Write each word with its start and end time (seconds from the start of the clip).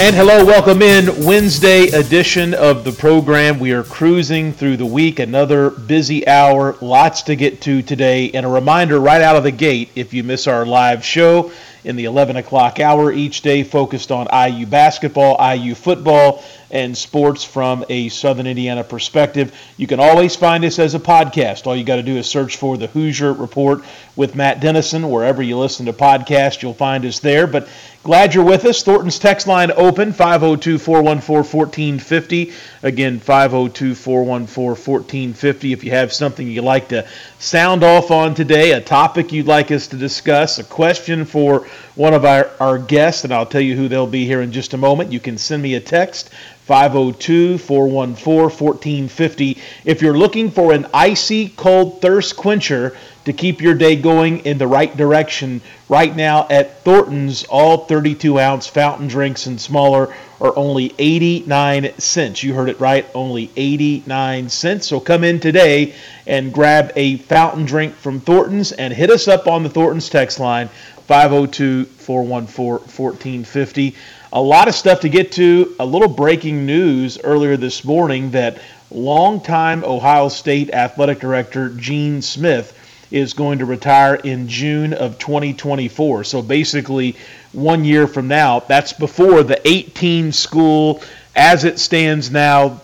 And 0.00 0.14
hello, 0.14 0.44
welcome 0.44 0.80
in 0.80 1.26
Wednesday 1.26 1.88
edition 1.88 2.54
of 2.54 2.84
the 2.84 2.92
program. 2.92 3.58
We 3.58 3.72
are 3.72 3.82
cruising 3.82 4.52
through 4.52 4.76
the 4.76 4.86
week, 4.86 5.18
another 5.18 5.70
busy 5.70 6.24
hour, 6.28 6.76
lots 6.80 7.22
to 7.22 7.34
get 7.34 7.60
to 7.62 7.82
today. 7.82 8.30
And 8.30 8.46
a 8.46 8.48
reminder 8.48 9.00
right 9.00 9.20
out 9.20 9.34
of 9.34 9.42
the 9.42 9.50
gate 9.50 9.90
if 9.96 10.14
you 10.14 10.22
miss 10.22 10.46
our 10.46 10.64
live 10.64 11.04
show 11.04 11.50
in 11.84 11.96
the 11.96 12.04
11 12.04 12.36
o'clock 12.36 12.80
hour 12.80 13.12
each 13.12 13.42
day, 13.42 13.62
focused 13.62 14.10
on 14.10 14.28
IU 14.32 14.66
basketball, 14.66 15.36
IU 15.54 15.74
football, 15.74 16.42
and 16.70 16.96
sports 16.96 17.44
from 17.44 17.84
a 17.88 18.08
Southern 18.08 18.46
Indiana 18.46 18.84
perspective. 18.84 19.54
You 19.76 19.86
can 19.86 20.00
always 20.00 20.36
find 20.36 20.64
us 20.64 20.78
as 20.78 20.94
a 20.94 20.98
podcast. 20.98 21.66
All 21.66 21.76
you 21.76 21.84
got 21.84 21.96
to 21.96 22.02
do 22.02 22.16
is 22.16 22.28
search 22.28 22.56
for 22.56 22.76
the 22.76 22.88
Hoosier 22.88 23.32
Report 23.32 23.82
with 24.16 24.34
Matt 24.34 24.60
Dennison. 24.60 25.10
Wherever 25.10 25.42
you 25.42 25.56
listen 25.58 25.86
to 25.86 25.92
podcasts, 25.92 26.60
you'll 26.60 26.74
find 26.74 27.04
us 27.06 27.20
there. 27.20 27.46
But 27.46 27.68
glad 28.02 28.34
you're 28.34 28.44
with 28.44 28.64
us. 28.64 28.82
Thornton's 28.82 29.18
text 29.18 29.46
line 29.46 29.70
open 29.76 30.12
502 30.12 30.78
414 30.78 31.58
1450. 31.58 32.52
Again, 32.82 33.18
502 33.20 33.94
414 33.94 34.74
1450. 34.74 35.72
If 35.72 35.84
you 35.84 35.92
have 35.92 36.12
something 36.12 36.46
you'd 36.46 36.64
like 36.64 36.88
to 36.88 37.06
sound 37.38 37.82
off 37.84 38.10
on 38.10 38.34
today, 38.34 38.72
a 38.72 38.80
topic 38.80 39.32
you'd 39.32 39.46
like 39.46 39.70
us 39.70 39.86
to 39.88 39.96
discuss, 39.96 40.58
a 40.58 40.64
question 40.64 41.24
for 41.24 41.67
one 41.94 42.14
of 42.14 42.24
our, 42.24 42.50
our 42.60 42.78
guests, 42.78 43.24
and 43.24 43.32
I'll 43.32 43.46
tell 43.46 43.60
you 43.60 43.76
who 43.76 43.88
they'll 43.88 44.06
be 44.06 44.24
here 44.24 44.42
in 44.42 44.52
just 44.52 44.74
a 44.74 44.78
moment, 44.78 45.12
you 45.12 45.20
can 45.20 45.38
send 45.38 45.62
me 45.62 45.74
a 45.74 45.80
text 45.80 46.30
502 46.68 47.56
414 47.56 48.42
1450. 48.42 49.56
If 49.86 50.02
you're 50.02 50.18
looking 50.18 50.50
for 50.50 50.74
an 50.74 50.86
icy 50.92 51.48
cold 51.48 52.02
thirst 52.02 52.36
quencher 52.36 52.94
to 53.24 53.32
keep 53.32 53.62
your 53.62 53.72
day 53.72 53.96
going 53.96 54.40
in 54.40 54.58
the 54.58 54.66
right 54.66 54.94
direction, 54.94 55.62
right 55.88 56.14
now 56.14 56.46
at 56.50 56.84
Thornton's, 56.84 57.44
all 57.44 57.86
32 57.86 58.38
ounce 58.38 58.66
fountain 58.66 59.08
drinks 59.08 59.46
and 59.46 59.58
smaller 59.58 60.14
are 60.42 60.54
only 60.56 60.94
89 60.98 61.98
cents. 61.98 62.42
You 62.42 62.52
heard 62.52 62.68
it 62.68 62.78
right, 62.80 63.06
only 63.14 63.50
89 63.56 64.50
cents. 64.50 64.86
So 64.86 65.00
come 65.00 65.24
in 65.24 65.40
today 65.40 65.94
and 66.26 66.52
grab 66.52 66.92
a 66.96 67.16
fountain 67.16 67.64
drink 67.64 67.94
from 67.94 68.20
Thornton's 68.20 68.72
and 68.72 68.92
hit 68.92 69.10
us 69.10 69.26
up 69.26 69.46
on 69.46 69.62
the 69.62 69.70
Thornton's 69.70 70.10
text 70.10 70.38
line 70.38 70.68
502 71.08 71.84
414 71.86 72.86
1450 72.86 73.96
a 74.32 74.42
lot 74.42 74.68
of 74.68 74.74
stuff 74.74 75.00
to 75.00 75.08
get 75.08 75.32
to. 75.32 75.74
A 75.80 75.86
little 75.86 76.08
breaking 76.08 76.66
news 76.66 77.18
earlier 77.24 77.56
this 77.56 77.84
morning 77.84 78.30
that 78.32 78.60
longtime 78.90 79.84
Ohio 79.84 80.28
State 80.28 80.70
athletic 80.70 81.20
director 81.20 81.70
Gene 81.70 82.20
Smith 82.20 82.74
is 83.10 83.32
going 83.32 83.58
to 83.60 83.64
retire 83.64 84.16
in 84.16 84.46
June 84.46 84.92
of 84.92 85.18
2024. 85.18 86.24
So 86.24 86.42
basically, 86.42 87.16
one 87.52 87.86
year 87.86 88.06
from 88.06 88.28
now, 88.28 88.60
that's 88.60 88.92
before 88.92 89.42
the 89.42 89.66
18 89.66 90.30
school, 90.30 91.02
as 91.34 91.64
it 91.64 91.78
stands 91.78 92.30
now, 92.30 92.82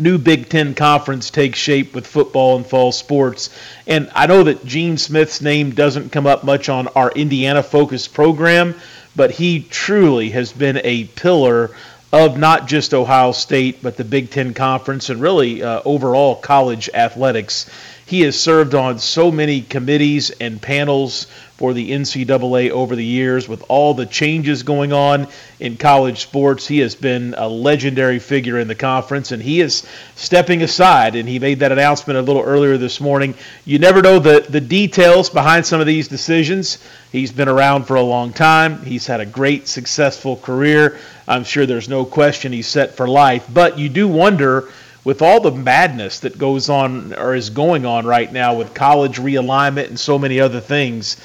new 0.00 0.18
Big 0.18 0.48
Ten 0.48 0.74
conference 0.74 1.30
takes 1.30 1.58
shape 1.58 1.94
with 1.94 2.06
football 2.06 2.56
and 2.56 2.66
fall 2.66 2.92
sports. 2.92 3.50
And 3.86 4.10
I 4.14 4.26
know 4.26 4.42
that 4.44 4.64
Gene 4.64 4.98
Smith's 4.98 5.40
name 5.40 5.70
doesn't 5.72 6.10
come 6.10 6.26
up 6.26 6.44
much 6.44 6.68
on 6.68 6.88
our 6.88 7.10
Indiana 7.12 7.62
focused 7.62 8.14
program 8.14 8.74
but 9.16 9.30
he 9.30 9.60
truly 9.60 10.30
has 10.30 10.52
been 10.52 10.80
a 10.84 11.04
pillar 11.04 11.70
of 12.12 12.38
not 12.38 12.66
just 12.66 12.92
Ohio 12.92 13.32
State, 13.32 13.82
but 13.82 13.96
the 13.96 14.04
Big 14.04 14.30
Ten 14.30 14.52
Conference 14.54 15.10
and 15.10 15.20
really 15.20 15.62
uh, 15.62 15.80
overall 15.84 16.34
college 16.34 16.90
athletics. 16.92 17.70
He 18.10 18.22
has 18.22 18.36
served 18.36 18.74
on 18.74 18.98
so 18.98 19.30
many 19.30 19.60
committees 19.60 20.30
and 20.30 20.60
panels 20.60 21.28
for 21.58 21.72
the 21.72 21.92
NCAA 21.92 22.70
over 22.70 22.96
the 22.96 23.04
years 23.04 23.48
with 23.48 23.62
all 23.68 23.94
the 23.94 24.04
changes 24.04 24.64
going 24.64 24.92
on 24.92 25.28
in 25.60 25.76
college 25.76 26.18
sports. 26.18 26.66
He 26.66 26.80
has 26.80 26.96
been 26.96 27.36
a 27.38 27.46
legendary 27.46 28.18
figure 28.18 28.58
in 28.58 28.66
the 28.66 28.74
conference, 28.74 29.30
and 29.30 29.40
he 29.40 29.60
is 29.60 29.86
stepping 30.16 30.62
aside. 30.62 31.14
And 31.14 31.28
he 31.28 31.38
made 31.38 31.60
that 31.60 31.70
announcement 31.70 32.18
a 32.18 32.22
little 32.22 32.42
earlier 32.42 32.76
this 32.78 33.00
morning. 33.00 33.32
You 33.64 33.78
never 33.78 34.02
know 34.02 34.18
the, 34.18 34.44
the 34.48 34.60
details 34.60 35.30
behind 35.30 35.64
some 35.64 35.80
of 35.80 35.86
these 35.86 36.08
decisions. 36.08 36.78
He's 37.12 37.30
been 37.30 37.48
around 37.48 37.84
for 37.84 37.94
a 37.94 38.02
long 38.02 38.32
time, 38.32 38.84
he's 38.84 39.06
had 39.06 39.20
a 39.20 39.26
great, 39.26 39.68
successful 39.68 40.36
career. 40.36 40.98
I'm 41.28 41.44
sure 41.44 41.64
there's 41.64 41.88
no 41.88 42.04
question 42.04 42.50
he's 42.50 42.66
set 42.66 42.96
for 42.96 43.06
life, 43.06 43.46
but 43.48 43.78
you 43.78 43.88
do 43.88 44.08
wonder 44.08 44.68
with 45.04 45.22
all 45.22 45.40
the 45.40 45.52
madness 45.52 46.20
that 46.20 46.38
goes 46.38 46.68
on 46.68 47.14
or 47.14 47.34
is 47.34 47.50
going 47.50 47.86
on 47.86 48.06
right 48.06 48.32
now 48.32 48.54
with 48.54 48.74
college 48.74 49.18
realignment 49.18 49.88
and 49.88 49.98
so 49.98 50.18
many 50.18 50.40
other 50.40 50.60
things 50.60 51.16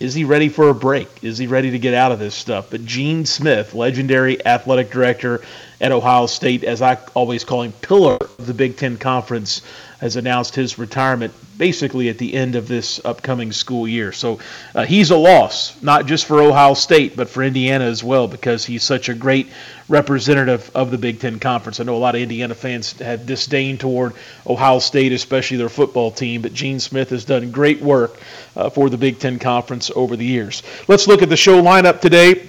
is 0.00 0.12
he 0.12 0.24
ready 0.24 0.48
for 0.48 0.68
a 0.68 0.74
break? 0.74 1.08
Is 1.22 1.38
he 1.38 1.46
ready 1.46 1.70
to 1.70 1.78
get 1.78 1.94
out 1.94 2.12
of 2.12 2.18
this 2.18 2.34
stuff? 2.34 2.68
But 2.70 2.84
Gene 2.84 3.24
Smith, 3.24 3.74
legendary 3.74 4.44
athletic 4.44 4.90
director 4.90 5.40
at 5.80 5.92
Ohio 5.92 6.26
State, 6.26 6.64
as 6.64 6.82
I 6.82 6.98
always 7.14 7.44
call 7.44 7.62
him, 7.62 7.72
pillar 7.72 8.16
of 8.38 8.46
the 8.46 8.54
Big 8.54 8.76
Ten 8.76 8.96
Conference, 8.96 9.62
has 10.00 10.16
announced 10.16 10.54
his 10.54 10.78
retirement 10.78 11.32
basically 11.56 12.08
at 12.08 12.18
the 12.18 12.34
end 12.34 12.56
of 12.56 12.68
this 12.68 13.00
upcoming 13.04 13.52
school 13.52 13.86
year. 13.86 14.12
So 14.12 14.38
uh, 14.74 14.84
he's 14.84 15.10
a 15.10 15.16
loss, 15.16 15.80
not 15.82 16.06
just 16.06 16.26
for 16.26 16.42
Ohio 16.42 16.74
State, 16.74 17.16
but 17.16 17.28
for 17.28 17.42
Indiana 17.42 17.84
as 17.84 18.02
well, 18.02 18.28
because 18.28 18.66
he's 18.66 18.82
such 18.82 19.08
a 19.08 19.14
great 19.14 19.48
representative 19.88 20.70
of 20.74 20.90
the 20.90 20.98
Big 20.98 21.20
Ten 21.20 21.38
Conference. 21.38 21.80
I 21.80 21.84
know 21.84 21.96
a 21.96 21.98
lot 21.98 22.14
of 22.14 22.20
Indiana 22.20 22.54
fans 22.54 22.92
have 22.98 23.26
disdain 23.26 23.78
toward 23.78 24.14
Ohio 24.46 24.78
State, 24.78 25.12
especially 25.12 25.56
their 25.56 25.68
football 25.68 26.10
team, 26.10 26.42
but 26.42 26.52
Gene 26.52 26.80
Smith 26.80 27.10
has 27.10 27.24
done 27.24 27.50
great 27.50 27.80
work 27.80 28.18
uh, 28.56 28.68
for 28.68 28.90
the 28.90 28.98
Big 28.98 29.18
Ten 29.18 29.38
Conference 29.38 29.90
over 29.94 30.16
the 30.16 30.24
years. 30.26 30.62
Let's 30.88 31.06
look 31.06 31.22
at 31.22 31.28
the 31.28 31.36
show 31.36 31.62
lineup 31.62 32.00
today 32.00 32.48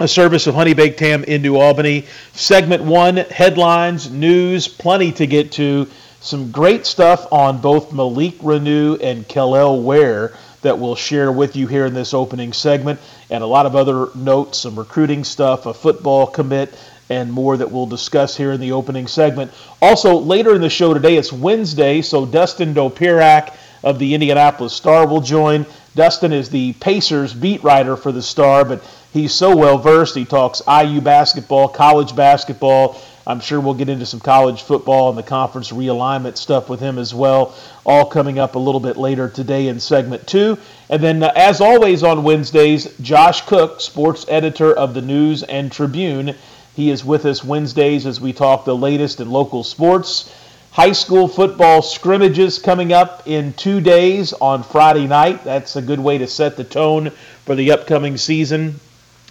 a 0.00 0.08
service 0.08 0.48
of 0.48 0.56
Honey 0.56 0.74
Baked 0.74 0.98
Ham 1.00 1.22
in 1.22 1.40
New 1.40 1.56
Albany. 1.56 2.06
Segment 2.32 2.82
one, 2.82 3.16
headlines, 3.16 4.10
news, 4.10 4.66
plenty 4.66 5.12
to 5.12 5.26
get 5.26 5.52
to. 5.52 5.86
Some 6.20 6.50
great 6.50 6.84
stuff 6.84 7.32
on 7.32 7.60
both 7.60 7.92
Malik 7.92 8.38
Reneau 8.38 9.00
and 9.00 9.28
Kel'el 9.28 9.82
Ware 9.82 10.36
that 10.62 10.78
we'll 10.78 10.96
share 10.96 11.30
with 11.30 11.54
you 11.54 11.68
here 11.68 11.86
in 11.86 11.94
this 11.94 12.12
opening 12.12 12.52
segment, 12.52 12.98
and 13.30 13.44
a 13.44 13.46
lot 13.46 13.66
of 13.66 13.76
other 13.76 14.08
notes, 14.16 14.58
some 14.58 14.76
recruiting 14.76 15.22
stuff, 15.22 15.66
a 15.66 15.74
football 15.74 16.26
commit, 16.26 16.74
and 17.10 17.30
more 17.30 17.56
that 17.56 17.70
we'll 17.70 17.86
discuss 17.86 18.36
here 18.36 18.50
in 18.50 18.60
the 18.60 18.72
opening 18.72 19.06
segment. 19.06 19.52
Also, 19.80 20.16
later 20.16 20.54
in 20.56 20.62
the 20.62 20.70
show 20.70 20.94
today, 20.94 21.16
it's 21.16 21.32
Wednesday, 21.32 22.00
so 22.00 22.24
Dustin 22.26 22.74
Dopirak 22.74 23.54
of 23.84 23.98
the 23.98 24.14
Indianapolis 24.14 24.72
Star 24.72 25.06
will 25.06 25.20
join. 25.20 25.66
Dustin 25.94 26.32
is 26.32 26.50
the 26.50 26.72
Pacers 26.74 27.32
beat 27.34 27.62
writer 27.62 27.96
for 27.96 28.12
the 28.12 28.22
Star, 28.22 28.64
but 28.64 28.82
he's 29.12 29.32
so 29.32 29.56
well 29.56 29.78
versed. 29.78 30.14
He 30.14 30.24
talks 30.24 30.62
IU 30.66 31.00
basketball, 31.00 31.68
college 31.68 32.16
basketball, 32.16 33.00
I'm 33.26 33.40
sure 33.40 33.58
we'll 33.58 33.74
get 33.74 33.88
into 33.88 34.04
some 34.04 34.20
college 34.20 34.62
football 34.62 35.08
and 35.08 35.16
the 35.16 35.22
conference 35.22 35.72
realignment 35.72 36.36
stuff 36.36 36.68
with 36.68 36.80
him 36.80 36.98
as 36.98 37.14
well, 37.14 37.54
all 37.86 38.04
coming 38.04 38.38
up 38.38 38.54
a 38.54 38.58
little 38.58 38.80
bit 38.80 38.98
later 38.98 39.30
today 39.30 39.68
in 39.68 39.80
segment 39.80 40.26
two. 40.26 40.58
And 40.90 41.02
then, 41.02 41.22
uh, 41.22 41.32
as 41.34 41.62
always 41.62 42.02
on 42.02 42.22
Wednesdays, 42.22 42.94
Josh 42.98 43.40
Cook, 43.42 43.80
sports 43.80 44.26
editor 44.28 44.74
of 44.74 44.92
the 44.92 45.00
News 45.00 45.42
and 45.42 45.72
Tribune. 45.72 46.34
He 46.76 46.90
is 46.90 47.02
with 47.02 47.24
us 47.24 47.42
Wednesdays 47.42 48.04
as 48.04 48.20
we 48.20 48.34
talk 48.34 48.66
the 48.66 48.76
latest 48.76 49.20
in 49.20 49.30
local 49.30 49.64
sports. 49.64 50.30
High 50.74 50.90
school 50.90 51.28
football 51.28 51.82
scrimmages 51.82 52.58
coming 52.58 52.92
up 52.92 53.28
in 53.28 53.52
two 53.52 53.80
days 53.80 54.32
on 54.32 54.64
Friday 54.64 55.06
night. 55.06 55.44
That's 55.44 55.76
a 55.76 55.82
good 55.82 56.00
way 56.00 56.18
to 56.18 56.26
set 56.26 56.56
the 56.56 56.64
tone 56.64 57.10
for 57.44 57.54
the 57.54 57.70
upcoming 57.70 58.16
season. 58.16 58.80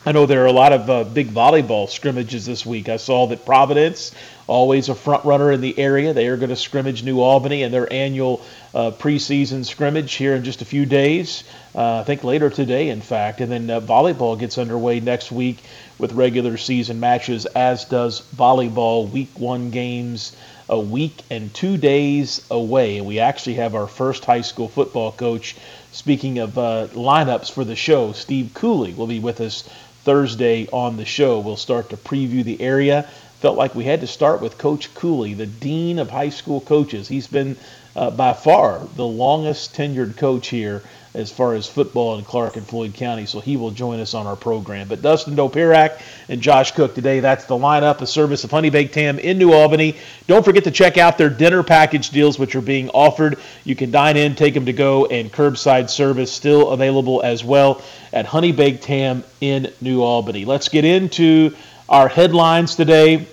I 0.06 0.14
know 0.14 0.26
there 0.26 0.44
are 0.44 0.48
a 0.48 0.54
lot 0.54 0.72
of 0.72 0.90
uh, 0.90 1.04
big 1.04 1.28
volleyball 1.28 1.90
scrimmages 1.90 2.46
this 2.46 2.66
week. 2.66 2.88
I 2.88 2.96
saw 2.96 3.28
that 3.28 3.46
Providence, 3.46 4.16
always 4.48 4.88
a 4.88 4.96
front 4.96 5.26
runner 5.26 5.52
in 5.52 5.60
the 5.60 5.78
area, 5.78 6.14
they 6.14 6.30
are 6.30 6.38
going 6.38 6.48
to 6.50 6.56
scrimmage 6.56 7.04
New 7.04 7.20
Albany 7.20 7.64
in 7.64 7.74
their 7.74 7.92
annual 7.92 8.42
uh, 8.74 8.92
preseason 8.92 9.66
scrimmage 9.66 10.14
here 10.14 10.36
in 10.36 10.46
just 10.46 10.62
a 10.62 10.66
few 10.66 10.86
days. 10.86 11.44
Uh, 11.76 12.00
I 12.00 12.04
think 12.06 12.24
later 12.24 12.50
today, 12.50 12.88
in 12.88 13.02
fact. 13.02 13.42
And 13.42 13.52
then 13.52 13.70
uh, 13.70 13.82
volleyball 13.82 14.40
gets 14.40 14.58
underway 14.58 15.02
next 15.02 15.30
week 15.30 15.58
with 15.98 16.14
regular 16.14 16.56
season 16.56 17.02
matches, 17.02 17.46
as 17.48 17.84
does 17.84 18.22
volleyball 18.34 19.12
week 19.12 19.38
one 19.38 19.72
games 19.72 20.38
a 20.70 20.80
week 20.80 21.22
and 21.30 21.54
two 21.54 21.78
days 21.78 22.46
away. 22.50 22.98
And 22.98 23.06
we 23.06 23.20
actually 23.20 23.56
have 23.56 23.76
our 23.76 23.88
first 23.88 24.26
high 24.26 24.42
school 24.42 24.68
football 24.68 25.12
coach. 25.12 25.56
Speaking 25.92 26.40
of 26.40 26.58
uh, 26.58 26.88
lineups 26.94 27.52
for 27.52 27.64
the 27.64 27.76
show, 27.76 28.14
Steve 28.14 28.52
Cooley 28.54 28.94
will 28.94 29.08
be 29.08 29.20
with 29.20 29.42
us 29.42 29.64
Thursday 30.04 30.68
on 30.72 30.98
the 30.98 31.06
show. 31.06 31.40
We'll 31.40 31.58
start 31.58 31.90
to 31.90 31.98
preview 31.98 32.44
the 32.44 32.62
area. 32.62 33.04
Felt 33.40 33.58
like 33.58 33.76
we 33.76 33.84
had 33.84 34.02
to 34.02 34.08
start 34.08 34.42
with 34.42 34.58
Coach 34.58 34.94
Cooley, 34.96 35.34
the 35.34 35.46
dean 35.46 36.00
of 36.00 36.10
high 36.10 36.30
school 36.30 36.62
coaches. 36.62 37.08
He's 37.08 37.28
been 37.28 37.58
uh, 37.96 38.12
by 38.12 38.34
far 38.34 38.80
the 38.96 39.06
longest 39.06 39.76
tenured 39.76 40.18
coach 40.18 40.48
here 40.48 40.82
as 41.14 41.32
far 41.32 41.54
as 41.54 41.68
football 41.68 42.18
in 42.18 42.26
Clark 42.26 42.58
and 42.58 42.66
Floyd 42.66 42.96
County, 42.96 43.26
so 43.26 43.40
he 43.40 43.56
will 43.56 43.70
join 43.70 44.00
us 44.00 44.14
on 44.14 44.26
our 44.26 44.36
program. 44.36 44.88
But 44.88 45.02
Dustin 45.02 45.36
Dopirak 45.36 46.02
and 46.28 46.42
Josh 46.42 46.72
Cook 46.72 46.96
today, 46.96 47.20
that's 47.20 47.46
the 47.46 47.56
lineup, 47.56 48.00
the 48.00 48.08
service 48.08 48.44
of 48.44 48.52
Honey 48.52 48.72
Baked 48.72 48.96
Ham 48.96 49.20
in 49.20 49.38
New 49.38 49.54
Albany. 49.54 49.96
Don't 50.26 50.44
forget 50.44 50.64
to 50.64 50.72
check 50.72 50.98
out 50.98 51.20
their 51.20 51.30
dinner 51.30 51.62
package 51.62 52.10
deals, 52.10 52.40
which 52.40 52.56
are 52.56 52.62
being 52.62 52.90
offered. 52.90 53.38
You 53.64 53.76
can 53.76 53.92
dine 53.92 54.18
in, 54.18 54.34
take 54.36 54.56
them 54.56 54.66
to 54.66 54.74
go, 54.74 55.06
and 55.06 55.32
curbside 55.32 55.90
service 55.90 56.32
still 56.32 56.72
available 56.72 57.22
as 57.22 57.44
well 57.44 57.84
at 58.12 58.26
Honey 58.26 58.52
Baked 58.52 58.86
Ham 58.86 59.24
in 59.40 59.72
New 59.82 60.02
Albany. 60.02 60.46
Let's 60.46 60.70
get 60.70 60.84
into 60.84 61.56
our 61.88 62.08
headlines 62.08 62.76
today. 62.76 63.28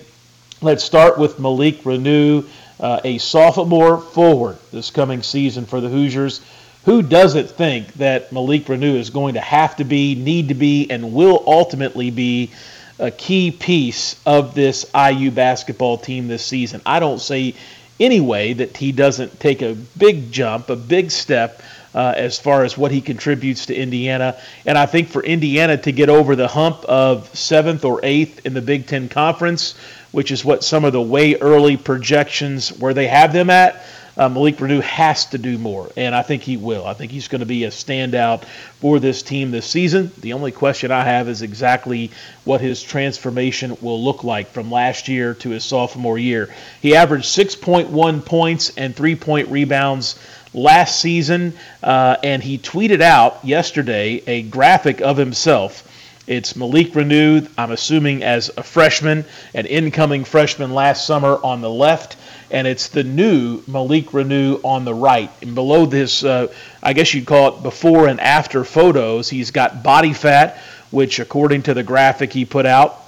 Let's 0.61 0.83
start 0.83 1.17
with 1.17 1.39
Malik 1.39 1.81
Reneau, 1.81 2.47
uh, 2.79 3.01
a 3.03 3.17
sophomore 3.17 3.99
forward 3.99 4.57
this 4.71 4.91
coming 4.91 5.23
season 5.23 5.65
for 5.65 5.81
the 5.81 5.89
Hoosiers 5.89 6.41
who 6.85 7.01
doesn't 7.01 7.49
think 7.49 7.93
that 7.93 8.31
Malik 8.31 8.65
Reneau 8.65 8.95
is 8.95 9.11
going 9.11 9.35
to 9.35 9.39
have 9.39 9.75
to 9.75 9.83
be, 9.83 10.15
need 10.15 10.47
to 10.47 10.55
be, 10.55 10.89
and 10.89 11.13
will 11.13 11.43
ultimately 11.45 12.09
be 12.09 12.51
a 12.97 13.11
key 13.11 13.51
piece 13.51 14.19
of 14.25 14.55
this 14.55 14.89
IU 14.95 15.31
basketball 15.31 15.97
team 15.97 16.27
this 16.27 16.45
season? 16.45 16.81
I 16.85 16.99
don't 16.99 17.19
say 17.19 17.53
anyway 17.99 18.53
that 18.53 18.75
he 18.77 18.91
doesn't 18.91 19.39
take 19.39 19.61
a 19.61 19.75
big 19.97 20.31
jump, 20.31 20.69
a 20.69 20.75
big 20.75 21.11
step. 21.11 21.61
Uh, 21.93 22.13
as 22.15 22.39
far 22.39 22.63
as 22.63 22.77
what 22.77 22.89
he 22.89 23.01
contributes 23.01 23.65
to 23.65 23.75
Indiana. 23.75 24.37
And 24.65 24.77
I 24.77 24.85
think 24.85 25.09
for 25.09 25.21
Indiana 25.21 25.75
to 25.75 25.91
get 25.91 26.07
over 26.07 26.37
the 26.37 26.47
hump 26.47 26.85
of 26.85 27.27
seventh 27.37 27.83
or 27.83 27.99
eighth 28.01 28.45
in 28.45 28.53
the 28.53 28.61
Big 28.61 28.87
Ten 28.87 29.09
Conference, 29.09 29.75
which 30.13 30.31
is 30.31 30.45
what 30.45 30.63
some 30.63 30.85
of 30.85 30.93
the 30.93 31.01
way 31.01 31.35
early 31.35 31.75
projections 31.75 32.69
where 32.79 32.93
they 32.93 33.07
have 33.07 33.33
them 33.33 33.49
at, 33.49 33.83
uh, 34.17 34.29
Malik 34.29 34.57
Reneau 34.57 34.81
has 34.81 35.25
to 35.27 35.37
do 35.37 35.57
more, 35.57 35.89
and 35.95 36.13
I 36.13 36.21
think 36.21 36.43
he 36.43 36.57
will. 36.57 36.85
I 36.85 36.93
think 36.93 37.11
he's 37.11 37.27
going 37.27 37.39
to 37.39 37.45
be 37.45 37.63
a 37.63 37.69
standout 37.69 38.43
for 38.79 38.99
this 38.99 39.23
team 39.23 39.51
this 39.51 39.65
season. 39.65 40.11
The 40.19 40.33
only 40.33 40.51
question 40.51 40.91
I 40.91 41.03
have 41.03 41.29
is 41.29 41.41
exactly 41.41 42.11
what 42.43 42.61
his 42.61 42.83
transformation 42.83 43.77
will 43.81 44.03
look 44.03 44.23
like 44.23 44.49
from 44.51 44.71
last 44.71 45.07
year 45.07 45.33
to 45.35 45.49
his 45.49 45.63
sophomore 45.63 46.17
year. 46.17 46.49
He 46.81 46.95
averaged 46.95 47.25
6.1 47.25 48.25
points 48.25 48.71
and 48.77 48.95
three 48.95 49.15
point 49.15 49.49
rebounds 49.49 50.19
last 50.53 50.99
season, 50.99 51.53
uh, 51.81 52.17
and 52.23 52.43
he 52.43 52.57
tweeted 52.57 53.01
out 53.01 53.39
yesterday 53.43 54.21
a 54.27 54.41
graphic 54.43 55.01
of 55.01 55.17
himself. 55.17 55.87
It's 56.27 56.55
Malik 56.55 56.93
Reneau, 56.93 57.47
I'm 57.57 57.71
assuming 57.71 58.23
as 58.23 58.51
a 58.55 58.63
freshman, 58.63 59.25
an 59.53 59.65
incoming 59.65 60.23
freshman 60.23 60.73
last 60.73 61.05
summer 61.05 61.39
on 61.43 61.61
the 61.61 61.69
left 61.69 62.15
and 62.51 62.67
it's 62.67 62.89
the 62.89 63.03
new 63.03 63.63
Malik 63.67 64.07
Reneau 64.07 64.59
on 64.63 64.85
the 64.85 64.93
right. 64.93 65.31
And 65.41 65.55
below 65.55 65.85
this, 65.85 66.23
uh, 66.23 66.53
I 66.83 66.93
guess 66.93 67.13
you'd 67.13 67.25
call 67.25 67.55
it 67.55 67.63
before 67.63 68.07
and 68.07 68.19
after 68.19 68.63
photos, 68.63 69.29
he's 69.29 69.51
got 69.51 69.83
body 69.83 70.13
fat, 70.13 70.57
which 70.91 71.19
according 71.19 71.63
to 71.63 71.73
the 71.73 71.83
graphic 71.83 72.33
he 72.33 72.45
put 72.45 72.65
out, 72.65 72.99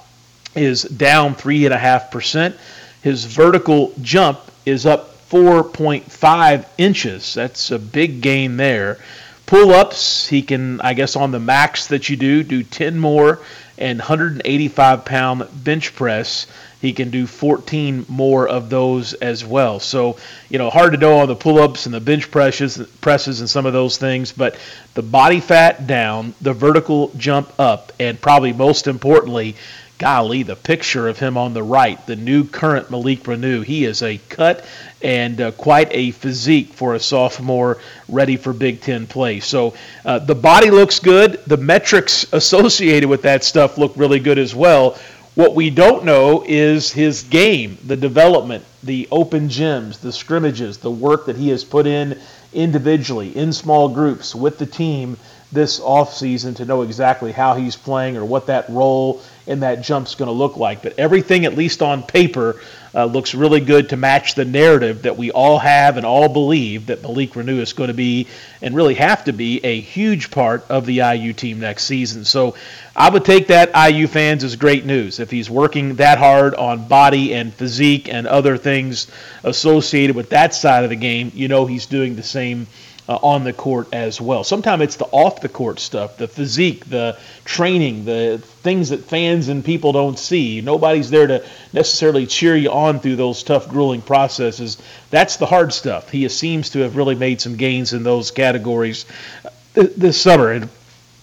is 0.54 0.82
down 0.82 1.34
3.5%. 1.34 2.56
His 3.02 3.24
vertical 3.24 3.92
jump 4.00 4.40
is 4.64 4.86
up 4.86 5.14
4.5 5.28 6.66
inches. 6.78 7.34
That's 7.34 7.70
a 7.70 7.78
big 7.78 8.20
gain 8.20 8.56
there. 8.56 8.98
Pull 9.46 9.72
ups, 9.72 10.26
he 10.26 10.42
can, 10.42 10.80
I 10.80 10.94
guess, 10.94 11.16
on 11.16 11.30
the 11.30 11.40
max 11.40 11.88
that 11.88 12.08
you 12.08 12.16
do, 12.16 12.42
do 12.42 12.62
10 12.62 12.98
more 12.98 13.40
and 13.76 13.98
185 13.98 15.04
pound 15.04 15.64
bench 15.64 15.94
press 15.94 16.46
he 16.84 16.92
can 16.92 17.08
do 17.08 17.26
14 17.26 18.04
more 18.10 18.46
of 18.46 18.68
those 18.68 19.14
as 19.14 19.42
well. 19.42 19.80
So, 19.80 20.18
you 20.50 20.58
know, 20.58 20.68
hard 20.68 20.92
to 20.92 20.98
know 20.98 21.20
on 21.20 21.28
the 21.28 21.34
pull 21.34 21.58
ups 21.58 21.86
and 21.86 21.94
the 21.94 22.00
bench 22.00 22.30
presses, 22.30 22.76
presses 23.00 23.40
and 23.40 23.48
some 23.48 23.64
of 23.64 23.72
those 23.72 23.96
things, 23.96 24.32
but 24.32 24.58
the 24.92 25.00
body 25.00 25.40
fat 25.40 25.86
down, 25.86 26.34
the 26.42 26.52
vertical 26.52 27.10
jump 27.16 27.50
up, 27.58 27.92
and 27.98 28.20
probably 28.20 28.52
most 28.52 28.86
importantly, 28.86 29.56
golly, 29.98 30.42
the 30.42 30.56
picture 30.56 31.08
of 31.08 31.18
him 31.18 31.36
on 31.36 31.54
the 31.54 31.62
right, 31.62 32.04
the 32.06 32.16
new 32.16 32.44
current 32.44 32.90
Malik 32.90 33.24
Reneau. 33.24 33.64
He 33.64 33.84
is 33.84 34.02
a 34.02 34.18
cut 34.28 34.64
and 35.02 35.40
uh, 35.40 35.50
quite 35.52 35.88
a 35.90 36.10
physique 36.12 36.72
for 36.72 36.94
a 36.94 37.00
sophomore 37.00 37.78
ready 38.08 38.36
for 38.36 38.52
Big 38.52 38.80
Ten 38.80 39.06
play. 39.06 39.40
So 39.40 39.74
uh, 40.04 40.18
the 40.18 40.34
body 40.34 40.70
looks 40.70 40.98
good. 40.98 41.44
The 41.46 41.56
metrics 41.56 42.26
associated 42.32 43.08
with 43.08 43.22
that 43.22 43.44
stuff 43.44 43.78
look 43.78 43.92
really 43.96 44.20
good 44.20 44.38
as 44.38 44.54
well. 44.54 44.98
What 45.34 45.54
we 45.56 45.68
don't 45.70 46.04
know 46.04 46.44
is 46.46 46.92
his 46.92 47.24
game, 47.24 47.76
the 47.84 47.96
development, 47.96 48.64
the 48.84 49.08
open 49.10 49.48
gyms, 49.48 50.00
the 50.00 50.12
scrimmages, 50.12 50.78
the 50.78 50.90
work 50.90 51.26
that 51.26 51.36
he 51.36 51.48
has 51.48 51.64
put 51.64 51.88
in 51.88 52.20
individually, 52.52 53.36
in 53.36 53.52
small 53.52 53.88
groups, 53.88 54.32
with 54.32 54.58
the 54.58 54.66
team 54.66 55.16
this 55.50 55.80
offseason 55.80 56.56
to 56.56 56.64
know 56.64 56.82
exactly 56.82 57.32
how 57.32 57.54
he's 57.54 57.76
playing 57.76 58.16
or 58.16 58.24
what 58.24 58.46
that 58.46 58.68
role 58.68 59.22
in 59.46 59.60
that 59.60 59.82
jump's 59.82 60.14
going 60.14 60.28
to 60.28 60.32
look 60.32 60.56
like. 60.56 60.82
But 60.82 60.98
everything, 60.98 61.44
at 61.44 61.54
least 61.54 61.82
on 61.82 62.02
paper, 62.02 62.60
uh, 62.94 63.06
looks 63.06 63.34
really 63.34 63.60
good 63.60 63.88
to 63.88 63.96
match 63.96 64.34
the 64.34 64.44
narrative 64.44 65.02
that 65.02 65.16
we 65.16 65.30
all 65.32 65.58
have 65.58 65.96
and 65.96 66.06
all 66.06 66.28
believe 66.28 66.86
that 66.86 67.02
Malik 67.02 67.32
Reneau 67.32 67.58
is 67.58 67.72
going 67.72 67.88
to 67.88 67.94
be 67.94 68.28
and 68.62 68.74
really 68.74 68.94
have 68.94 69.24
to 69.24 69.32
be 69.32 69.64
a 69.64 69.80
huge 69.80 70.30
part 70.30 70.64
of 70.70 70.86
the 70.86 70.98
IU 70.98 71.32
team 71.32 71.60
next 71.60 71.84
season. 71.84 72.24
So 72.24 72.54
I 72.94 73.10
would 73.10 73.24
take 73.24 73.48
that 73.48 73.72
IU 73.74 74.06
fans 74.06 74.44
as 74.44 74.54
great 74.56 74.86
news. 74.86 75.18
If 75.18 75.30
he's 75.30 75.50
working 75.50 75.96
that 75.96 76.18
hard 76.18 76.54
on 76.54 76.86
body 76.86 77.34
and 77.34 77.52
physique 77.52 78.08
and 78.08 78.26
other 78.26 78.56
things 78.56 79.08
associated 79.42 80.14
with 80.14 80.30
that 80.30 80.54
side 80.54 80.84
of 80.84 80.90
the 80.90 80.96
game, 80.96 81.32
you 81.34 81.48
know 81.48 81.66
he's 81.66 81.86
doing 81.86 82.14
the 82.14 82.22
same 82.22 82.68
uh, 83.08 83.16
on 83.16 83.44
the 83.44 83.52
court 83.52 83.88
as 83.92 84.20
well. 84.20 84.44
Sometimes 84.44 84.82
it's 84.82 84.96
the 84.96 85.04
off 85.06 85.40
the 85.40 85.48
court 85.48 85.78
stuff, 85.78 86.16
the 86.16 86.28
physique, 86.28 86.86
the 86.86 87.18
training, 87.44 88.04
the 88.04 88.38
things 88.38 88.88
that 88.90 89.04
fans 89.04 89.48
and 89.48 89.64
people 89.64 89.92
don't 89.92 90.18
see. 90.18 90.60
Nobody's 90.60 91.10
there 91.10 91.26
to 91.26 91.44
necessarily 91.72 92.26
cheer 92.26 92.56
you 92.56 92.70
on 92.70 93.00
through 93.00 93.16
those 93.16 93.42
tough, 93.42 93.68
grueling 93.68 94.02
processes. 94.02 94.80
That's 95.10 95.36
the 95.36 95.46
hard 95.46 95.72
stuff. 95.72 96.10
He 96.10 96.28
seems 96.28 96.70
to 96.70 96.80
have 96.80 96.96
really 96.96 97.14
made 97.14 97.40
some 97.40 97.56
gains 97.56 97.92
in 97.92 98.02
those 98.02 98.30
categories 98.30 99.04
uh, 99.44 99.50
this 99.96 100.20
summer. 100.20 100.52
And 100.52 100.68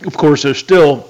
of 0.05 0.15
course, 0.17 0.43
there's 0.43 0.59
still 0.59 1.09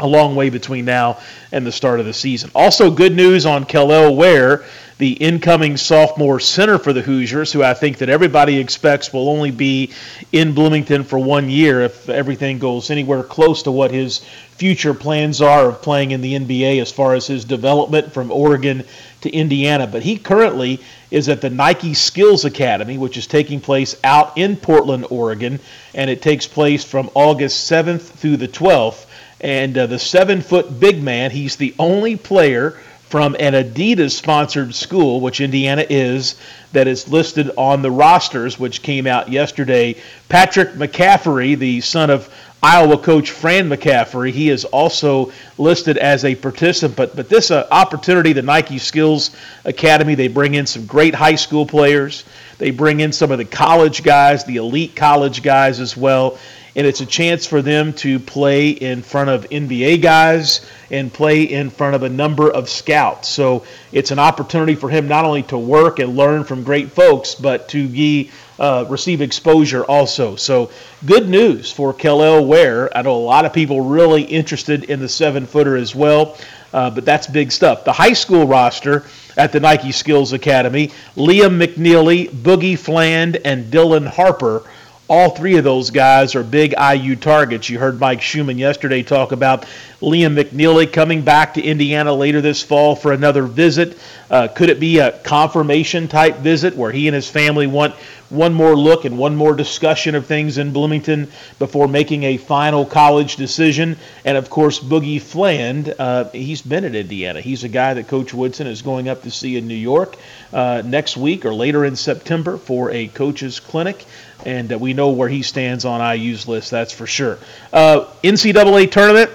a 0.00 0.06
long 0.06 0.34
way 0.34 0.50
between 0.50 0.84
now 0.84 1.20
and 1.52 1.64
the 1.64 1.70
start 1.70 2.00
of 2.00 2.06
the 2.06 2.12
season. 2.12 2.50
Also, 2.54 2.90
good 2.90 3.14
news 3.14 3.46
on 3.46 3.64
Kel'el 3.64 4.16
Ware 4.16 4.64
the 5.02 5.14
incoming 5.14 5.76
sophomore 5.76 6.38
center 6.38 6.78
for 6.78 6.92
the 6.92 7.02
Hoosiers, 7.02 7.52
who 7.52 7.60
I 7.60 7.74
think 7.74 7.98
that 7.98 8.08
everybody 8.08 8.58
expects 8.58 9.12
will 9.12 9.28
only 9.28 9.50
be 9.50 9.90
in 10.30 10.54
Bloomington 10.54 11.02
for 11.02 11.18
one 11.18 11.50
year 11.50 11.80
if 11.80 12.08
everything 12.08 12.60
goes 12.60 12.88
anywhere 12.88 13.24
close 13.24 13.64
to 13.64 13.72
what 13.72 13.90
his 13.90 14.20
future 14.52 14.94
plans 14.94 15.42
are 15.42 15.70
of 15.70 15.82
playing 15.82 16.12
in 16.12 16.20
the 16.20 16.34
NBA 16.34 16.80
as 16.80 16.92
far 16.92 17.14
as 17.14 17.26
his 17.26 17.44
development 17.44 18.12
from 18.12 18.30
Oregon 18.30 18.84
to 19.22 19.30
Indiana. 19.32 19.88
But 19.88 20.04
he 20.04 20.16
currently 20.16 20.78
is 21.10 21.28
at 21.28 21.40
the 21.40 21.50
Nike 21.50 21.94
Skills 21.94 22.44
Academy, 22.44 22.96
which 22.96 23.16
is 23.16 23.26
taking 23.26 23.60
place 23.60 23.96
out 24.04 24.38
in 24.38 24.54
Portland, 24.54 25.06
Oregon, 25.10 25.58
and 25.96 26.10
it 26.10 26.22
takes 26.22 26.46
place 26.46 26.84
from 26.84 27.10
August 27.14 27.68
7th 27.68 28.02
through 28.02 28.36
the 28.36 28.46
12th. 28.46 29.06
And 29.40 29.76
uh, 29.76 29.88
the 29.88 29.98
seven 29.98 30.42
foot 30.42 30.78
big 30.78 31.02
man, 31.02 31.32
he's 31.32 31.56
the 31.56 31.74
only 31.76 32.14
player 32.14 32.78
from 33.12 33.36
an 33.38 33.52
Adidas 33.52 34.12
sponsored 34.12 34.74
school, 34.74 35.20
which 35.20 35.42
Indiana 35.42 35.84
is, 35.90 36.34
that 36.72 36.88
is 36.88 37.06
listed 37.08 37.50
on 37.58 37.82
the 37.82 37.90
rosters, 37.90 38.58
which 38.58 38.82
came 38.82 39.06
out 39.06 39.28
yesterday. 39.28 39.94
Patrick 40.30 40.70
McCaffery, 40.70 41.58
the 41.58 41.82
son 41.82 42.08
of 42.08 42.34
Iowa 42.64 42.96
coach 42.96 43.32
Fran 43.32 43.68
McCaffery. 43.68 44.30
He 44.30 44.48
is 44.48 44.64
also 44.64 45.32
listed 45.58 45.98
as 45.98 46.24
a 46.24 46.36
participant. 46.36 47.16
But 47.16 47.28
this 47.28 47.50
uh, 47.50 47.66
opportunity, 47.72 48.32
the 48.32 48.42
Nike 48.42 48.78
Skills 48.78 49.32
Academy, 49.64 50.14
they 50.14 50.28
bring 50.28 50.54
in 50.54 50.66
some 50.66 50.86
great 50.86 51.14
high 51.14 51.34
school 51.34 51.66
players. 51.66 52.24
They 52.58 52.70
bring 52.70 53.00
in 53.00 53.10
some 53.10 53.32
of 53.32 53.38
the 53.38 53.44
college 53.44 54.04
guys, 54.04 54.44
the 54.44 54.56
elite 54.56 54.94
college 54.94 55.42
guys 55.42 55.80
as 55.80 55.96
well 55.96 56.38
and 56.74 56.86
it's 56.86 57.00
a 57.00 57.06
chance 57.06 57.46
for 57.46 57.60
them 57.60 57.92
to 57.92 58.18
play 58.18 58.70
in 58.70 59.02
front 59.02 59.28
of 59.28 59.48
NBA 59.50 60.00
guys 60.00 60.66
and 60.90 61.12
play 61.12 61.42
in 61.42 61.70
front 61.70 61.94
of 61.94 62.02
a 62.02 62.08
number 62.08 62.50
of 62.50 62.68
scouts. 62.68 63.28
So 63.28 63.64
it's 63.92 64.10
an 64.10 64.18
opportunity 64.18 64.74
for 64.74 64.88
him 64.88 65.06
not 65.06 65.24
only 65.24 65.42
to 65.44 65.58
work 65.58 65.98
and 65.98 66.16
learn 66.16 66.44
from 66.44 66.64
great 66.64 66.92
folks, 66.92 67.34
but 67.34 67.68
to 67.70 67.88
be, 67.88 68.30
uh, 68.58 68.84
receive 68.88 69.20
exposure 69.20 69.84
also. 69.84 70.36
So 70.36 70.70
good 71.04 71.28
news 71.28 71.72
for 71.72 71.92
Kel'el 71.92 72.46
Ware. 72.46 72.96
I 72.96 73.02
know 73.02 73.14
a 73.14 73.16
lot 73.16 73.44
of 73.44 73.52
people 73.52 73.80
really 73.80 74.22
interested 74.22 74.84
in 74.84 75.00
the 75.00 75.08
seven 75.08 75.46
footer 75.46 75.76
as 75.76 75.94
well. 75.94 76.36
Uh, 76.72 76.90
but 76.90 77.04
that's 77.04 77.26
big 77.26 77.52
stuff. 77.52 77.84
The 77.84 77.92
high 77.92 78.14
school 78.14 78.46
roster 78.46 79.04
at 79.36 79.52
the 79.52 79.60
Nike 79.60 79.92
Skills 79.92 80.32
Academy 80.32 80.90
Liam 81.16 81.62
McNeely, 81.62 82.28
Boogie 82.30 82.78
Fland, 82.78 83.36
and 83.44 83.70
Dylan 83.70 84.06
Harper 84.06 84.64
all 85.12 85.28
three 85.28 85.58
of 85.58 85.64
those 85.64 85.90
guys 85.90 86.34
are 86.34 86.42
big 86.42 86.72
IU 86.80 87.16
targets. 87.16 87.68
You 87.68 87.78
heard 87.78 88.00
Mike 88.00 88.22
Schumann 88.22 88.56
yesterday 88.56 89.02
talk 89.02 89.32
about 89.32 89.66
Liam 90.00 90.42
McNeely 90.42 90.90
coming 90.90 91.20
back 91.20 91.52
to 91.54 91.62
Indiana 91.62 92.14
later 92.14 92.40
this 92.40 92.62
fall 92.62 92.96
for 92.96 93.12
another 93.12 93.42
visit. 93.42 93.98
Uh, 94.30 94.48
could 94.48 94.70
it 94.70 94.80
be 94.80 95.00
a 95.00 95.12
confirmation 95.18 96.08
type 96.08 96.38
visit 96.38 96.74
where 96.74 96.90
he 96.90 97.08
and 97.08 97.14
his 97.14 97.28
family 97.28 97.66
want 97.66 97.94
one 98.30 98.54
more 98.54 98.74
look 98.74 99.04
and 99.04 99.18
one 99.18 99.36
more 99.36 99.54
discussion 99.54 100.14
of 100.14 100.24
things 100.24 100.56
in 100.56 100.72
Bloomington 100.72 101.30
before 101.58 101.86
making 101.86 102.22
a 102.22 102.38
final 102.38 102.86
college 102.86 103.36
decision? 103.36 103.98
And 104.24 104.38
of 104.38 104.48
course, 104.48 104.80
Boogie 104.80 105.20
Fland, 105.20 105.94
uh, 105.98 106.30
he's 106.30 106.62
been 106.62 106.86
at 106.86 106.94
Indiana. 106.94 107.42
He's 107.42 107.64
a 107.64 107.68
guy 107.68 107.92
that 107.92 108.08
Coach 108.08 108.32
Woodson 108.32 108.66
is 108.66 108.80
going 108.80 109.10
up 109.10 109.22
to 109.24 109.30
see 109.30 109.58
in 109.58 109.68
New 109.68 109.74
York 109.74 110.16
uh, 110.54 110.82
next 110.82 111.18
week 111.18 111.44
or 111.44 111.52
later 111.52 111.84
in 111.84 111.96
September 111.96 112.56
for 112.56 112.90
a 112.90 113.08
coach's 113.08 113.60
clinic 113.60 114.06
and 114.46 114.70
we 114.80 114.92
know 114.92 115.10
where 115.10 115.28
he 115.28 115.42
stands 115.42 115.84
on 115.84 116.00
IU's 116.16 116.48
list, 116.48 116.70
that's 116.70 116.92
for 116.92 117.06
sure. 117.06 117.38
Uh, 117.72 118.06
NCAA 118.22 118.90
tournament, 118.90 119.30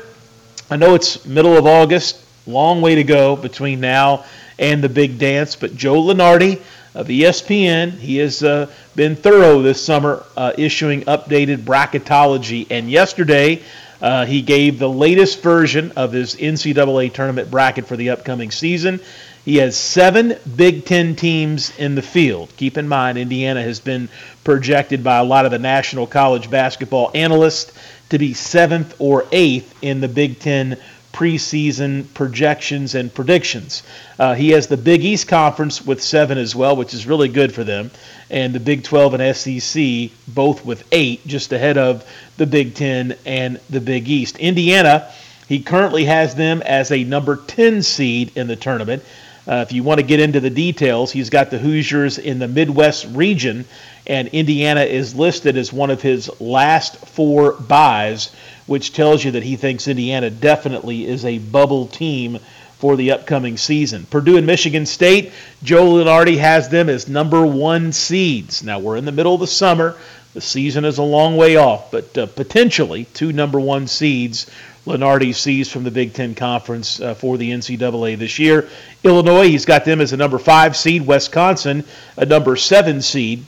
I 0.70 0.76
know 0.76 0.96
it's 0.96 1.26
middle 1.26 1.58
of 1.58 1.66
August, 1.66 2.24
long 2.46 2.82
way 2.82 2.96
to 2.96 3.04
go 3.04 3.36
between 3.36 3.80
now 3.80 4.26
and 4.60 4.84
the 4.84 4.90
big 4.90 5.20
dance, 5.20 5.56
but 5.56 5.76
Joe 5.76 6.02
Lunardi 6.02 6.62
of 6.94 7.08
ESPN, 7.08 7.92
he 7.92 8.18
has 8.18 8.44
uh, 8.44 8.70
been 8.96 9.16
thorough 9.16 9.62
this 9.62 9.84
summer 9.84 10.26
uh, 10.36 10.54
issuing 10.58 11.02
updated 11.02 11.58
bracketology, 11.60 12.68
and 12.72 12.90
yesterday 12.90 13.62
uh, 14.02 14.26
he 14.26 14.42
gave 14.42 14.80
the 14.80 14.90
latest 14.90 15.42
version 15.42 15.92
of 15.96 16.12
his 16.12 16.36
NCAA 16.36 17.14
tournament 17.14 17.52
bracket 17.52 17.86
for 17.86 17.96
the 17.96 18.10
upcoming 18.10 18.52
season. 18.52 19.00
He 19.48 19.56
has 19.60 19.78
seven 19.78 20.36
Big 20.58 20.84
Ten 20.84 21.16
teams 21.16 21.72
in 21.78 21.96
the 21.96 22.02
field. 22.02 22.50
Keep 22.58 22.78
in 22.78 22.86
mind, 22.86 23.18
Indiana 23.18 23.64
has 23.64 23.80
been 23.80 24.10
projected 24.44 25.06
by 25.06 25.20
a 25.20 25.24
lot 25.24 25.46
of 25.46 25.52
the 25.52 25.58
national 25.58 26.06
college 26.06 26.50
basketball 26.50 27.12
analysts 27.16 27.72
to 28.10 28.18
be 28.18 28.34
seventh 28.34 28.94
or 29.00 29.26
eighth 29.32 29.74
in 29.82 30.02
the 30.02 30.10
Big 30.10 30.42
Ten 30.42 30.76
preseason 31.14 32.14
projections 32.14 32.94
and 32.94 33.14
predictions. 33.14 33.84
Uh, 34.20 34.34
he 34.36 34.50
has 34.50 34.68
the 34.68 34.76
Big 34.76 35.06
East 35.06 35.30
Conference 35.30 35.82
with 35.82 36.04
seven 36.04 36.38
as 36.38 36.54
well, 36.54 36.76
which 36.76 36.94
is 36.94 37.08
really 37.08 37.30
good 37.30 37.54
for 37.54 37.64
them, 37.64 37.90
and 38.30 38.54
the 38.54 38.60
Big 38.60 38.84
12 38.84 39.14
and 39.14 39.34
SEC 39.34 40.12
both 40.28 40.66
with 40.66 40.84
eight, 40.92 41.26
just 41.26 41.54
ahead 41.54 41.78
of 41.78 42.04
the 42.36 42.46
Big 42.46 42.76
Ten 42.76 43.16
and 43.26 43.62
the 43.70 43.80
Big 43.80 44.10
East. 44.10 44.38
Indiana, 44.40 45.10
he 45.48 45.62
currently 45.62 46.04
has 46.04 46.36
them 46.36 46.62
as 46.64 46.92
a 46.92 47.06
number 47.06 47.38
10 47.38 47.82
seed 47.82 48.34
in 48.36 48.48
the 48.48 48.58
tournament. 48.58 49.02
Uh, 49.48 49.64
if 49.66 49.72
you 49.72 49.82
want 49.82 50.00
to 50.00 50.06
get 50.06 50.20
into 50.20 50.42
the 50.42 50.50
details, 50.50 51.12
he's 51.12 51.30
got 51.30 51.50
the 51.50 51.58
Hoosiers 51.58 52.18
in 52.18 52.38
the 52.38 52.50
Midwest 52.50 53.08
region, 53.14 53.64
and 54.06 54.28
Indiana 54.30 54.82
is 54.82 55.16
listed 55.16 55.56
as 55.56 55.72
one 55.72 55.90
of 55.90 56.02
his 56.02 56.30
last 56.42 56.98
four 57.08 57.54
byes, 57.54 58.36
which 58.66 58.92
tells 58.92 59.24
you 59.24 59.32
that 59.32 59.44
he 59.44 59.56
thinks 59.56 59.88
Indiana 59.88 60.30
definitely 60.30 61.08
is 61.08 61.24
a 61.24 61.38
bubble 61.38 61.88
team 61.88 62.40
for 62.80 62.98
the 62.98 63.12
upcoming 63.12 63.58
season. 63.58 64.06
Purdue 64.10 64.38
and 64.38 64.46
Michigan 64.46 64.86
State, 64.86 65.32
Joe 65.64 65.86
Lunardi 65.86 66.38
has 66.38 66.68
them 66.68 66.90
as 66.90 67.08
number 67.08 67.46
one 67.46 67.94
seeds. 67.94 68.64
Now, 68.64 68.80
we're 68.80 68.98
in 68.98 69.06
the 69.06 69.12
middle 69.14 69.34
of 69.34 69.40
the 69.40 69.48
summer. 69.48 69.96
The 70.34 70.42
season 70.42 70.86
is 70.86 70.98
a 70.98 71.04
long 71.04 71.38
way 71.38 71.56
off, 71.56 71.90
but 71.90 72.16
uh, 72.18 72.26
potentially 72.28 73.06
two 73.14 73.32
number 73.32 73.60
one 73.60 73.88
seeds 73.88 74.52
Lunardi 74.88 75.36
sees 75.36 75.70
from 75.70 75.84
the 75.84 75.92
Big 75.92 76.14
Ten 76.14 76.34
Conference 76.34 77.02
uh, 77.02 77.14
for 77.14 77.38
the 77.38 77.52
NCAA 77.52 78.18
this 78.18 78.40
year. 78.40 78.70
Illinois, 79.04 79.50
he's 79.50 79.66
got 79.66 79.84
them 79.84 80.00
as 80.00 80.14
a 80.14 80.18
number 80.18 80.40
five 80.40 80.78
seed. 80.78 81.06
Wisconsin, 81.06 81.84
a 82.16 82.26
number 82.26 82.56
seven 82.56 83.02
seed. 83.02 83.46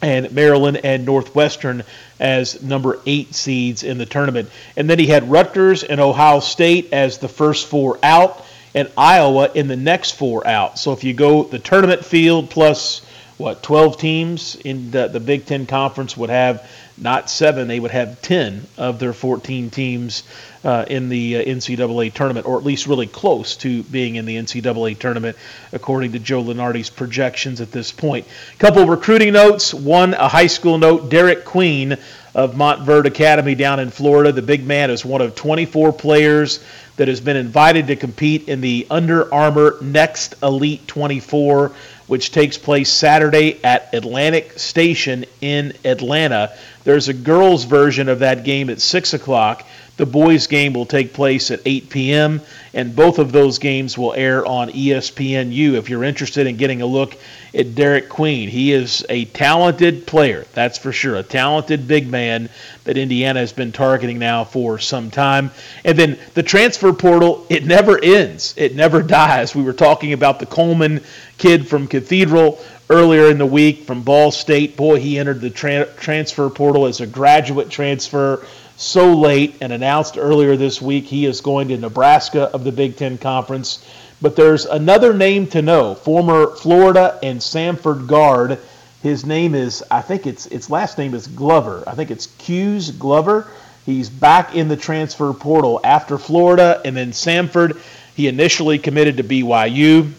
And 0.00 0.32
Maryland 0.32 0.80
and 0.82 1.04
Northwestern 1.04 1.82
as 2.18 2.62
number 2.62 2.98
eight 3.04 3.34
seeds 3.34 3.82
in 3.82 3.98
the 3.98 4.06
tournament. 4.06 4.48
And 4.74 4.88
then 4.88 4.98
he 4.98 5.06
had 5.06 5.30
Rutgers 5.30 5.82
and 5.82 6.00
Ohio 6.00 6.40
State 6.40 6.94
as 6.94 7.18
the 7.18 7.28
first 7.28 7.66
four 7.66 7.98
out, 8.02 8.42
and 8.74 8.90
Iowa 8.96 9.50
in 9.54 9.68
the 9.68 9.76
next 9.76 10.12
four 10.12 10.46
out. 10.46 10.78
So 10.78 10.94
if 10.94 11.04
you 11.04 11.12
go 11.12 11.42
the 11.42 11.58
tournament 11.58 12.02
field 12.02 12.48
plus 12.48 13.02
what 13.36 13.62
12 13.62 13.98
teams 13.98 14.54
in 14.54 14.90
the, 14.90 15.08
the 15.08 15.20
Big 15.20 15.44
Ten 15.44 15.66
Conference 15.66 16.16
would 16.16 16.30
have 16.30 16.66
not 16.96 17.30
seven, 17.30 17.68
they 17.68 17.80
would 17.80 17.90
have 17.90 18.20
10 18.22 18.66
of 18.76 18.98
their 18.98 19.12
14 19.12 19.70
teams 19.70 20.22
uh, 20.64 20.84
in 20.88 21.08
the 21.08 21.36
uh, 21.36 21.42
NCAA 21.42 22.12
tournament, 22.12 22.46
or 22.46 22.58
at 22.58 22.64
least 22.64 22.86
really 22.86 23.06
close 23.06 23.56
to 23.56 23.82
being 23.84 24.16
in 24.16 24.26
the 24.26 24.36
NCAA 24.36 24.98
tournament, 24.98 25.36
according 25.72 26.12
to 26.12 26.18
Joe 26.18 26.42
Lunardi's 26.42 26.90
projections 26.90 27.60
at 27.60 27.72
this 27.72 27.92
point. 27.92 28.26
Couple 28.58 28.86
recruiting 28.86 29.32
notes. 29.32 29.72
One, 29.72 30.14
a 30.14 30.28
high 30.28 30.48
school 30.48 30.78
note. 30.78 31.10
Derek 31.10 31.44
Queen 31.44 31.96
of 32.34 32.54
Montverde 32.54 33.06
Academy 33.06 33.54
down 33.54 33.80
in 33.80 33.90
Florida. 33.90 34.32
The 34.32 34.42
big 34.42 34.64
man 34.66 34.90
is 34.90 35.04
one 35.04 35.20
of 35.20 35.34
24 35.34 35.92
players 35.92 36.62
that 36.96 37.08
has 37.08 37.20
been 37.20 37.36
invited 37.36 37.88
to 37.88 37.96
compete 37.96 38.48
in 38.48 38.60
the 38.60 38.86
Under 38.90 39.32
Armour 39.32 39.76
Next 39.80 40.34
Elite 40.42 40.86
24 40.86 41.72
which 42.10 42.32
takes 42.32 42.58
place 42.58 42.90
Saturday 42.90 43.62
at 43.62 43.94
Atlantic 43.94 44.58
Station 44.58 45.24
in 45.40 45.72
Atlanta. 45.84 46.52
There's 46.82 47.06
a 47.06 47.14
girls' 47.14 47.62
version 47.62 48.08
of 48.08 48.18
that 48.18 48.42
game 48.42 48.68
at 48.68 48.80
6 48.80 49.14
o'clock. 49.14 49.64
The 50.00 50.06
boys' 50.06 50.46
game 50.46 50.72
will 50.72 50.86
take 50.86 51.12
place 51.12 51.50
at 51.50 51.60
8 51.66 51.90
p.m., 51.90 52.40
and 52.72 52.96
both 52.96 53.18
of 53.18 53.32
those 53.32 53.58
games 53.58 53.98
will 53.98 54.14
air 54.14 54.46
on 54.46 54.70
ESPNU. 54.70 55.74
If 55.74 55.90
you're 55.90 56.04
interested 56.04 56.46
in 56.46 56.56
getting 56.56 56.80
a 56.80 56.86
look 56.86 57.18
at 57.52 57.74
Derek 57.74 58.08
Queen, 58.08 58.48
he 58.48 58.72
is 58.72 59.04
a 59.10 59.26
talented 59.26 60.06
player, 60.06 60.46
that's 60.54 60.78
for 60.78 60.90
sure. 60.90 61.16
A 61.16 61.22
talented 61.22 61.86
big 61.86 62.08
man 62.08 62.48
that 62.84 62.96
Indiana 62.96 63.40
has 63.40 63.52
been 63.52 63.72
targeting 63.72 64.18
now 64.18 64.42
for 64.42 64.78
some 64.78 65.10
time. 65.10 65.50
And 65.84 65.98
then 65.98 66.18
the 66.32 66.42
transfer 66.42 66.94
portal, 66.94 67.44
it 67.50 67.66
never 67.66 68.02
ends, 68.02 68.54
it 68.56 68.74
never 68.74 69.02
dies. 69.20 69.54
We 69.54 69.64
were 69.64 69.74
talking 69.74 70.14
about 70.14 70.40
the 70.40 70.46
Coleman 70.46 71.02
kid 71.36 71.68
from 71.68 71.86
Cathedral 71.86 72.58
earlier 72.88 73.30
in 73.30 73.36
the 73.36 73.44
week 73.44 73.84
from 73.84 74.02
Ball 74.02 74.30
State. 74.30 74.78
Boy, 74.78 74.98
he 74.98 75.18
entered 75.18 75.42
the 75.42 75.50
tra- 75.50 75.92
transfer 75.96 76.48
portal 76.48 76.86
as 76.86 77.02
a 77.02 77.06
graduate 77.06 77.68
transfer 77.68 78.46
so 78.80 79.14
late 79.14 79.56
and 79.60 79.72
announced 79.72 80.16
earlier 80.16 80.56
this 80.56 80.80
week 80.80 81.04
he 81.04 81.26
is 81.26 81.42
going 81.42 81.68
to 81.68 81.76
Nebraska 81.76 82.44
of 82.44 82.64
the 82.64 82.72
Big 82.72 82.96
Ten 82.96 83.18
Conference. 83.18 83.84
But 84.22 84.36
there's 84.36 84.64
another 84.64 85.12
name 85.12 85.46
to 85.48 85.60
know 85.62 85.94
former 85.94 86.56
Florida 86.56 87.18
and 87.22 87.40
Samford 87.40 88.06
guard. 88.06 88.58
His 89.02 89.24
name 89.26 89.54
is, 89.54 89.84
I 89.90 90.00
think 90.00 90.26
it's 90.26 90.46
its 90.46 90.70
last 90.70 90.96
name 90.96 91.14
is 91.14 91.26
Glover. 91.26 91.84
I 91.86 91.94
think 91.94 92.10
it's 92.10 92.26
Ques 92.38 92.90
Glover. 92.90 93.48
He's 93.84 94.08
back 94.08 94.54
in 94.54 94.68
the 94.68 94.76
transfer 94.76 95.32
portal 95.32 95.80
after 95.84 96.16
Florida 96.16 96.80
and 96.84 96.96
then 96.96 97.12
Samford. 97.12 97.80
He 98.14 98.28
initially 98.28 98.78
committed 98.78 99.18
to 99.18 99.24
BYU, 99.24 100.10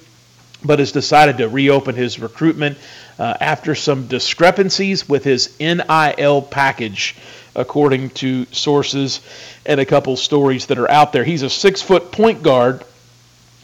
but 0.63 0.79
has 0.79 0.91
decided 0.91 1.37
to 1.37 1.49
reopen 1.49 1.95
his 1.95 2.19
recruitment 2.19 2.77
uh, 3.17 3.37
after 3.39 3.75
some 3.75 4.07
discrepancies 4.07 5.07
with 5.07 5.23
his 5.23 5.59
NIL 5.59 6.41
package 6.43 7.15
according 7.55 8.09
to 8.09 8.45
sources 8.51 9.21
and 9.65 9.79
a 9.79 9.85
couple 9.85 10.15
stories 10.15 10.67
that 10.67 10.77
are 10.77 10.89
out 10.89 11.13
there. 11.13 11.23
He's 11.23 11.43
a 11.43 11.49
six 11.49 11.81
foot 11.81 12.11
point 12.11 12.43
guard. 12.43 12.83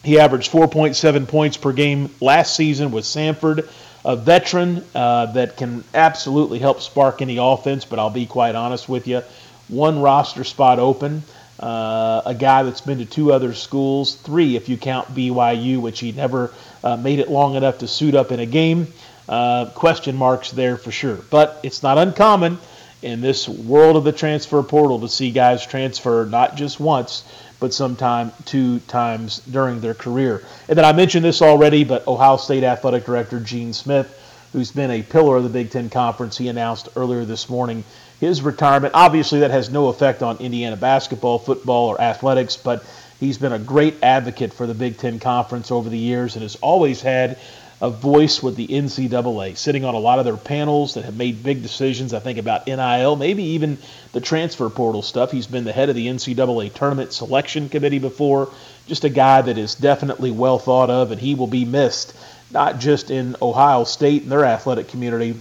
He 0.04 0.18
averaged 0.18 0.50
4.7 0.52 1.26
points 1.28 1.56
per 1.56 1.72
game 1.72 2.10
last 2.20 2.54
season 2.54 2.92
with 2.92 3.04
Samford, 3.04 3.68
a 4.04 4.16
veteran 4.16 4.84
uh, 4.94 5.26
that 5.32 5.56
can 5.56 5.84
absolutely 5.92 6.60
help 6.60 6.80
spark 6.80 7.20
any 7.20 7.36
offense, 7.38 7.84
but 7.84 7.98
I'll 7.98 8.10
be 8.10 8.26
quite 8.26 8.54
honest 8.54 8.88
with 8.88 9.08
you. 9.08 9.22
One 9.68 10.00
roster 10.00 10.44
spot 10.44 10.78
open. 10.78 11.24
Uh, 11.58 12.22
a 12.24 12.34
guy 12.34 12.62
that's 12.62 12.80
been 12.80 12.98
to 12.98 13.04
two 13.04 13.32
other 13.32 13.52
schools, 13.52 14.14
three 14.14 14.54
if 14.54 14.68
you 14.68 14.76
count 14.76 15.08
BYU, 15.08 15.80
which 15.80 15.98
he 15.98 16.12
never 16.12 16.54
uh, 16.84 16.96
made 16.96 17.18
it 17.18 17.28
long 17.28 17.56
enough 17.56 17.78
to 17.78 17.88
suit 17.88 18.14
up 18.14 18.30
in 18.30 18.38
a 18.38 18.46
game. 18.46 18.86
Uh, 19.28 19.66
question 19.74 20.14
marks 20.14 20.52
there 20.52 20.76
for 20.76 20.92
sure. 20.92 21.16
But 21.30 21.58
it's 21.64 21.82
not 21.82 21.98
uncommon 21.98 22.58
in 23.02 23.20
this 23.20 23.48
world 23.48 23.96
of 23.96 24.04
the 24.04 24.12
transfer 24.12 24.62
portal 24.62 25.00
to 25.00 25.08
see 25.08 25.30
guys 25.30 25.64
transfer 25.66 26.26
not 26.28 26.56
just 26.56 26.80
once, 26.80 27.24
but 27.60 27.74
sometime 27.74 28.32
two 28.44 28.78
times 28.80 29.40
during 29.50 29.80
their 29.80 29.94
career. 29.94 30.44
And 30.68 30.78
then 30.78 30.84
I 30.84 30.92
mentioned 30.92 31.24
this 31.24 31.42
already, 31.42 31.84
but 31.84 32.06
Ohio 32.06 32.36
State 32.36 32.64
Athletic 32.64 33.04
Director 33.04 33.40
Gene 33.40 33.72
Smith, 33.72 34.14
who's 34.52 34.70
been 34.70 34.90
a 34.90 35.02
pillar 35.02 35.36
of 35.36 35.42
the 35.42 35.48
Big 35.48 35.70
Ten 35.70 35.90
Conference, 35.90 36.36
he 36.38 36.48
announced 36.48 36.88
earlier 36.96 37.24
this 37.24 37.48
morning 37.48 37.84
his 38.20 38.42
retirement. 38.42 38.94
Obviously, 38.94 39.40
that 39.40 39.50
has 39.50 39.70
no 39.70 39.88
effect 39.88 40.22
on 40.22 40.36
Indiana 40.38 40.76
basketball, 40.76 41.38
football, 41.38 41.88
or 41.88 42.00
athletics, 42.00 42.56
but 42.56 42.84
he's 43.20 43.38
been 43.38 43.52
a 43.52 43.58
great 43.58 43.94
advocate 44.02 44.52
for 44.52 44.66
the 44.66 44.74
Big 44.74 44.98
Ten 44.98 45.18
Conference 45.18 45.70
over 45.70 45.88
the 45.88 45.98
years 45.98 46.34
and 46.34 46.42
has 46.42 46.56
always 46.56 47.00
had 47.00 47.38
a 47.80 47.90
voice 47.90 48.42
with 48.42 48.56
the 48.56 48.66
NCAA, 48.66 49.56
sitting 49.56 49.84
on 49.84 49.94
a 49.94 49.98
lot 49.98 50.18
of 50.18 50.24
their 50.24 50.36
panels 50.36 50.94
that 50.94 51.04
have 51.04 51.16
made 51.16 51.44
big 51.44 51.62
decisions, 51.62 52.12
I 52.12 52.18
think, 52.18 52.38
about 52.38 52.66
NIL, 52.66 53.14
maybe 53.14 53.42
even 53.42 53.78
the 54.12 54.20
transfer 54.20 54.68
portal 54.68 55.02
stuff. 55.02 55.30
He's 55.30 55.46
been 55.46 55.64
the 55.64 55.72
head 55.72 55.88
of 55.88 55.94
the 55.94 56.08
NCAA 56.08 56.74
tournament 56.74 57.12
selection 57.12 57.68
committee 57.68 58.00
before. 58.00 58.50
Just 58.88 59.04
a 59.04 59.08
guy 59.08 59.42
that 59.42 59.58
is 59.58 59.76
definitely 59.76 60.32
well 60.32 60.58
thought 60.58 60.90
of, 60.90 61.12
and 61.12 61.20
he 61.20 61.36
will 61.36 61.46
be 61.46 61.64
missed, 61.64 62.16
not 62.50 62.80
just 62.80 63.10
in 63.12 63.36
Ohio 63.40 63.84
State 63.84 64.22
and 64.22 64.32
their 64.32 64.44
athletic 64.44 64.88
community, 64.88 65.36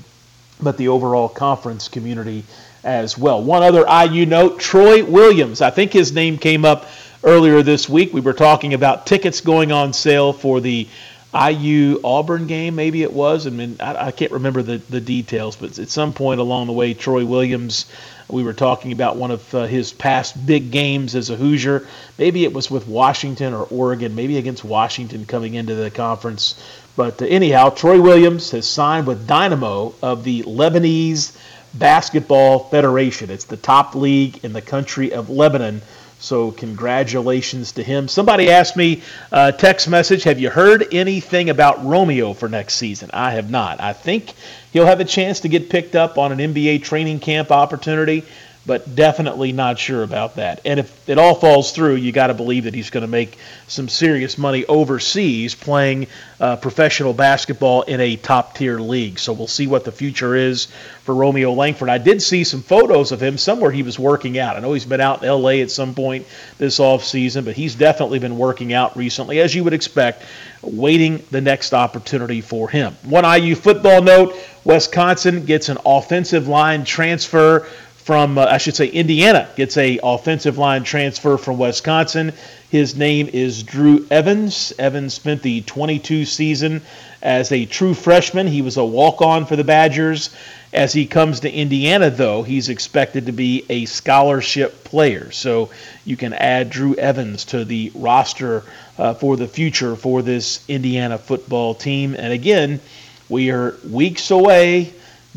but 0.62 0.78
the 0.78 0.90
overall 0.90 1.30
conference 1.30 1.88
community 1.88 2.44
as 2.84 3.18
well. 3.18 3.44
One 3.44 3.64
other 3.64 3.86
IU 3.88 4.28
note 4.28 4.60
Troy 4.60 5.04
Williams. 5.04 5.62
I 5.62 5.72
think 5.72 5.92
his 5.92 6.14
name 6.14 6.38
came 6.38 6.66
up 6.66 6.86
earlier 7.24 7.64
this 7.64 7.90
week. 7.90 8.14
We 8.14 8.22
were 8.22 8.34
talking 8.34 8.76
about 8.76 9.08
tickets 9.08 9.42
going 9.42 9.72
on 9.72 9.92
sale 9.92 10.34
for 10.34 10.62
the 10.62 10.88
IU 11.34 12.00
Auburn 12.04 12.48
game, 12.48 12.76
maybe 12.76 13.04
it 13.04 13.12
was. 13.12 13.48
I 13.48 13.50
mean, 13.50 13.76
I, 13.80 14.08
I, 14.08 14.12
can't 14.12 14.32
remember 14.32 14.62
the, 14.62 14.78
the 14.90 15.02
details, 15.02 15.58
but 15.58 15.78
at 15.78 15.90
some 15.90 16.14
point 16.14 16.40
along 16.40 16.68
the 16.68 16.74
way, 16.74 16.94
Troy 16.94 17.26
Williams, 17.26 17.86
we 18.30 18.44
were 18.44 18.54
talking 18.54 18.94
about 18.94 19.18
one 19.18 19.32
of 19.32 19.54
uh, 19.54 19.66
his 19.66 19.92
past 19.92 20.46
big 20.46 20.72
games 20.72 21.16
as 21.16 21.30
a 21.30 21.36
Hoosier. 21.36 21.86
Maybe 22.18 22.46
it 22.46 22.54
was 22.54 22.72
with 22.72 22.88
Washington 22.88 23.54
or 23.54 23.64
Oregon, 23.64 24.16
maybe 24.16 24.38
against 24.38 24.64
Washington 24.64 25.26
coming 25.26 25.56
into 25.56 25.76
the 25.76 25.92
conference. 25.92 26.56
But 26.96 27.22
uh, 27.22 27.26
anyhow, 27.26 27.70
Troy 27.70 28.02
Williams 28.02 28.52
has 28.52 28.68
signed 28.68 29.06
with 29.06 29.28
Dynamo 29.28 29.96
of 30.02 30.24
the 30.24 30.44
Lebanese 30.44 31.38
Basketball 31.74 32.60
Federation. 32.70 33.30
It's 33.30 33.46
the 33.46 33.58
top 33.58 33.96
league 33.96 34.44
in 34.44 34.54
the 34.54 34.62
country 34.62 35.12
of 35.12 35.30
Lebanon. 35.30 35.82
So 36.20 36.52
congratulations 36.52 37.74
to 37.74 37.84
him. 37.84 38.08
Somebody 38.08 38.50
asked 38.50 38.76
me, 38.76 39.04
uh, 39.32 39.52
text 39.52 39.88
message, 39.88 40.24
have 40.24 40.40
you 40.40 40.50
heard 40.50 40.88
anything 40.92 41.50
about 41.50 41.86
Romeo 41.86 42.34
for 42.34 42.50
next 42.50 42.76
season? 42.76 43.12
I 43.14 43.32
have 43.32 43.52
not. 43.52 43.80
I 43.80 43.94
think 43.94 44.34
he'll 44.74 44.88
have 44.88 45.00
a 45.00 45.06
chance 45.06 45.42
to 45.42 45.48
get 45.48 45.70
picked 45.70 45.96
up 45.96 46.18
on 46.18 46.32
an 46.32 46.40
NBA 46.40 46.84
training 46.84 47.20
camp 47.20 47.52
opportunity 47.52 48.24
but 48.68 48.96
definitely 48.96 49.54
not 49.54 49.80
sure 49.80 50.04
about 50.04 50.36
that. 50.36 50.60
And 50.66 50.78
if 50.78 51.10
it 51.10 51.18
all 51.18 51.36
falls 51.36 51.72
through, 51.72 51.96
you 51.96 52.12
got 52.12 52.28
to 52.28 52.34
believe 52.34 52.66
that 52.66 52.74
he's 52.74 52.90
going 52.90 53.02
to 53.02 53.08
make 53.08 53.38
some 53.68 53.88
serious 53.88 54.38
money 54.38 54.66
overseas 54.66 55.56
playing 55.56 56.08
uh, 56.42 56.58
professional 56.58 57.14
basketball 57.14 57.84
in 57.84 58.02
a 58.02 58.18
top 58.18 58.56
tier 58.56 58.78
league. 58.78 59.20
So 59.20 59.32
we'll 59.32 59.48
see 59.48 59.68
what 59.68 59.86
the 59.86 59.92
future 59.94 60.36
is 60.36 60.66
for 61.04 61.16
Romeo 61.16 61.54
Langford. 61.54 61.88
I 61.88 61.98
did 61.98 62.22
see 62.22 62.44
some 62.44 62.62
photos 62.62 63.14
of 63.14 63.24
him 63.24 63.38
somewhere 63.38 63.72
he 63.72 63.84
was 63.84 63.98
working 63.98 64.38
out. 64.38 64.58
I 64.58 64.60
know 64.60 64.74
he's 64.74 64.86
been 64.86 65.00
out 65.00 65.24
in 65.24 65.30
LA 65.30 65.62
at 65.62 65.72
some 65.72 65.96
point 65.96 66.28
this 66.58 66.82
off 66.82 67.06
season, 67.06 67.46
but 67.46 67.56
he's 67.56 67.74
definitely 67.74 68.20
been 68.20 68.38
working 68.38 68.74
out 68.74 68.98
recently, 68.98 69.40
as 69.40 69.56
you 69.56 69.64
would 69.64 69.74
expect, 69.74 70.26
waiting 70.62 71.24
the 71.32 71.40
next 71.40 71.74
opportunity 71.74 72.42
for 72.42 72.68
him. 72.68 72.98
One 73.04 73.24
IU 73.24 73.56
football 73.56 74.02
note 74.02 74.36
Wisconsin 74.66 75.46
gets 75.46 75.70
an 75.70 75.78
offensive 75.86 76.50
line 76.50 76.84
transfer 76.84 77.66
from, 78.08 78.38
uh, 78.38 78.46
I 78.46 78.58
should 78.58 78.78
say, 78.78 78.88
Indiana 78.88 79.50
gets 79.58 79.76
a 79.76 80.00
offensive 80.02 80.58
line 80.58 80.86
transfer 80.86 81.38
from 81.38 81.58
Wisconsin. 81.58 82.32
His 82.72 82.96
name 82.96 83.28
is 83.34 83.64
Drew 83.64 84.08
Evans. 84.10 84.72
Evans 84.80 85.14
spent 85.14 85.42
the 85.42 85.60
22 85.60 86.24
season 86.24 86.84
as 87.22 87.52
a 87.52 87.66
true 87.66 87.94
freshman. 87.94 88.48
He 88.48 88.62
was 88.62 88.78
a 88.78 88.86
walk-on 88.86 89.46
for 89.46 89.58
the 89.58 89.66
Badgers. 89.66 90.30
As 90.72 90.94
he 90.94 91.06
comes 91.06 91.42
to 91.42 91.52
Indiana, 91.52 92.10
though, 92.10 92.44
he's 92.44 92.70
expected 92.70 93.26
to 93.26 93.34
be 93.34 93.66
a 93.70 93.84
scholarship 93.84 94.86
player. 94.86 95.30
So 95.32 95.70
you 96.06 96.16
can 96.16 96.32
add 96.32 96.70
Drew 96.70 96.96
Evans 96.96 97.44
to 97.46 97.66
the 97.66 97.92
roster 97.94 98.64
uh, 98.98 99.16
for 99.16 99.36
the 99.36 99.50
future 99.50 99.98
for 99.98 100.22
this 100.22 100.64
Indiana 100.70 101.18
football 101.18 101.76
team. 101.76 102.16
And 102.18 102.32
again, 102.32 102.80
we 103.28 103.52
are 103.52 103.76
weeks 103.84 104.32
away 104.32 104.94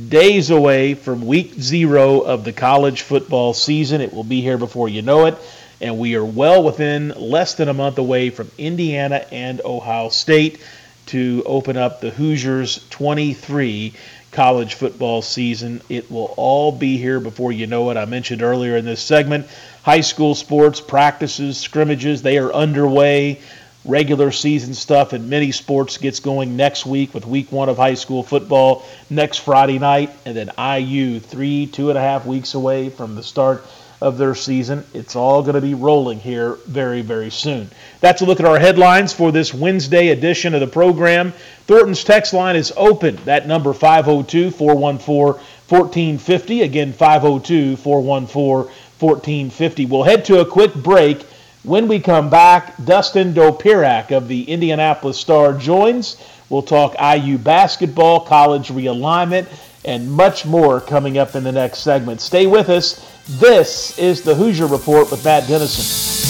days 0.09 0.51
away 0.51 0.95
from 0.95 1.27
week 1.27 1.55
zero 1.55 2.21
of 2.21 2.45
the 2.45 2.53
college 2.53 3.03
football 3.03 3.53
season. 3.53 4.01
It 4.01 4.13
will 4.13 4.25
be 4.25 4.41
here 4.41 4.59
before 4.59 4.89
you 4.89 5.03
know 5.03 5.27
it. 5.27 5.37
And 5.81 5.99
we 5.99 6.15
are 6.15 6.25
well 6.25 6.63
within 6.63 7.09
less 7.17 7.55
than 7.55 7.69
a 7.69 7.75
month 7.75 7.99
away 7.99 8.31
from 8.31 8.51
Indiana 8.59 9.27
and 9.31 9.61
Ohio 9.65 10.09
State 10.09 10.61
to 11.07 11.43
open 11.47 11.77
up 11.77 12.01
the 12.01 12.11
Hoosiers 12.11 12.87
23 12.91 13.95
college 14.33 14.75
football 14.75 15.23
season. 15.23 15.83
It 15.89 16.11
will 16.11 16.35
all 16.37 16.71
be 16.71 16.97
here 16.97 17.19
before 17.19 17.51
you 17.53 17.67
know 17.67 17.91
it. 17.91 17.97
I 17.97 18.05
mentioned 18.05 18.43
earlier 18.43 18.77
in 18.77 18.85
this 18.85 19.01
segment 19.01 19.47
high 19.83 20.03
school 20.03 20.35
sports 20.35 20.81
practices, 20.81 21.59
scrimmages, 21.59 22.23
they 22.23 22.39
are 22.39 22.53
underway 22.53 23.41
regular 23.85 24.31
season 24.31 24.75
stuff 24.75 25.13
and 25.13 25.31
many 25.31 25.53
sports 25.53 25.97
gets 25.97 26.21
going 26.21 26.57
next 26.57 26.85
week 26.85 27.15
with 27.15 27.27
week 27.27 27.51
one 27.51 27.69
of 27.69 27.77
high 27.77 27.95
school 27.95 28.23
football 28.23 28.85
next 29.09 29.39
Friday 29.39 29.79
night, 29.79 30.11
and 30.27 30.37
then 30.37 30.51
IU 30.59 31.19
three, 31.21 31.67
two 31.67 31.89
and 31.89 31.99
a 31.99 32.01
half 32.01 32.27
weeks 32.27 32.55
away 32.55 32.91
from 32.91 33.15
the 33.15 33.23
start 33.23 33.65
of 34.01 34.17
their 34.17 34.35
season. 34.35 34.85
It's 34.95 35.15
all 35.15 35.43
going 35.43 35.55
to 35.55 35.61
be 35.61 35.75
rolling 35.75 36.21
here 36.21 36.55
very, 36.67 37.03
very 37.03 37.31
soon. 37.31 37.71
That's 38.01 38.23
a 38.23 38.25
look 38.25 38.41
at 38.41 38.47
our 38.47 38.59
headlines 38.59 39.13
for 39.13 39.31
this 39.31 39.53
Wednesday 39.53 40.09
edition 40.09 40.55
of 40.55 40.61
the 40.61 40.67
program. 40.67 41.33
Thornton's 41.67 42.03
text 42.03 42.33
line 42.33 42.57
is 42.57 42.73
open. 42.77 43.17
That 43.25 43.47
number 43.47 43.73
502 43.73 44.51
414 44.51 45.43
1450. 45.69 46.63
Again, 46.63 46.93
502 46.93 47.77
414 47.77 48.73
1450. 48.99 49.87
We'll 49.87 50.03
head 50.03 50.25
to 50.27 50.41
a 50.41 50.47
quick 50.47 50.75
break. 50.75 51.25
When 51.63 51.89
we 51.89 52.01
come 52.01 52.31
back, 52.31 52.75
Dustin 52.85 53.35
Dopirak 53.35 54.17
of 54.17 54.29
the 54.29 54.45
Indianapolis 54.45 55.19
Star 55.19 55.53
joins. 55.53 56.17
We'll 56.49 56.63
talk 56.63 56.95
IU 56.99 57.37
basketball, 57.37 58.21
college 58.21 58.69
realignment, 58.69 59.47
and 59.85 60.11
much 60.11 60.47
more 60.47 60.81
coming 60.81 61.19
up 61.19 61.35
in 61.35 61.45
the 61.45 61.53
next 61.53 61.81
segment. 61.81 62.23
Stay 62.23 62.47
with 62.47 62.71
us. 62.71 63.07
This 63.39 63.99
is 63.99 64.23
the 64.23 64.35
Hoosier 64.35 64.67
Report 64.67 65.11
with 65.11 65.23
Matt 65.23 65.47
Dennison. 65.47 66.30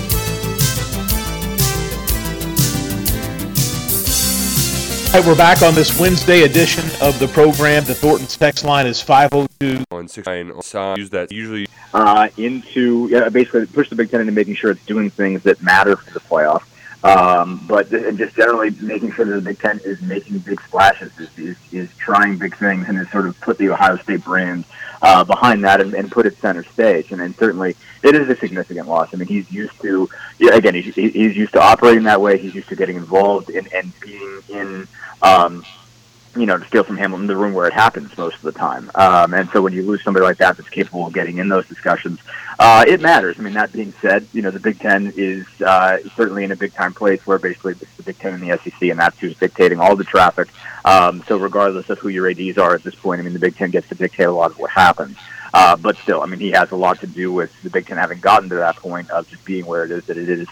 Right, 5.13 5.25
we're 5.25 5.35
back 5.35 5.61
on 5.61 5.75
this 5.75 5.99
Wednesday 5.99 6.43
edition 6.43 6.85
of 7.01 7.19
the 7.19 7.27
program. 7.27 7.83
The 7.83 7.93
Thornton's 7.93 8.37
text 8.37 8.63
line 8.63 8.87
is 8.87 9.01
502 9.01 9.83
use 10.97 11.09
that 11.09 11.33
usually 11.33 11.67
uh, 11.93 12.29
into 12.37 13.09
yeah, 13.11 13.27
basically 13.27 13.65
push 13.65 13.89
the 13.89 13.95
Big 13.95 14.09
Ten 14.09 14.21
into 14.21 14.31
making 14.31 14.55
sure 14.55 14.71
it's 14.71 14.85
doing 14.85 15.09
things 15.09 15.43
that 15.43 15.61
matter 15.61 15.97
for 15.97 16.13
the 16.13 16.21
playoff. 16.21 16.63
Um, 17.03 17.61
but 17.67 17.89
just 17.89 18.37
generally 18.37 18.69
making 18.81 19.11
sure 19.11 19.25
that 19.25 19.35
the 19.35 19.41
Big 19.41 19.59
Ten 19.59 19.81
is 19.83 20.01
making 20.01 20.39
big 20.39 20.61
splashes, 20.61 21.11
is, 21.19 21.37
is, 21.37 21.57
is 21.73 21.93
trying 21.97 22.37
big 22.37 22.55
things, 22.55 22.87
and 22.87 22.97
has 22.97 23.11
sort 23.11 23.25
of 23.25 23.37
put 23.41 23.57
the 23.57 23.69
Ohio 23.69 23.97
State 23.97 24.23
brand 24.23 24.63
uh, 25.01 25.23
behind 25.23 25.63
that 25.63 25.81
and, 25.81 25.93
and 25.93 26.11
put 26.11 26.25
it 26.25 26.37
center 26.37 26.63
stage. 26.63 27.11
And 27.11 27.21
then 27.21 27.33
certainly 27.35 27.75
it 28.03 28.15
is 28.15 28.29
a 28.29 28.35
significant 28.35 28.87
loss. 28.87 29.13
I 29.13 29.17
mean, 29.17 29.27
he's 29.27 29.51
used 29.51 29.79
to, 29.81 30.09
yeah, 30.39 30.55
again, 30.55 30.75
he's, 30.75 30.95
he's 30.95 31.35
used 31.35 31.53
to 31.53 31.61
operating 31.61 32.03
that 32.03 32.21
way. 32.21 32.37
He's 32.37 32.55
used 32.55 32.69
to 32.69 32.75
getting 32.75 32.97
involved 32.97 33.49
in, 33.49 33.67
and 33.73 33.91
being 33.99 34.41
in 34.49 34.87
um, 35.21 35.65
you 36.35 36.45
know, 36.45 36.57
to 36.57 36.65
steal 36.65 36.83
from 36.83 36.97
Hamilton, 36.97 37.27
the 37.27 37.35
room 37.35 37.53
where 37.53 37.67
it 37.67 37.73
happens 37.73 38.17
most 38.17 38.35
of 38.35 38.41
the 38.41 38.51
time. 38.51 38.89
Um, 38.95 39.33
and 39.33 39.49
so 39.49 39.61
when 39.61 39.73
you 39.73 39.83
lose 39.83 40.03
somebody 40.03 40.23
like 40.23 40.37
that 40.37 40.57
that's 40.57 40.69
capable 40.69 41.07
of 41.07 41.13
getting 41.13 41.37
in 41.37 41.49
those 41.49 41.67
discussions, 41.67 42.19
uh, 42.59 42.85
it 42.87 43.01
matters. 43.01 43.37
I 43.39 43.41
mean, 43.41 43.53
that 43.53 43.73
being 43.73 43.93
said, 44.01 44.25
you 44.33 44.41
know, 44.41 44.51
the 44.51 44.59
Big 44.59 44.79
Ten 44.79 45.11
is 45.15 45.45
uh, 45.61 45.97
certainly 46.15 46.43
in 46.43 46.51
a 46.51 46.55
big 46.55 46.73
time 46.73 46.93
place 46.93 47.25
where 47.27 47.39
basically 47.39 47.73
it's 47.73 47.97
the 47.97 48.03
Big 48.03 48.17
Ten 48.19 48.33
and 48.33 48.43
the 48.43 48.57
SEC, 48.57 48.81
and 48.83 48.99
that's 48.99 49.19
who's 49.19 49.37
dictating 49.37 49.79
all 49.79 49.95
the 49.95 50.03
traffic. 50.03 50.47
Um, 50.85 51.23
so 51.27 51.37
regardless 51.37 51.89
of 51.89 51.99
who 51.99 52.09
your 52.09 52.29
ADs 52.29 52.57
are 52.57 52.75
at 52.75 52.83
this 52.83 52.95
point, 52.95 53.19
I 53.19 53.23
mean, 53.23 53.33
the 53.33 53.39
Big 53.39 53.55
Ten 53.55 53.71
gets 53.71 53.89
to 53.89 53.95
dictate 53.95 54.27
a 54.27 54.31
lot 54.31 54.51
of 54.51 54.59
what 54.59 54.71
happens. 54.71 55.17
Uh, 55.53 55.75
but 55.75 55.97
still, 55.97 56.21
I 56.21 56.25
mean, 56.27 56.39
he 56.39 56.51
has 56.51 56.71
a 56.71 56.75
lot 56.75 56.99
to 57.01 57.07
do 57.07 57.31
with 57.31 57.51
the 57.61 57.69
Big 57.69 57.85
Ten 57.85 57.97
having 57.97 58.19
gotten 58.19 58.49
to 58.49 58.55
that 58.55 58.77
point 58.77 59.09
of 59.09 59.27
just 59.29 59.43
being 59.43 59.65
where 59.65 59.83
it 59.83 59.91
is. 59.91 60.05
That 60.05 60.17
it 60.17 60.29
is, 60.29 60.47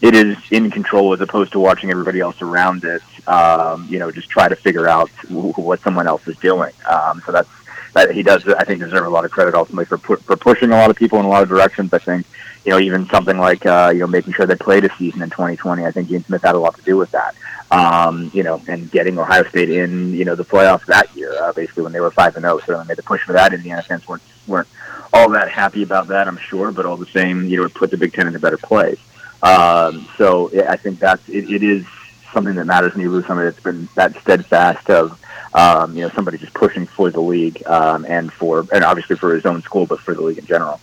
it 0.00 0.14
is 0.14 0.36
in 0.50 0.70
control 0.70 1.12
as 1.12 1.20
opposed 1.20 1.52
to 1.52 1.58
watching 1.58 1.90
everybody 1.90 2.20
else 2.20 2.40
around 2.40 2.84
it. 2.84 3.02
Um, 3.28 3.86
you 3.90 3.98
know, 3.98 4.10
just 4.10 4.28
try 4.28 4.48
to 4.48 4.56
figure 4.56 4.88
out 4.88 5.10
what 5.30 5.80
someone 5.80 6.06
else 6.06 6.26
is 6.28 6.36
doing. 6.36 6.72
Um, 6.88 7.22
so 7.26 7.32
that's 7.32 7.48
that 7.94 8.14
he 8.14 8.22
does. 8.22 8.46
I 8.46 8.64
think 8.64 8.80
deserve 8.80 9.06
a 9.06 9.10
lot 9.10 9.24
of 9.24 9.30
credit 9.30 9.54
ultimately 9.54 9.86
for 9.86 9.98
pu- 9.98 10.16
for 10.16 10.36
pushing 10.36 10.70
a 10.70 10.76
lot 10.76 10.90
of 10.90 10.96
people 10.96 11.18
in 11.18 11.24
a 11.24 11.28
lot 11.28 11.42
of 11.42 11.48
directions. 11.48 11.92
I 11.92 11.98
think 11.98 12.26
you 12.64 12.70
know 12.70 12.78
even 12.78 13.06
something 13.08 13.38
like 13.38 13.66
uh, 13.66 13.90
you 13.92 14.00
know 14.00 14.06
making 14.06 14.34
sure 14.34 14.46
they 14.46 14.56
played 14.56 14.84
a 14.84 14.96
season 14.96 15.22
in 15.22 15.30
2020. 15.30 15.84
I 15.84 15.90
think 15.90 16.08
Gene 16.08 16.24
Smith 16.24 16.42
had 16.42 16.54
a 16.54 16.58
lot 16.58 16.76
to 16.76 16.82
do 16.82 16.96
with 16.96 17.10
that 17.10 17.34
um, 17.74 18.30
you 18.32 18.42
know, 18.42 18.62
and 18.68 18.90
getting 18.90 19.18
Ohio 19.18 19.44
State 19.48 19.70
in, 19.70 20.14
you 20.14 20.24
know, 20.24 20.34
the 20.34 20.44
playoffs 20.44 20.86
that 20.86 21.14
year, 21.16 21.34
uh, 21.42 21.52
basically 21.52 21.82
when 21.82 21.92
they 21.92 22.00
were 22.00 22.10
five 22.10 22.36
and 22.36 22.44
zero. 22.44 22.60
So 22.60 22.78
they 22.78 22.88
made 22.88 22.96
the 22.96 23.02
push 23.02 23.22
for 23.22 23.32
that. 23.32 23.52
Indiana 23.52 23.82
fans 23.82 24.06
weren't 24.06 24.22
weren't 24.46 24.68
all 25.12 25.30
that 25.30 25.50
happy 25.50 25.82
about 25.82 26.08
that, 26.08 26.26
I'm 26.26 26.38
sure, 26.38 26.72
but 26.72 26.86
all 26.86 26.96
the 26.96 27.06
same, 27.06 27.46
you 27.46 27.56
know, 27.58 27.64
it 27.64 27.74
put 27.74 27.90
the 27.90 27.96
Big 27.96 28.12
Ten 28.12 28.26
in 28.26 28.34
a 28.34 28.38
better 28.38 28.56
place. 28.58 28.98
Um, 29.42 30.08
so 30.16 30.50
I 30.68 30.76
think 30.76 30.98
that's 30.98 31.28
it, 31.28 31.50
it 31.50 31.62
is 31.62 31.84
something 32.32 32.54
that 32.56 32.64
matters 32.64 32.94
when 32.94 33.02
you 33.02 33.10
lose 33.10 33.26
somebody 33.26 33.50
that's 33.50 33.62
been 33.62 33.88
that 33.94 34.16
steadfast 34.20 34.90
of. 34.90 35.20
Um, 35.54 35.96
you 35.96 36.02
know, 36.02 36.08
somebody 36.08 36.36
just 36.36 36.52
pushing 36.52 36.84
for 36.84 37.10
the 37.10 37.20
league 37.20 37.64
um, 37.64 38.04
and 38.08 38.32
for, 38.32 38.66
and 38.72 38.82
obviously 38.82 39.14
for 39.14 39.32
his 39.32 39.46
own 39.46 39.62
school, 39.62 39.86
but 39.86 40.00
for 40.00 40.12
the 40.12 40.20
league 40.20 40.38
in 40.38 40.46
general. 40.46 40.80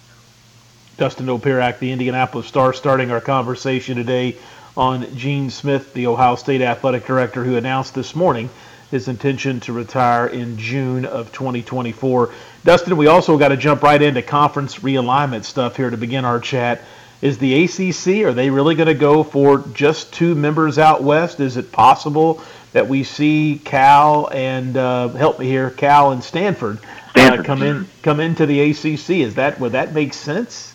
Dustin 0.96 1.26
Dopirak, 1.26 1.80
the 1.80 1.92
Indianapolis 1.92 2.48
Star, 2.48 2.72
starting 2.72 3.12
our 3.12 3.20
conversation 3.20 3.98
today 3.98 4.38
on 4.78 5.14
Gene 5.18 5.50
Smith, 5.50 5.94
the 5.94 6.08
Ohio 6.08 6.36
State 6.36 6.62
athletic 6.62 7.06
director, 7.06 7.44
who 7.44 7.58
announced 7.58 7.94
this 7.96 8.16
morning 8.16 8.50
his 8.92 9.08
intention 9.08 9.62
to 9.62 9.74
retire 9.74 10.28
in 10.28 10.58
June 10.58 11.06
of 11.06 11.32
2024. 11.32 12.32
Dustin, 12.66 12.98
we 12.98 13.08
also 13.08 13.38
got 13.38 13.48
to 13.48 13.58
jump 13.58 13.82
right 13.82 14.02
into 14.02 14.22
conference 14.22 14.80
realignment 14.80 15.46
stuff 15.46 15.78
here 15.78 15.90
to 15.90 15.98
begin 15.98 16.26
our 16.26 16.40
chat. 16.40 16.82
Is 17.22 17.38
the 17.38 17.64
ACC, 17.64 18.26
are 18.26 18.34
they 18.34 18.50
really 18.50 18.76
going 18.76 18.88
to 18.88 18.94
go 18.94 19.24
for 19.24 19.60
just 19.74 20.12
two 20.14 20.36
members 20.36 20.78
out 20.78 21.04
west? 21.04 21.40
Is 21.40 21.56
it 21.56 21.72
possible 21.72 22.42
that 22.74 22.88
we 22.88 23.04
see 23.04 23.62
Cal 23.64 24.30
and, 24.32 24.76
uh, 24.76 25.08
help 25.10 25.40
me 25.40 25.46
here, 25.46 25.70
Cal 25.70 26.12
and 26.12 26.24
Stanford, 26.24 26.80
Stanford. 27.12 27.40
Uh, 27.40 27.44
come 27.44 27.62
in 27.62 27.88
come 28.02 28.20
into 28.20 28.46
the 28.46 28.72
ACC? 28.72 29.22
Is 29.22 29.36
that, 29.36 29.60
would 29.60 29.74
that 29.74 29.94
make 29.94 30.14
sense? 30.14 30.74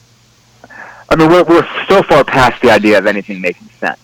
I 1.08 1.16
mean, 1.16 1.30
we're, 1.30 1.44
we're 1.44 1.68
so 1.88 2.02
far 2.02 2.24
past 2.24 2.62
the 2.62 2.70
idea 2.70 2.98
of 2.98 3.06
anything 3.06 3.40
making 3.40 3.68
sense. 3.80 3.98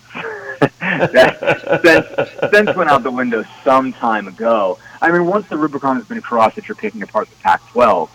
That 0.99 2.51
sense, 2.51 2.75
went 2.75 2.89
out 2.89 3.03
the 3.03 3.11
window 3.11 3.43
some 3.63 3.93
time 3.93 4.27
ago. 4.27 4.77
I 5.01 5.11
mean, 5.11 5.25
once 5.25 5.47
the 5.47 5.57
Rubicon 5.57 5.97
has 5.97 6.05
been 6.05 6.21
crossed 6.21 6.55
that 6.55 6.67
you're 6.67 6.75
picking 6.75 7.01
apart 7.03 7.29
the 7.29 7.35
Pac-12, 7.37 8.09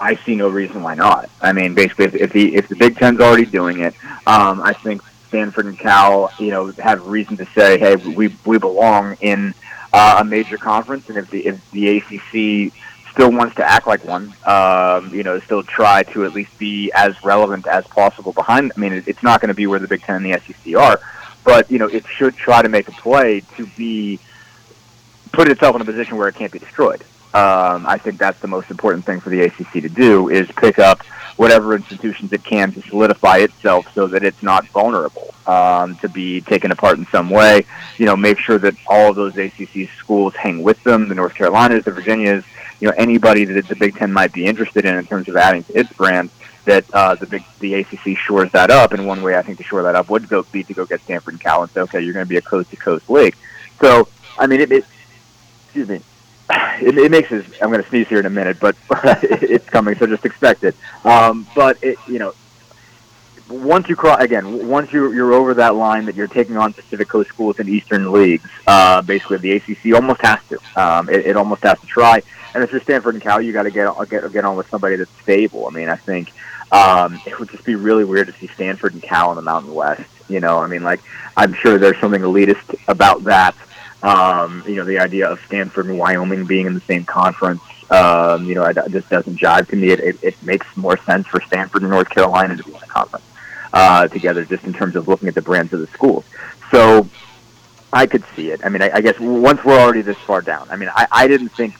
I 0.00 0.16
see 0.16 0.34
no 0.34 0.48
reason 0.48 0.82
why 0.82 0.94
not. 0.94 1.30
I 1.40 1.52
mean, 1.52 1.74
basically, 1.74 2.06
if, 2.06 2.14
if 2.14 2.32
the 2.32 2.56
if 2.56 2.68
the 2.68 2.76
Big 2.76 2.96
Ten's 2.96 3.20
already 3.20 3.46
doing 3.46 3.80
it, 3.80 3.94
um, 4.26 4.60
I 4.60 4.72
think 4.72 5.02
Stanford 5.28 5.66
and 5.66 5.78
Cal, 5.78 6.32
you 6.38 6.50
know, 6.50 6.72
have 6.72 7.06
reason 7.06 7.36
to 7.36 7.46
say, 7.54 7.78
hey, 7.78 7.96
we 7.96 8.36
we 8.44 8.58
belong 8.58 9.16
in 9.20 9.54
uh, 9.92 10.16
a 10.20 10.24
major 10.24 10.58
conference, 10.58 11.08
and 11.08 11.18
if 11.18 11.30
the 11.30 11.46
if 11.46 11.70
the 11.70 11.98
ACC 11.98 12.72
still 13.12 13.30
wants 13.30 13.54
to 13.56 13.64
act 13.64 13.86
like 13.86 14.04
one. 14.04 14.34
Um, 14.44 15.14
you 15.14 15.22
know, 15.22 15.38
still 15.40 15.62
try 15.62 16.02
to 16.04 16.24
at 16.24 16.32
least 16.32 16.58
be 16.58 16.90
as 16.92 17.22
relevant 17.22 17.66
as 17.66 17.86
possible 17.86 18.32
behind. 18.32 18.72
I 18.76 18.80
mean, 18.80 18.92
it, 18.92 19.06
it's 19.06 19.22
not 19.22 19.40
going 19.40 19.48
to 19.48 19.54
be 19.54 19.66
where 19.66 19.78
the 19.78 19.88
Big 19.88 20.02
Ten 20.02 20.16
and 20.16 20.26
the 20.26 20.40
SEC 20.40 20.74
are, 20.76 21.00
but 21.44 21.70
you 21.70 21.78
know, 21.78 21.86
it 21.86 22.06
should 22.06 22.36
try 22.36 22.62
to 22.62 22.68
make 22.68 22.88
a 22.88 22.92
play 22.92 23.40
to 23.56 23.66
be 23.76 24.18
put 25.32 25.48
itself 25.48 25.74
in 25.76 25.82
a 25.82 25.84
position 25.84 26.16
where 26.16 26.28
it 26.28 26.34
can't 26.34 26.52
be 26.52 26.58
destroyed. 26.58 27.02
Um, 27.34 27.86
I 27.86 27.96
think 27.96 28.18
that's 28.18 28.40
the 28.40 28.48
most 28.48 28.70
important 28.70 29.06
thing 29.06 29.20
for 29.20 29.30
the 29.30 29.40
ACC 29.42 29.72
to 29.72 29.88
do 29.88 30.28
is 30.28 30.50
pick 30.52 30.78
up 30.78 31.02
whatever 31.36 31.74
institutions 31.74 32.30
it 32.32 32.44
can 32.44 32.70
to 32.72 32.82
solidify 32.82 33.38
itself 33.38 33.86
so 33.94 34.06
that 34.08 34.22
it's 34.22 34.42
not 34.42 34.66
vulnerable 34.68 35.34
um, 35.46 35.96
to 35.96 36.08
be 36.10 36.42
taken 36.42 36.70
apart 36.70 36.98
in 36.98 37.06
some 37.06 37.30
way. 37.30 37.64
You 37.96 38.04
know, 38.04 38.16
make 38.16 38.38
sure 38.38 38.58
that 38.58 38.74
all 38.86 39.10
of 39.10 39.16
those 39.16 39.38
ACC 39.38 39.88
schools 39.96 40.34
hang 40.34 40.62
with 40.62 40.82
them, 40.84 41.08
the 41.08 41.14
North 41.14 41.34
Carolinas, 41.34 41.84
the 41.84 41.92
Virginias, 41.92 42.44
you 42.80 42.88
know 42.88 42.94
anybody 42.98 43.44
that 43.44 43.68
the 43.68 43.76
Big 43.76 43.96
Ten 43.96 44.12
might 44.12 44.32
be 44.32 44.44
interested 44.44 44.84
in 44.84 44.96
in 44.96 45.06
terms 45.06 45.28
of 45.28 45.36
adding 45.36 45.62
to 45.64 45.78
its 45.78 45.92
brand. 45.92 46.30
That 46.64 46.84
uh, 46.92 47.16
the 47.16 47.26
big 47.26 47.44
the 47.58 47.74
ACC 47.74 48.16
shores 48.16 48.52
that 48.52 48.70
up, 48.70 48.92
and 48.92 49.06
one 49.06 49.22
way 49.22 49.36
I 49.36 49.42
think 49.42 49.58
to 49.58 49.64
shore 49.64 49.82
that 49.82 49.96
up 49.96 50.10
would 50.10 50.28
go 50.28 50.44
be 50.44 50.62
to 50.64 50.74
go 50.74 50.86
get 50.86 51.00
Stanford 51.00 51.34
and 51.34 51.40
Cal 51.40 51.62
and 51.62 51.70
say, 51.72 51.80
okay, 51.80 52.00
you're 52.00 52.14
going 52.14 52.24
to 52.24 52.28
be 52.28 52.36
a 52.36 52.42
coast 52.42 52.70
to 52.70 52.76
coast 52.76 53.10
league. 53.10 53.34
So 53.80 54.08
I 54.38 54.46
mean, 54.46 54.60
it, 54.60 54.70
it 54.70 54.84
excuse 55.64 55.88
me, 55.88 56.00
it, 56.50 56.96
it 56.98 57.10
makes 57.10 57.32
it. 57.32 57.44
I'm 57.60 57.70
going 57.70 57.82
to 57.82 57.88
sneeze 57.88 58.08
here 58.08 58.20
in 58.20 58.26
a 58.26 58.30
minute, 58.30 58.58
but 58.60 58.76
it's 59.22 59.68
coming, 59.68 59.96
so 59.96 60.06
just 60.06 60.24
expect 60.24 60.64
it. 60.64 60.76
Um, 61.04 61.46
but 61.54 61.82
it, 61.82 61.98
you 62.06 62.18
know, 62.18 62.34
once 63.52 63.88
you 63.88 63.96
cross 63.96 64.20
again, 64.20 64.68
once 64.68 64.92
you're, 64.92 65.14
you're 65.14 65.32
over 65.32 65.54
that 65.54 65.74
line 65.74 66.06
that 66.06 66.14
you're 66.14 66.26
taking 66.26 66.56
on 66.56 66.72
Pacific 66.72 67.08
Coast 67.08 67.28
schools 67.28 67.58
and 67.58 67.68
Eastern 67.68 68.10
leagues, 68.10 68.48
uh, 68.66 69.02
basically 69.02 69.38
the 69.38 69.52
ACC 69.52 69.94
almost 69.94 70.22
has 70.22 70.40
to. 70.48 70.58
Um, 70.76 71.08
it, 71.08 71.26
it 71.26 71.36
almost 71.36 71.62
has 71.62 71.78
to 71.80 71.86
try. 71.86 72.22
And 72.54 72.64
if 72.64 72.72
you're 72.72 72.80
Stanford 72.80 73.14
and 73.14 73.22
Cal, 73.22 73.40
you 73.40 73.52
got 73.52 73.64
to 73.64 73.70
get 73.70 73.94
get 74.08 74.32
get 74.32 74.44
on 74.44 74.56
with 74.56 74.68
somebody 74.68 74.96
that's 74.96 75.10
stable. 75.22 75.66
I 75.66 75.70
mean, 75.70 75.88
I 75.88 75.96
think 75.96 76.32
um, 76.70 77.20
it 77.26 77.38
would 77.38 77.50
just 77.50 77.64
be 77.64 77.74
really 77.74 78.04
weird 78.04 78.26
to 78.26 78.32
see 78.34 78.46
Stanford 78.48 78.94
and 78.94 79.02
Cal 79.02 79.30
in 79.30 79.36
the 79.36 79.42
Mountain 79.42 79.74
West. 79.74 80.08
You 80.28 80.40
know, 80.40 80.58
I 80.58 80.66
mean, 80.66 80.82
like 80.82 81.00
I'm 81.36 81.52
sure 81.54 81.78
there's 81.78 81.98
something 82.00 82.22
elitist 82.22 82.78
about 82.88 83.24
that. 83.24 83.54
Um, 84.02 84.64
you 84.66 84.76
know, 84.76 84.84
the 84.84 84.98
idea 84.98 85.28
of 85.28 85.40
Stanford 85.46 85.86
and 85.86 85.98
Wyoming 85.98 86.44
being 86.44 86.66
in 86.66 86.74
the 86.74 86.80
same 86.80 87.04
conference. 87.04 87.62
Um, 87.90 88.46
you 88.46 88.54
know, 88.54 88.64
it 88.64 88.76
just 88.90 89.10
doesn't 89.10 89.38
jive 89.38 89.68
to 89.68 89.76
me. 89.76 89.90
It, 89.90 90.00
it, 90.00 90.18
it 90.22 90.42
makes 90.42 90.66
more 90.76 90.96
sense 90.96 91.26
for 91.26 91.40
Stanford 91.42 91.82
and 91.82 91.90
North 91.90 92.08
Carolina 92.08 92.56
to 92.56 92.64
be 92.64 92.70
in 92.70 92.82
a 92.82 92.86
conference 92.86 93.24
uh, 93.72 94.08
together, 94.08 94.44
just 94.44 94.64
in 94.64 94.72
terms 94.72 94.96
of 94.96 95.08
looking 95.08 95.28
at 95.28 95.34
the 95.34 95.42
brands 95.42 95.72
of 95.72 95.80
the 95.80 95.86
schools. 95.88 96.24
So 96.70 97.08
I 97.92 98.06
could 98.06 98.24
see 98.34 98.50
it. 98.50 98.60
I 98.64 98.68
mean, 98.68 98.82
I, 98.82 98.90
I 98.94 99.00
guess 99.00 99.18
once 99.20 99.64
we're 99.64 99.78
already 99.78 100.02
this 100.02 100.18
far 100.18 100.42
down, 100.42 100.68
I 100.70 100.76
mean, 100.76 100.90
I, 100.94 101.06
I 101.10 101.26
didn't 101.28 101.50
think 101.50 101.74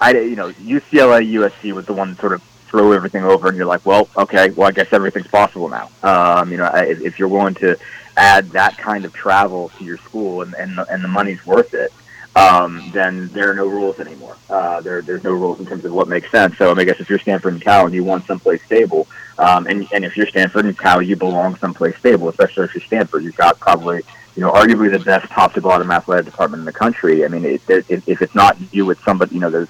I, 0.00 0.12
you 0.12 0.36
know, 0.36 0.50
UCLA, 0.52 1.32
USC 1.34 1.72
was 1.72 1.86
the 1.86 1.92
one 1.92 2.10
that 2.10 2.20
sort 2.20 2.32
of 2.32 2.42
throw 2.68 2.92
everything 2.92 3.24
over, 3.24 3.48
and 3.48 3.56
you're 3.56 3.66
like, 3.66 3.84
well, 3.84 4.08
okay, 4.16 4.50
well, 4.50 4.68
I 4.68 4.72
guess 4.72 4.92
everything's 4.92 5.26
possible 5.26 5.68
now. 5.68 5.90
Um, 6.02 6.52
you 6.52 6.58
know, 6.58 6.70
if, 6.74 7.00
if 7.00 7.18
you're 7.18 7.28
willing 7.28 7.54
to 7.54 7.76
add 8.16 8.50
that 8.50 8.76
kind 8.78 9.04
of 9.04 9.12
travel 9.12 9.70
to 9.78 9.84
your 9.84 9.96
school 9.98 10.42
and 10.42 10.54
and, 10.54 10.78
and 10.90 11.02
the 11.02 11.08
money's 11.08 11.44
worth 11.46 11.74
it, 11.74 11.92
um, 12.36 12.90
then 12.92 13.28
there 13.28 13.50
are 13.50 13.54
no 13.54 13.66
rules 13.66 13.98
anymore. 13.98 14.36
Uh, 14.48 14.80
there, 14.80 15.02
there's 15.02 15.24
no 15.24 15.32
rules 15.32 15.58
in 15.58 15.66
terms 15.66 15.84
of 15.84 15.92
what 15.92 16.08
makes 16.08 16.30
sense. 16.30 16.56
So 16.58 16.74
I 16.74 16.84
guess 16.84 17.00
if 17.00 17.10
you're 17.10 17.18
Stanford 17.18 17.54
and 17.54 17.62
Cal 17.62 17.86
and 17.86 17.94
you 17.94 18.04
want 18.04 18.26
someplace 18.26 18.62
stable, 18.64 19.08
um, 19.38 19.66
and, 19.66 19.86
and 19.92 20.04
if 20.04 20.16
you're 20.16 20.26
Stanford 20.26 20.64
and 20.64 20.76
Cal, 20.76 21.00
you 21.00 21.16
belong 21.16 21.56
someplace 21.56 21.96
stable, 21.96 22.28
especially 22.28 22.64
if 22.64 22.74
you're 22.74 22.82
Stanford. 22.82 23.22
You've 23.22 23.36
got 23.36 23.58
probably, 23.60 24.02
you 24.34 24.42
know, 24.42 24.50
arguably 24.50 24.90
the 24.90 24.98
best 24.98 25.30
top 25.30 25.54
to 25.54 25.60
bottom 25.60 25.90
athletic 25.90 26.26
department 26.26 26.60
in 26.60 26.64
the 26.64 26.72
country. 26.72 27.24
I 27.24 27.28
mean, 27.28 27.44
it, 27.44 27.62
it, 27.68 27.86
if 27.88 28.20
it's 28.20 28.34
not 28.34 28.56
you, 28.72 28.90
it's 28.90 29.04
somebody, 29.04 29.34
you 29.34 29.40
know, 29.40 29.50
there's 29.50 29.68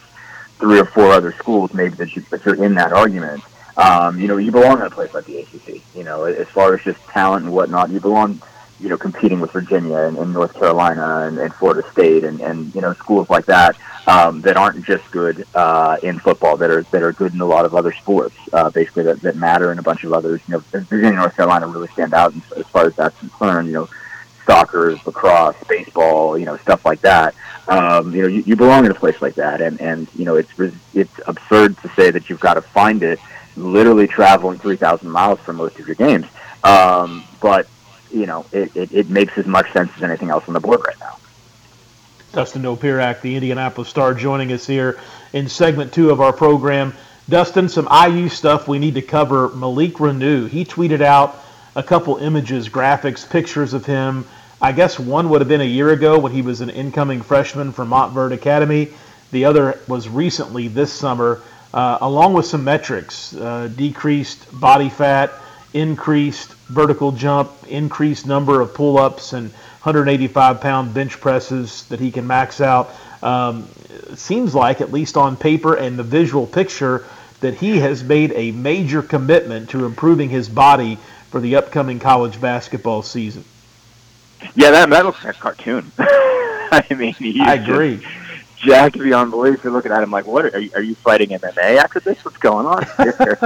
three 0.59 0.81
or 0.81 0.87
four 0.87 1.13
other 1.13 1.33
schools 1.33 1.73
maybe 1.75 1.95
that, 1.97 2.17
you, 2.17 2.23
that 2.31 2.45
you're 2.45 2.63
in 2.65 2.75
that 2.75 2.93
argument. 2.93 3.43
Um, 3.77 4.19
you 4.19 4.27
know, 4.27 4.39
you 4.39 4.51
belong 4.51 4.81
in 4.81 4.87
a 4.87 4.91
place 4.91 5.13
like 5.15 5.27
the 5.27 5.39
ACC. 5.39 5.83
You 5.95 6.03
know, 6.03 6.25
as 6.25 6.49
far 6.49 6.75
as 6.75 6.83
just 6.83 7.01
talent 7.07 7.45
and 7.45 7.55
whatnot, 7.55 7.91
you 7.91 8.01
belong. 8.01 8.41
You 8.81 8.89
know, 8.89 8.97
competing 8.97 9.41
with 9.41 9.51
Virginia 9.51 9.99
and, 9.99 10.17
and 10.19 10.33
North 10.33 10.55
Carolina 10.55 11.27
and, 11.27 11.39
and 11.39 11.53
Florida 11.55 11.89
State 11.91 12.25
and, 12.25 12.41
and 12.41 12.75
you 12.75 12.81
know 12.81 12.93
schools 12.95 13.29
like 13.29 13.47
that 13.47 13.77
um, 14.09 14.41
that 14.41 14.57
aren't 14.57 14.85
just 14.85 15.09
good 15.11 15.47
uh, 15.55 15.99
in 16.03 16.19
football, 16.19 16.57
that 16.57 16.71
are 16.71 16.83
that 16.85 17.03
are 17.03 17.13
good 17.13 17.35
in 17.35 17.41
a 17.41 17.47
lot 17.47 17.67
of 17.67 17.75
other 17.75 17.93
sports, 17.93 18.35
uh, 18.55 18.71
basically 18.71 19.03
that, 19.03 19.21
that 19.21 19.37
matter 19.37 19.71
in 19.71 19.79
a 19.79 19.83
bunch 19.83 20.03
of 20.03 20.15
others. 20.15 20.41
You 20.49 20.55
know, 20.55 20.59
Virginia 20.71 21.09
and 21.09 21.17
North 21.17 21.37
Carolina 21.37 21.67
really 21.67 21.89
stand 21.89 22.15
out 22.15 22.35
as 22.57 22.67
far 22.69 22.87
as 22.87 22.97
that's 22.97 23.19
concerned. 23.19 23.69
You 23.69 23.75
know, 23.75 23.89
soccer, 24.47 24.99
lacrosse, 25.05 25.57
baseball, 25.69 26.39
you 26.39 26.47
know, 26.47 26.57
stuff 26.57 26.87
like 26.87 27.03
that. 27.03 27.35
Um, 27.69 28.15
you 28.15 28.23
know, 28.23 28.29
you, 28.29 28.43
you 28.47 28.57
belong 28.57 28.87
in 28.87 28.91
a 28.91 28.95
place 28.95 29.21
like 29.21 29.35
that, 29.35 29.61
and 29.61 29.79
and 29.79 30.09
you 30.15 30.25
know, 30.25 30.37
it's 30.37 30.51
it's 30.95 31.21
absurd 31.27 31.77
to 31.83 31.89
say 31.91 32.11
that 32.11 32.31
you've 32.31 32.41
got 32.41 32.55
to 32.55 32.63
find 32.63 33.03
it, 33.03 33.21
literally 33.57 34.07
traveling 34.07 34.59
three 34.59 34.77
thousand 34.77 35.11
miles 35.11 35.39
for 35.41 35.53
most 35.53 35.79
of 35.79 35.87
your 35.87 35.97
games. 35.97 36.27
Um, 36.65 37.25
but 37.43 37.69
you 38.11 38.27
know, 38.27 38.47
it, 38.53 38.75
it, 38.77 38.93
it 38.93 39.11
makes 39.11 39.37
as 39.39 39.47
much 39.47 39.73
sense 39.73 39.91
as 39.97 40.03
anything 40.03 40.31
else 40.31 40.47
on 40.49 40.55
the 40.55 40.61
board 40.61 40.81
right 40.87 40.99
now. 41.01 41.17
Dustin 42.33 42.63
Dopirak, 42.63 43.21
the 43.21 43.35
Indianapolis 43.35 43.89
Star, 43.89 44.15
joining 44.15 44.53
us 44.53 44.67
here 44.67 44.99
in 45.33 45.49
segment 45.49 45.93
two 45.93 46.11
of 46.11 46.21
our 46.21 46.33
program. 46.33 46.95
Dustin, 47.29 47.69
some 47.69 47.89
IU 47.91 48.29
stuff 48.29 48.69
we 48.69 48.79
need 48.79 48.95
to 48.95 49.03
cover. 49.03 49.49
Malik 49.51 49.95
Reneau, 49.95 50.49
he 50.49 50.65
tweeted 50.65 51.01
out 51.01 51.37
a 51.75 51.83
couple 51.83 52.17
images, 52.17 52.69
graphics, 52.69 53.29
pictures 53.29 53.73
of 53.73 53.87
him 53.87 54.27
I 54.61 54.73
guess 54.73 54.99
one 54.99 55.29
would 55.29 55.41
have 55.41 55.49
been 55.49 55.61
a 55.61 55.65
year 55.65 55.91
ago 55.91 56.19
when 56.19 56.33
he 56.33 56.43
was 56.43 56.61
an 56.61 56.71
incoming 56.71 57.23
freshman 57.23 57.71
from 57.71 57.91
Montverde 57.91 58.33
Academy. 58.33 58.89
The 59.31 59.45
other 59.45 59.79
was 59.87 60.09
recently 60.09 60.67
this 60.67 60.93
summer, 60.93 61.41
uh, 61.73 61.99
along 62.01 62.33
with 62.33 62.45
some 62.45 62.65
metrics 62.65 63.37
uh, 63.37 63.69
decreased 63.77 64.49
body 64.59 64.89
fat, 64.89 65.31
increased 65.73 66.53
vertical 66.69 67.13
jump, 67.13 67.51
increased 67.69 68.27
number 68.27 68.61
of 68.61 68.75
pull 68.75 68.99
ups, 68.99 69.33
and 69.33 69.51
185 69.51 70.61
pound 70.61 70.95
bench 70.95 71.21
presses 71.21 71.85
that 71.89 72.01
he 72.01 72.11
can 72.11 72.27
max 72.27 72.61
out. 72.61 72.91
Um, 73.23 73.69
seems 74.15 74.55
like, 74.55 74.81
at 74.81 74.93
least 74.93 75.17
on 75.17 75.37
paper 75.37 75.75
and 75.75 75.99
the 75.99 76.03
visual 76.03 76.47
picture, 76.47 77.05
that 77.41 77.55
he 77.55 77.79
has 77.79 78.03
made 78.03 78.33
a 78.33 78.51
major 78.53 79.03
commitment 79.03 79.71
to 79.71 79.85
improving 79.85 80.29
his 80.29 80.49
body 80.49 80.99
for 81.31 81.41
the 81.41 81.57
upcoming 81.57 81.99
college 81.99 82.41
basketball 82.41 83.03
season. 83.03 83.45
Yeah, 84.55 84.71
that, 84.71 84.91
that 84.91 85.05
looks 85.05 85.25
like 85.25 85.37
a 85.37 85.39
cartoon. 85.39 85.91
I 85.99 86.85
mean, 86.91 87.15
I 87.41 87.55
agree. 87.55 87.97
Just, 87.97 88.28
jacked 88.59 88.99
beyond 88.99 89.31
belief. 89.31 89.63
You're 89.63 89.73
looking 89.73 89.93
at 89.93 90.03
him 90.03 90.11
like, 90.11 90.27
what 90.27 90.55
are 90.55 90.59
you, 90.59 90.71
are 90.75 90.83
you 90.83 90.95
fighting 90.95 91.31
MMA 91.31 91.77
after 91.77 92.01
this? 92.01 92.25
What's 92.25 92.37
going 92.37 92.67
on 92.67 92.85
here? 92.97 93.39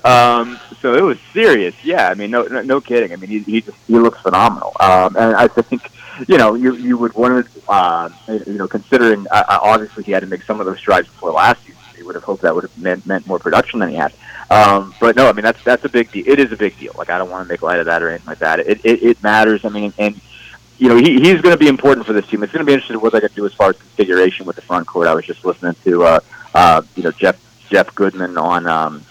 um, 0.04 0.58
so 0.80 0.94
it 0.94 1.02
was 1.02 1.18
serious. 1.32 1.74
Yeah, 1.84 2.08
I 2.08 2.14
mean, 2.14 2.30
no, 2.30 2.42
no, 2.44 2.62
no 2.62 2.80
kidding. 2.80 3.12
I 3.12 3.16
mean, 3.16 3.30
he 3.30 3.38
he, 3.40 3.60
just, 3.60 3.76
he 3.86 3.94
looks 3.94 4.20
phenomenal. 4.20 4.72
Um, 4.80 5.16
and 5.16 5.34
I 5.36 5.48
think, 5.48 5.90
you 6.28 6.38
know, 6.38 6.54
you 6.54 6.74
you 6.74 6.96
would 6.98 7.14
want 7.14 7.46
to, 7.46 7.70
uh, 7.70 8.10
you 8.28 8.58
know, 8.58 8.68
considering 8.68 9.26
uh, 9.30 9.44
uh, 9.48 9.58
obviously 9.62 10.04
he 10.04 10.12
had 10.12 10.20
to 10.20 10.26
make 10.26 10.42
some 10.42 10.60
of 10.60 10.66
those 10.66 10.78
strides 10.78 11.08
before 11.08 11.32
last 11.32 11.62
season. 11.62 11.76
You 11.96 12.06
would 12.06 12.14
have 12.14 12.24
hoped 12.24 12.42
that 12.42 12.54
would 12.54 12.64
have 12.64 12.78
meant 12.78 13.06
meant 13.06 13.26
more 13.26 13.38
production 13.38 13.80
than 13.80 13.90
he 13.90 13.96
had. 13.96 14.12
Um, 14.50 14.94
but 15.00 15.16
no, 15.16 15.28
I 15.28 15.32
mean 15.32 15.44
that's 15.44 15.62
that's 15.62 15.84
a 15.84 15.88
big 15.88 16.10
deal. 16.10 16.24
It 16.26 16.38
is 16.38 16.50
a 16.50 16.56
big 16.56 16.78
deal. 16.78 16.92
Like 16.96 17.10
I 17.10 17.18
don't 17.18 17.30
want 17.30 17.46
to 17.46 17.52
make 17.52 17.62
light 17.62 17.78
of 17.78 17.86
that 17.86 18.02
or 18.02 18.08
anything 18.08 18.26
like 18.26 18.38
that. 18.38 18.60
It 18.60 18.80
it, 18.84 19.02
it 19.02 19.22
matters. 19.22 19.64
I 19.64 19.68
mean, 19.68 19.92
and 19.98 20.20
you 20.80 20.88
know, 20.88 20.96
he, 20.96 21.20
he's 21.20 21.42
going 21.42 21.52
to 21.52 21.58
be 21.58 21.68
important 21.68 22.06
for 22.06 22.14
this 22.14 22.26
team. 22.26 22.42
It's 22.42 22.52
going 22.52 22.64
to 22.64 22.66
be 22.66 22.72
interesting 22.72 22.98
what 23.00 23.12
they 23.12 23.20
can 23.20 23.30
do 23.34 23.44
as 23.44 23.52
far 23.52 23.70
as 23.70 23.76
configuration 23.76 24.46
with 24.46 24.56
the 24.56 24.62
front 24.62 24.86
court. 24.86 25.08
I 25.08 25.14
was 25.14 25.26
just 25.26 25.44
listening 25.44 25.74
to, 25.84 26.04
uh, 26.04 26.20
uh, 26.54 26.82
you 26.96 27.02
know, 27.02 27.10
Jeff 27.12 27.36
Jeff 27.68 27.94
Goodman 27.94 28.38
on, 28.38 28.66
um, 28.66 29.04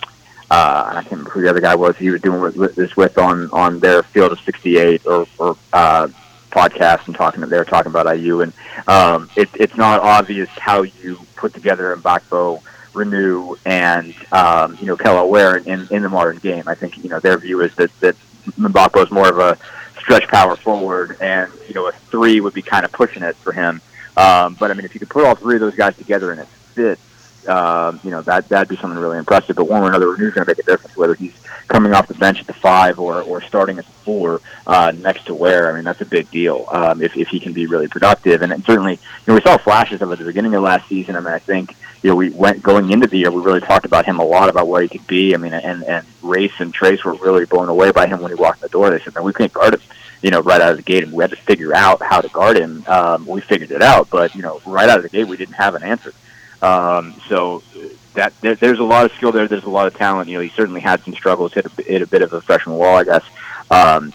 uh, 0.50 0.86
I 0.88 0.94
can't 1.02 1.12
remember 1.12 1.30
who 1.30 1.42
the 1.42 1.50
other 1.50 1.62
guy 1.62 1.76
was. 1.76 1.96
He 1.96 2.10
was 2.10 2.22
doing 2.22 2.42
with, 2.42 2.76
this 2.76 2.98
with 2.98 3.20
on 3.20 3.52
on 3.52 3.80
their 3.80 4.02
Field 4.02 4.32
of 4.32 4.40
68 4.40 5.06
or, 5.06 5.28
or 5.38 5.58
uh, 5.72 6.08
podcast 6.50 7.06
and 7.06 7.16
talking. 7.16 7.40
They 7.42 7.58
were 7.58 7.66
talking 7.66 7.92
about 7.92 8.18
IU, 8.18 8.42
and 8.42 8.52
um, 8.88 9.30
it, 9.36 9.50
it's 9.54 9.78
not 9.78 10.00
obvious 10.02 10.50
how 10.50 10.82
you 10.82 11.20
put 11.36 11.54
together 11.54 11.94
a 11.94 11.98
Mgbako, 11.98 12.64
Reneau, 12.94 13.60
and 13.68 14.16
um, 14.32 14.76
you 14.82 14.88
know 14.88 14.98
Kel'el 14.98 15.30
Ware 15.30 15.58
in, 15.58 15.88
in 15.92 16.02
the 16.02 16.10
modern 16.10 16.40
game. 16.40 16.64
I 16.66 16.74
think 16.74 16.98
you 16.98 17.12
know 17.12 17.20
their 17.20 17.38
view 17.38 17.62
is 17.62 17.76
that 17.76 17.92
that 18.00 18.16
Mgbako 18.58 19.04
is 19.04 19.12
more 19.12 19.30
of 19.30 19.38
a 19.38 19.56
stretch 20.10 20.28
power 20.28 20.56
forward, 20.56 21.18
and 21.22 21.52
you 21.68 21.76
know 21.76 21.88
a 21.88 21.92
three 21.92 22.42
would 22.42 22.54
be 22.54 22.64
kind 22.64 22.84
of 22.84 22.92
pushing 22.92 23.22
it 23.22 23.36
for 23.36 23.52
him. 23.52 23.80
Um, 24.18 24.56
but 24.60 24.72
I 24.72 24.74
mean, 24.74 24.86
if 24.86 24.96
you 24.96 25.00
could 25.00 25.10
put 25.10 25.24
all 25.24 25.36
three 25.36 25.56
of 25.56 25.62
those 25.62 25.76
guys 25.76 25.96
together 25.98 26.32
and 26.32 26.42
it 26.42 26.48
fits, 26.48 27.48
um, 27.48 28.00
you 28.04 28.10
know 28.10 28.24
that 28.24 28.50
that'd 28.50 28.68
be 28.68 28.76
something 28.76 29.00
really 29.00 29.20
impressive. 29.20 29.56
But 29.56 29.66
one 29.66 29.84
or 29.84 29.88
another, 29.88 30.08
Reneau's 30.08 30.34
going 30.34 30.46
to 30.46 30.50
make 30.50 30.58
a 30.58 30.64
difference 30.64 30.98
whether 30.98 31.14
he's 31.14 31.36
coming 31.68 31.94
off 31.94 32.08
the 32.08 32.16
bench 32.16 32.40
at 32.42 32.48
the 32.48 32.54
five 32.54 33.00
or 33.00 33.22
or 33.22 33.42
starting 33.42 33.78
at 33.78 33.86
the 33.86 33.92
four 33.92 34.42
uh, 34.66 34.92
next 34.98 35.28
to 35.28 35.36
Ware. 35.36 35.72
I 35.72 35.76
mean, 35.76 35.84
that's 35.84 36.02
a 36.02 36.06
big 36.06 36.30
deal 36.32 36.66
um, 36.72 37.04
if 37.04 37.16
if 37.16 37.28
he 37.28 37.40
can 37.40 37.54
be 37.54 37.68
really 37.68 37.88
productive. 37.88 38.42
And, 38.42 38.52
and 38.52 38.64
certainly, 38.66 38.94
you 38.94 39.00
know, 39.28 39.36
we 39.36 39.42
saw 39.42 39.58
flashes 39.58 40.02
of 40.02 40.10
it 40.10 40.14
at 40.14 40.20
the 40.20 40.26
beginning 40.26 40.56
of 40.56 40.64
last 40.64 40.90
season. 40.90 41.16
I 41.16 41.20
mean, 41.20 41.34
I 41.34 41.40
think 41.40 41.76
you 42.02 42.10
know 42.10 42.16
we 42.16 42.32
went 42.32 42.64
going 42.64 42.92
into 42.92 43.08
the 43.08 43.20
year, 43.20 43.32
we 43.32 43.44
really 43.44 43.62
talked 43.62 43.86
about 43.86 44.06
him 44.06 44.20
a 44.20 44.26
lot 44.26 44.50
about 44.50 44.68
where 44.68 44.82
he 44.82 44.90
could 44.90 45.06
be. 45.06 45.36
I 45.36 45.38
mean, 45.38 45.54
and 45.54 45.84
and 45.84 46.06
Race 46.24 46.60
and 46.60 46.74
Trayce 46.74 47.04
were 47.04 47.14
really 47.14 47.46
blown 47.46 47.70
away 47.70 47.92
by 47.92 48.08
him 48.08 48.22
when 48.22 48.32
he 48.32 48.36
walked 48.36 48.58
in 48.58 48.64
the 48.64 48.70
door. 48.70 48.90
They 48.90 49.00
said, 49.00 49.14
"Man, 49.14 49.24
we 49.24 49.34
can't 49.34 49.54
guard 49.54 49.76
him." 49.76 49.82
You 50.22 50.32
know, 50.32 50.42
right 50.42 50.62
out 50.62 50.72
of 50.72 50.78
the 50.78 50.84
gate, 50.84 51.04
and 51.04 51.14
we 51.14 51.24
had 51.24 51.32
to 51.32 51.38
figure 51.38 51.74
out 51.74 52.02
how 52.02 52.22
to 52.22 52.30
guard 52.30 52.58
him. 52.58 52.84
Um, 52.88 53.26
we 53.26 53.42
figured 53.42 53.72
it 53.72 53.82
out, 53.82 54.10
but 54.10 54.36
you 54.36 54.42
know, 54.42 54.62
right 54.66 54.90
out 54.90 54.98
of 54.98 55.04
the 55.04 55.10
gate, 55.10 55.28
we 55.28 55.38
didn't 55.38 55.56
have 55.56 55.76
an 55.76 55.84
answer. 55.84 56.14
Um, 56.62 57.16
so 57.28 57.64
that 58.16 58.34
there, 58.42 58.56
there's 58.56 58.80
a 58.80 58.84
lot 58.84 59.06
of 59.06 59.12
skill 59.14 59.32
there. 59.32 59.48
There's 59.48 59.64
a 59.64 59.70
lot 59.70 59.88
of 59.88 59.96
talent. 59.96 60.30
You 60.30 60.38
know, 60.38 60.44
he 60.44 60.50
certainly 60.50 60.82
had 60.82 61.04
some 61.04 61.14
struggles, 61.14 61.54
hit 61.54 61.66
a, 61.66 61.82
hit 61.82 62.02
a 62.02 62.08
bit 62.08 62.22
of 62.22 62.34
a 62.34 62.42
freshman 62.42 62.76
wall, 62.76 62.98
I 62.98 63.04
guess. 63.04 63.24
Um, 63.72 64.14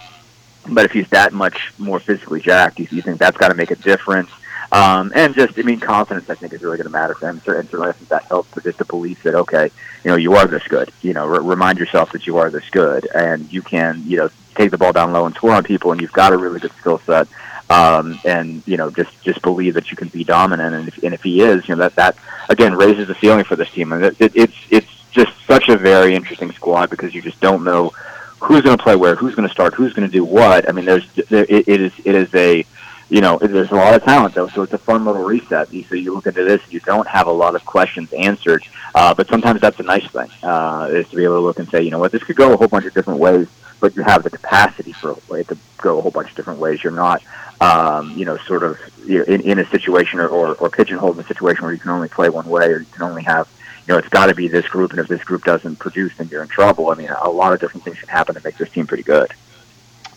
but 0.68 0.84
if 0.84 0.92
he's 0.92 1.08
that 1.10 1.32
much 1.32 1.72
more 1.78 2.00
physically 2.00 2.40
jacked, 2.40 2.78
you, 2.78 2.88
you 2.90 3.02
think 3.02 3.18
that's 3.18 3.36
got 3.36 3.48
to 3.48 3.54
make 3.54 3.70
a 3.70 3.76
difference. 3.76 4.30
Um, 4.72 5.12
and 5.14 5.34
just, 5.34 5.58
I 5.58 5.62
mean, 5.62 5.78
confidence, 5.78 6.28
I 6.28 6.34
think, 6.34 6.52
is 6.52 6.62
really 6.62 6.78
going 6.78 6.86
to 6.86 6.92
matter 6.92 7.14
for 7.14 7.28
him. 7.28 7.36
And 7.36 7.68
certainly, 7.70 7.88
I 7.88 7.92
think 7.92 8.08
that 8.08 8.24
helps 8.24 8.52
with 8.54 8.64
just 8.64 8.78
the 8.78 8.84
belief 8.84 9.22
that, 9.22 9.34
okay, 9.34 9.70
you 10.02 10.10
know, 10.10 10.16
you 10.16 10.34
are 10.34 10.46
this 10.46 10.66
good. 10.66 10.90
You 11.02 11.12
know, 11.12 11.26
re- 11.26 11.38
remind 11.38 11.78
yourself 11.78 12.12
that 12.12 12.26
you 12.26 12.38
are 12.38 12.50
this 12.50 12.68
good, 12.70 13.06
and 13.14 13.50
you 13.52 13.62
can, 13.62 14.02
you 14.04 14.16
know, 14.16 14.30
take 14.54 14.70
the 14.70 14.78
ball 14.78 14.92
down 14.92 15.12
low 15.12 15.26
and 15.26 15.34
score 15.34 15.52
on 15.52 15.64
people, 15.64 15.92
and 15.92 16.00
you've 16.00 16.12
got 16.12 16.32
a 16.32 16.36
really 16.36 16.60
good 16.60 16.72
skill 16.72 16.98
set. 16.98 17.28
Um, 17.70 18.18
and 18.24 18.62
you 18.66 18.76
know, 18.76 18.90
just 18.90 19.10
just 19.22 19.40
believe 19.42 19.74
that 19.74 19.90
you 19.90 19.96
can 19.96 20.08
be 20.08 20.22
dominant, 20.22 20.74
and 20.74 20.88
if, 20.88 21.02
and 21.02 21.14
if 21.14 21.22
he 21.22 21.40
is, 21.40 21.66
you 21.66 21.74
know, 21.74 21.80
that 21.80 21.94
that 21.96 22.16
again 22.48 22.74
raises 22.74 23.08
the 23.08 23.14
ceiling 23.14 23.44
for 23.44 23.56
this 23.56 23.70
team, 23.70 23.92
and 23.92 24.04
it, 24.04 24.20
it, 24.20 24.32
it's 24.36 24.56
it's 24.70 25.10
just 25.10 25.32
such 25.46 25.68
a 25.68 25.76
very 25.76 26.14
interesting 26.14 26.52
squad 26.52 26.90
because 26.90 27.14
you 27.14 27.22
just 27.22 27.40
don't 27.40 27.64
know 27.64 27.92
who's 28.40 28.62
going 28.62 28.76
to 28.76 28.82
play 28.82 28.96
where, 28.96 29.14
who's 29.14 29.34
going 29.34 29.48
to 29.48 29.52
start, 29.52 29.72
who's 29.72 29.94
going 29.94 30.06
to 30.06 30.12
do 30.12 30.24
what. 30.24 30.68
I 30.68 30.72
mean, 30.72 30.84
there's 30.84 31.10
there, 31.30 31.46
it, 31.48 31.66
it 31.68 31.80
is 31.80 31.92
it 32.04 32.14
is 32.14 32.34
a 32.34 32.66
you 33.10 33.20
know, 33.20 33.38
there's 33.38 33.70
a 33.70 33.74
lot 33.74 33.94
of 33.94 34.02
talent 34.02 34.34
though, 34.34 34.48
so 34.48 34.62
it's 34.62 34.72
a 34.72 34.78
fun 34.78 35.04
little 35.04 35.24
reset. 35.24 35.68
So 35.68 35.94
you 35.94 36.14
look 36.14 36.26
into 36.26 36.44
this, 36.44 36.60
you 36.70 36.80
don't 36.80 37.08
have 37.08 37.26
a 37.26 37.32
lot 37.32 37.54
of 37.54 37.64
questions 37.64 38.12
answered, 38.12 38.64
uh, 38.94 39.14
but 39.14 39.28
sometimes 39.28 39.60
that's 39.60 39.80
a 39.80 39.84
nice 39.84 40.06
thing, 40.06 40.30
uh, 40.42 40.88
is 40.90 41.08
to 41.10 41.16
be 41.16 41.24
able 41.24 41.36
to 41.36 41.40
look 41.40 41.58
and 41.58 41.68
say, 41.68 41.82
you 41.82 41.90
know 41.90 41.98
what, 41.98 42.12
this 42.12 42.22
could 42.22 42.36
go 42.36 42.52
a 42.52 42.56
whole 42.56 42.68
bunch 42.68 42.86
of 42.86 42.94
different 42.94 43.20
ways 43.20 43.48
but 43.84 43.96
you 43.96 44.02
have 44.02 44.22
the 44.22 44.30
capacity 44.30 44.92
for 44.92 45.18
it 45.36 45.46
to 45.46 45.58
go 45.76 45.98
a 45.98 46.00
whole 46.00 46.10
bunch 46.10 46.30
of 46.30 46.36
different 46.36 46.58
ways. 46.58 46.82
You're 46.82 46.90
not, 46.90 47.22
um, 47.60 48.16
you 48.16 48.24
know, 48.24 48.38
sort 48.38 48.62
of 48.62 48.78
you 49.04 49.18
know, 49.18 49.24
in, 49.24 49.42
in 49.42 49.58
a 49.58 49.66
situation 49.66 50.20
or, 50.20 50.28
or, 50.28 50.54
or 50.54 50.70
pigeonholed 50.70 51.18
in 51.18 51.22
a 51.22 51.26
situation 51.26 51.64
where 51.64 51.72
you 51.74 51.78
can 51.78 51.90
only 51.90 52.08
play 52.08 52.30
one 52.30 52.46
way 52.46 52.68
or 52.68 52.78
you 52.78 52.86
can 52.86 53.02
only 53.02 53.22
have, 53.24 53.46
you 53.86 53.92
know, 53.92 53.98
it's 53.98 54.08
got 54.08 54.26
to 54.26 54.34
be 54.34 54.48
this 54.48 54.66
group, 54.68 54.92
and 54.92 55.00
if 55.00 55.08
this 55.08 55.22
group 55.22 55.44
doesn't 55.44 55.76
produce, 55.76 56.16
then 56.16 56.28
you're 56.28 56.40
in 56.40 56.48
trouble. 56.48 56.88
I 56.88 56.94
mean, 56.94 57.10
a 57.10 57.28
lot 57.28 57.52
of 57.52 57.60
different 57.60 57.84
things 57.84 58.00
can 58.00 58.08
happen 58.08 58.34
to 58.34 58.40
make 58.42 58.56
this 58.56 58.70
team 58.70 58.86
pretty 58.86 59.02
good. 59.02 59.30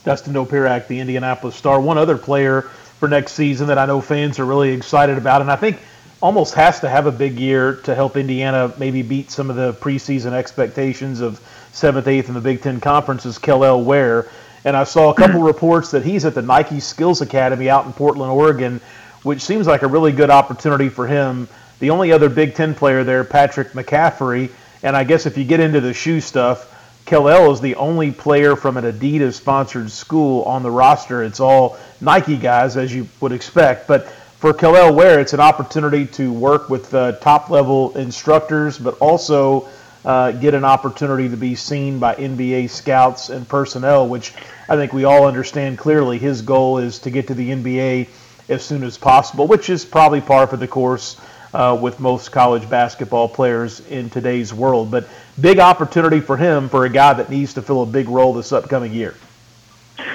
Dustin 0.07 0.33
Dopirak, 0.33 0.87
the 0.87 1.01
Indianapolis 1.01 1.53
Star. 1.57 1.81
One 1.81 1.97
other 1.97 2.17
player 2.17 2.61
for 2.61 3.09
next 3.09 3.33
season 3.33 3.67
that 3.67 3.77
I 3.77 3.85
know 3.85 3.99
fans 3.99 4.39
are 4.39 4.45
really 4.45 4.71
excited 4.71 5.17
about, 5.17 5.41
and 5.41 5.51
I 5.51 5.57
think 5.57 5.79
almost 6.21 6.53
has 6.53 6.79
to 6.79 6.87
have 6.87 7.07
a 7.07 7.11
big 7.11 7.37
year 7.37 7.75
to 7.83 7.93
help 7.93 8.15
Indiana 8.15 8.73
maybe 8.79 9.01
beat 9.01 9.31
some 9.31 9.49
of 9.49 9.57
the 9.57 9.73
preseason 9.73 10.31
expectations 10.31 11.19
of 11.19 11.41
seventh, 11.73 12.07
eighth 12.07 12.29
in 12.29 12.35
the 12.35 12.39
Big 12.39 12.61
Ten 12.61 12.79
Conference 12.79 13.25
is 13.25 13.37
Kel'el 13.37 13.83
Ware. 13.83 14.29
And 14.63 14.77
I 14.77 14.85
saw 14.85 15.11
a 15.11 15.13
couple 15.13 15.41
reports 15.53 15.91
that 15.91 16.05
he's 16.05 16.23
at 16.23 16.33
the 16.33 16.41
Nike 16.41 16.79
Skills 16.79 17.19
Academy 17.19 17.69
out 17.69 17.85
in 17.85 17.91
Portland, 17.91 18.31
Oregon, 18.31 18.79
which 19.23 19.41
seems 19.41 19.67
like 19.67 19.81
a 19.81 19.87
really 19.87 20.13
good 20.13 20.29
opportunity 20.29 20.87
for 20.87 21.05
him. 21.05 21.49
The 21.79 21.89
only 21.89 22.13
other 22.13 22.29
Big 22.29 22.55
Ten 22.55 22.73
player 22.73 23.03
there, 23.03 23.25
Patrick 23.25 23.73
McCaffery. 23.73 24.51
And 24.83 24.95
I 24.95 25.03
guess 25.03 25.25
if 25.25 25.37
you 25.37 25.43
get 25.43 25.59
into 25.59 25.81
the 25.81 25.93
shoe 25.93 26.21
stuff, 26.21 26.75
Kel'el 27.07 27.53
is 27.53 27.61
the 27.61 27.75
only 27.75 28.11
player 28.11 28.57
from 28.57 28.75
an 28.75 28.83
Adidas 28.83 29.35
sponsored 29.35 29.89
school 29.89 30.43
on 30.43 30.61
the 30.61 30.69
roster. 30.69 31.23
It's 31.23 31.39
all 31.39 31.77
Nike 32.01 32.35
guys, 32.35 32.75
as 32.75 32.93
you 32.93 33.07
would 33.21 33.31
expect. 33.31 33.87
But 33.87 34.09
for 34.39 34.53
Kel'el 34.53 34.93
Ware, 34.93 35.21
it's 35.21 35.31
an 35.31 35.39
opportunity 35.39 36.05
to 36.05 36.33
work 36.33 36.69
with 36.69 36.93
uh, 36.93 37.13
top 37.13 37.49
level 37.49 37.97
instructors, 37.97 38.77
but 38.77 38.97
also 38.97 39.69
uh, 40.03 40.33
get 40.33 40.53
an 40.53 40.65
opportunity 40.65 41.29
to 41.29 41.37
be 41.37 41.55
seen 41.55 41.97
by 41.97 42.13
NBA 42.15 42.69
scouts 42.69 43.29
and 43.29 43.47
personnel, 43.47 44.09
which 44.09 44.33
I 44.67 44.75
think 44.75 44.91
we 44.91 45.05
all 45.05 45.25
understand 45.25 45.77
clearly. 45.77 46.17
His 46.17 46.41
goal 46.41 46.77
is 46.77 46.99
to 46.99 47.09
get 47.09 47.27
to 47.27 47.33
the 47.33 47.51
NBA 47.51 48.09
as 48.49 48.65
soon 48.65 48.83
as 48.83 48.97
possible, 48.97 49.47
which 49.47 49.69
is 49.69 49.85
probably 49.85 50.19
par 50.19 50.45
for 50.45 50.57
the 50.57 50.67
course 50.67 51.15
uh, 51.53 51.77
with 51.79 51.99
most 51.99 52.31
college 52.31 52.69
basketball 52.69 53.27
players 53.27 53.79
in 53.87 54.09
today's 54.09 54.53
world. 54.53 54.91
But 54.91 55.07
big 55.39 55.59
opportunity 55.59 56.19
for 56.19 56.37
him 56.37 56.69
for 56.69 56.85
a 56.85 56.89
guy 56.89 57.13
that 57.13 57.29
needs 57.29 57.53
to 57.55 57.61
fill 57.61 57.83
a 57.83 57.85
big 57.85 58.09
role 58.09 58.33
this 58.33 58.51
upcoming 58.51 58.93
year. 58.93 59.15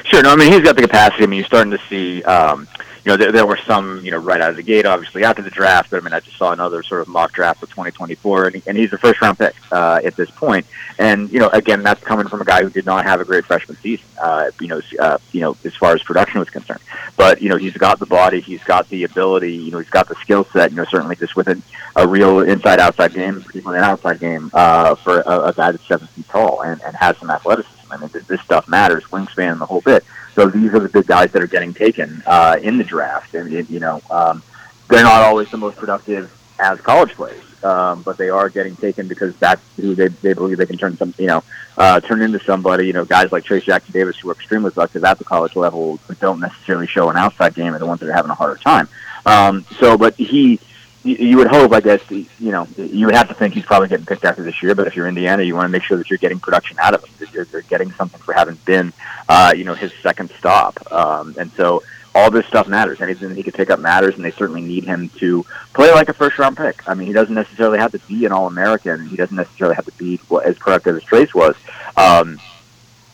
Sure. 0.05 0.23
No, 0.23 0.33
I 0.33 0.37
mean 0.37 0.53
he's 0.53 0.63
got 0.63 0.77
the 0.77 0.83
capacity. 0.83 1.25
I 1.25 1.27
mean 1.27 1.39
you're 1.39 1.47
starting 1.47 1.73
to 1.73 1.81
see. 1.89 2.23
Um, 2.25 2.69
you 3.05 3.11
know, 3.11 3.17
there, 3.17 3.33
there 3.33 3.47
were 3.47 3.57
some, 3.57 4.05
you 4.05 4.13
know, 4.13 4.19
right 4.19 4.41
out 4.41 4.51
of 4.51 4.57
the 4.57 4.63
gate, 4.63 4.87
obviously 4.87 5.25
after 5.25 5.43
the 5.43 5.51
draft. 5.51 5.91
But 5.91 6.01
I 6.01 6.05
mean, 6.05 6.13
I 6.13 6.21
just 6.21 6.37
saw 6.37 6.53
another 6.53 6.83
sort 6.83 7.01
of 7.01 7.09
mock 7.09 7.33
draft 7.33 7.61
for 7.61 7.67
2024, 7.67 8.47
and, 8.47 8.55
he, 8.57 8.63
and 8.67 8.77
he's 8.77 8.93
a 8.93 8.99
first 8.99 9.21
round 9.21 9.39
pick 9.39 9.55
uh, 9.73 10.01
at 10.05 10.15
this 10.15 10.31
point. 10.31 10.67
And 10.99 11.31
you 11.33 11.41
know, 11.41 11.49
again, 11.49 11.83
that's 11.83 12.03
coming 12.03 12.29
from 12.29 12.41
a 12.41 12.45
guy 12.45 12.63
who 12.63 12.71
did 12.71 12.87
not 12.87 13.05
have 13.05 13.21
a 13.21 13.25
great 13.25 13.45
freshman 13.45 13.77
season. 13.79 14.07
Uh, 14.21 14.51
you 14.61 14.69
know, 14.69 14.81
uh, 15.01 15.19
you 15.33 15.41
know, 15.41 15.57
as 15.65 15.75
far 15.75 15.95
as 15.95 16.03
production 16.03 16.39
was 16.39 16.51
concerned. 16.51 16.81
But 17.17 17.43
you 17.43 17.49
know, 17.49 17.57
he's 17.57 17.77
got 17.77 17.99
the 17.99 18.07
body, 18.07 18.41
he's 18.41 18.63
got 18.63 18.89
the 18.89 19.03
ability, 19.05 19.55
you 19.55 19.73
know, 19.73 19.79
he's 19.79 19.91
got 19.91 20.09
the 20.09 20.15
skill 20.17 20.45
set. 20.53 20.71
You 20.71 20.77
know, 20.77 20.85
certainly 20.85 21.17
just 21.17 21.35
with 21.35 21.49
a, 21.49 22.07
real 22.07 22.41
inside 22.41 22.79
outside 22.79 23.15
game, 23.15 23.43
particularly 23.43 23.79
an 23.79 23.85
outside 23.85 24.21
game 24.21 24.51
uh, 24.55 24.95
for 24.95 25.21
a, 25.21 25.49
a 25.49 25.53
guy 25.53 25.73
that's 25.73 25.87
seven 25.87 26.07
feet 26.09 26.29
tall 26.29 26.63
and, 26.63 26.81
and 26.83 26.95
has 26.97 27.17
some 27.19 27.31
athleticism. 27.31 27.72
I 27.93 27.97
mean, 27.99 28.11
this, 28.27 28.41
stuff 28.41 28.69
matters, 28.69 29.05
wingspan, 29.05 29.53
and 29.53 29.61
the 29.61 29.67
whole 29.67 29.81
bit. 29.81 30.05
So 30.35 30.49
these 30.49 30.73
are 30.75 30.81
the 30.81 30.89
big 30.89 31.07
guys 31.07 31.31
that 31.33 31.43
are 31.43 31.47
getting 31.47 31.75
taken 31.75 32.23
uh, 32.27 32.59
in 32.61 32.79
the 32.79 32.85
draft, 32.85 33.35
and 33.35 33.51
you 33.69 33.81
know 33.81 34.01
um, 34.11 34.43
they're 34.89 35.03
not 35.03 35.23
always 35.23 35.51
the 35.51 35.59
most 35.59 35.77
productive 35.77 36.33
as 36.59 36.81
college 36.81 37.13
players. 37.13 37.43
um, 37.65 38.03
but 38.03 38.17
they 38.17 38.29
are 38.29 38.49
getting 38.49 38.77
taken 38.77 39.09
because 39.09 39.37
that's 39.37 39.63
who 39.77 39.95
they, 39.95 40.09
they 40.09 40.33
believe 40.33 40.59
they 40.59 40.67
can 40.67 40.79
turn 40.79 40.97
some, 40.97 41.15
you 41.19 41.27
know, 41.27 41.45
uh, 41.77 42.01
turn 42.01 42.23
into 42.23 42.41
somebody. 42.41 42.87
You 42.87 42.93
know, 42.93 43.05
guys 43.05 43.33
like 43.33 43.45
Trayce 43.45 43.65
Jackson 43.65 43.93
Davis 43.93 44.19
who 44.19 44.31
are 44.31 44.33
extremely 44.33 44.71
productive 44.71 45.05
at 45.05 45.19
the 45.19 45.25
college 45.25 45.57
level, 45.57 45.99
but 46.09 46.19
don't 46.21 46.41
necessarily 46.41 46.87
show 46.87 47.09
an 47.09 47.17
outside 47.17 47.55
game, 47.55 47.75
are 47.75 47.79
the 47.79 47.87
ones 47.87 48.01
that 48.01 48.09
are 48.09 48.13
having 48.13 48.31
a 48.31 48.35
harder 48.35 48.61
time. 48.61 48.89
Um, 49.25 49.65
so, 49.79 49.97
but 49.97 50.15
he, 50.15 50.59
you, 51.05 51.17
you 51.17 51.37
would 51.37 51.49
hope, 51.49 51.73
I 51.73 51.81
guess, 51.81 52.01
you 52.11 52.27
know, 52.39 52.67
you 52.77 53.07
would 53.07 53.15
have 53.15 53.29
to 53.29 53.35
think 53.35 53.55
he's 53.55 53.65
probably 53.65 53.89
getting 53.89 54.07
picked 54.07 54.25
after 54.25 54.43
this 54.43 54.63
year. 54.63 54.75
But 54.75 54.87
if 54.87 54.97
you're 54.97 55.09
Indiana, 55.09 55.43
you 55.43 55.55
want 55.55 55.65
to 55.65 55.71
make 55.71 55.83
sure 55.83 55.97
that 55.97 56.11
you're 56.11 56.19
getting 56.19 56.41
production 56.41 56.79
out 56.81 56.95
of 56.95 57.05
him, 57.05 57.15
that 57.19 57.33
you're, 57.33 57.47
you're 57.53 57.63
getting 57.63 57.91
something 57.93 58.21
for 58.21 58.33
having 58.33 58.57
been, 58.65 58.93
uh, 59.29 59.53
you 59.57 59.65
know, 59.65 59.75
his 59.75 59.93
second 60.03 60.31
stop. 60.39 60.93
Um, 60.93 61.35
and 61.39 61.51
so 61.53 61.83
all 62.15 62.31
this 62.31 62.47
stuff 62.47 62.69
matters. 62.69 63.01
Anything 63.01 63.29
that 63.31 63.37
he 63.37 63.43
could 63.43 63.55
pick 63.55 63.71
up 63.71 63.81
matters, 63.81 64.17
and 64.17 64.25
they 64.25 64.31
certainly 64.31 64.61
need 64.61 64.85
him 64.85 65.09
to 65.19 65.45
play 65.75 65.91
like 65.93 66.09
a 66.09 66.13
first 66.13 66.39
round 66.39 66.57
pick. 66.57 66.87
I 66.89 66.95
mean, 66.95 67.07
he 67.07 67.13
doesn't 67.13 67.35
necessarily 67.35 67.79
have 67.79 67.93
to 67.93 67.99
be 68.01 68.27
an 68.27 68.33
All 68.33 68.47
American. 68.47 69.07
He 69.07 69.17
doesn't 69.17 69.37
necessarily 69.37 69.77
have 69.77 69.87
to 69.87 69.93
be 69.93 70.21
as 70.45 70.59
productive 70.59 70.97
as 70.97 71.03
Trayce 71.05 71.35
was. 71.35 71.57
Um, 71.97 72.39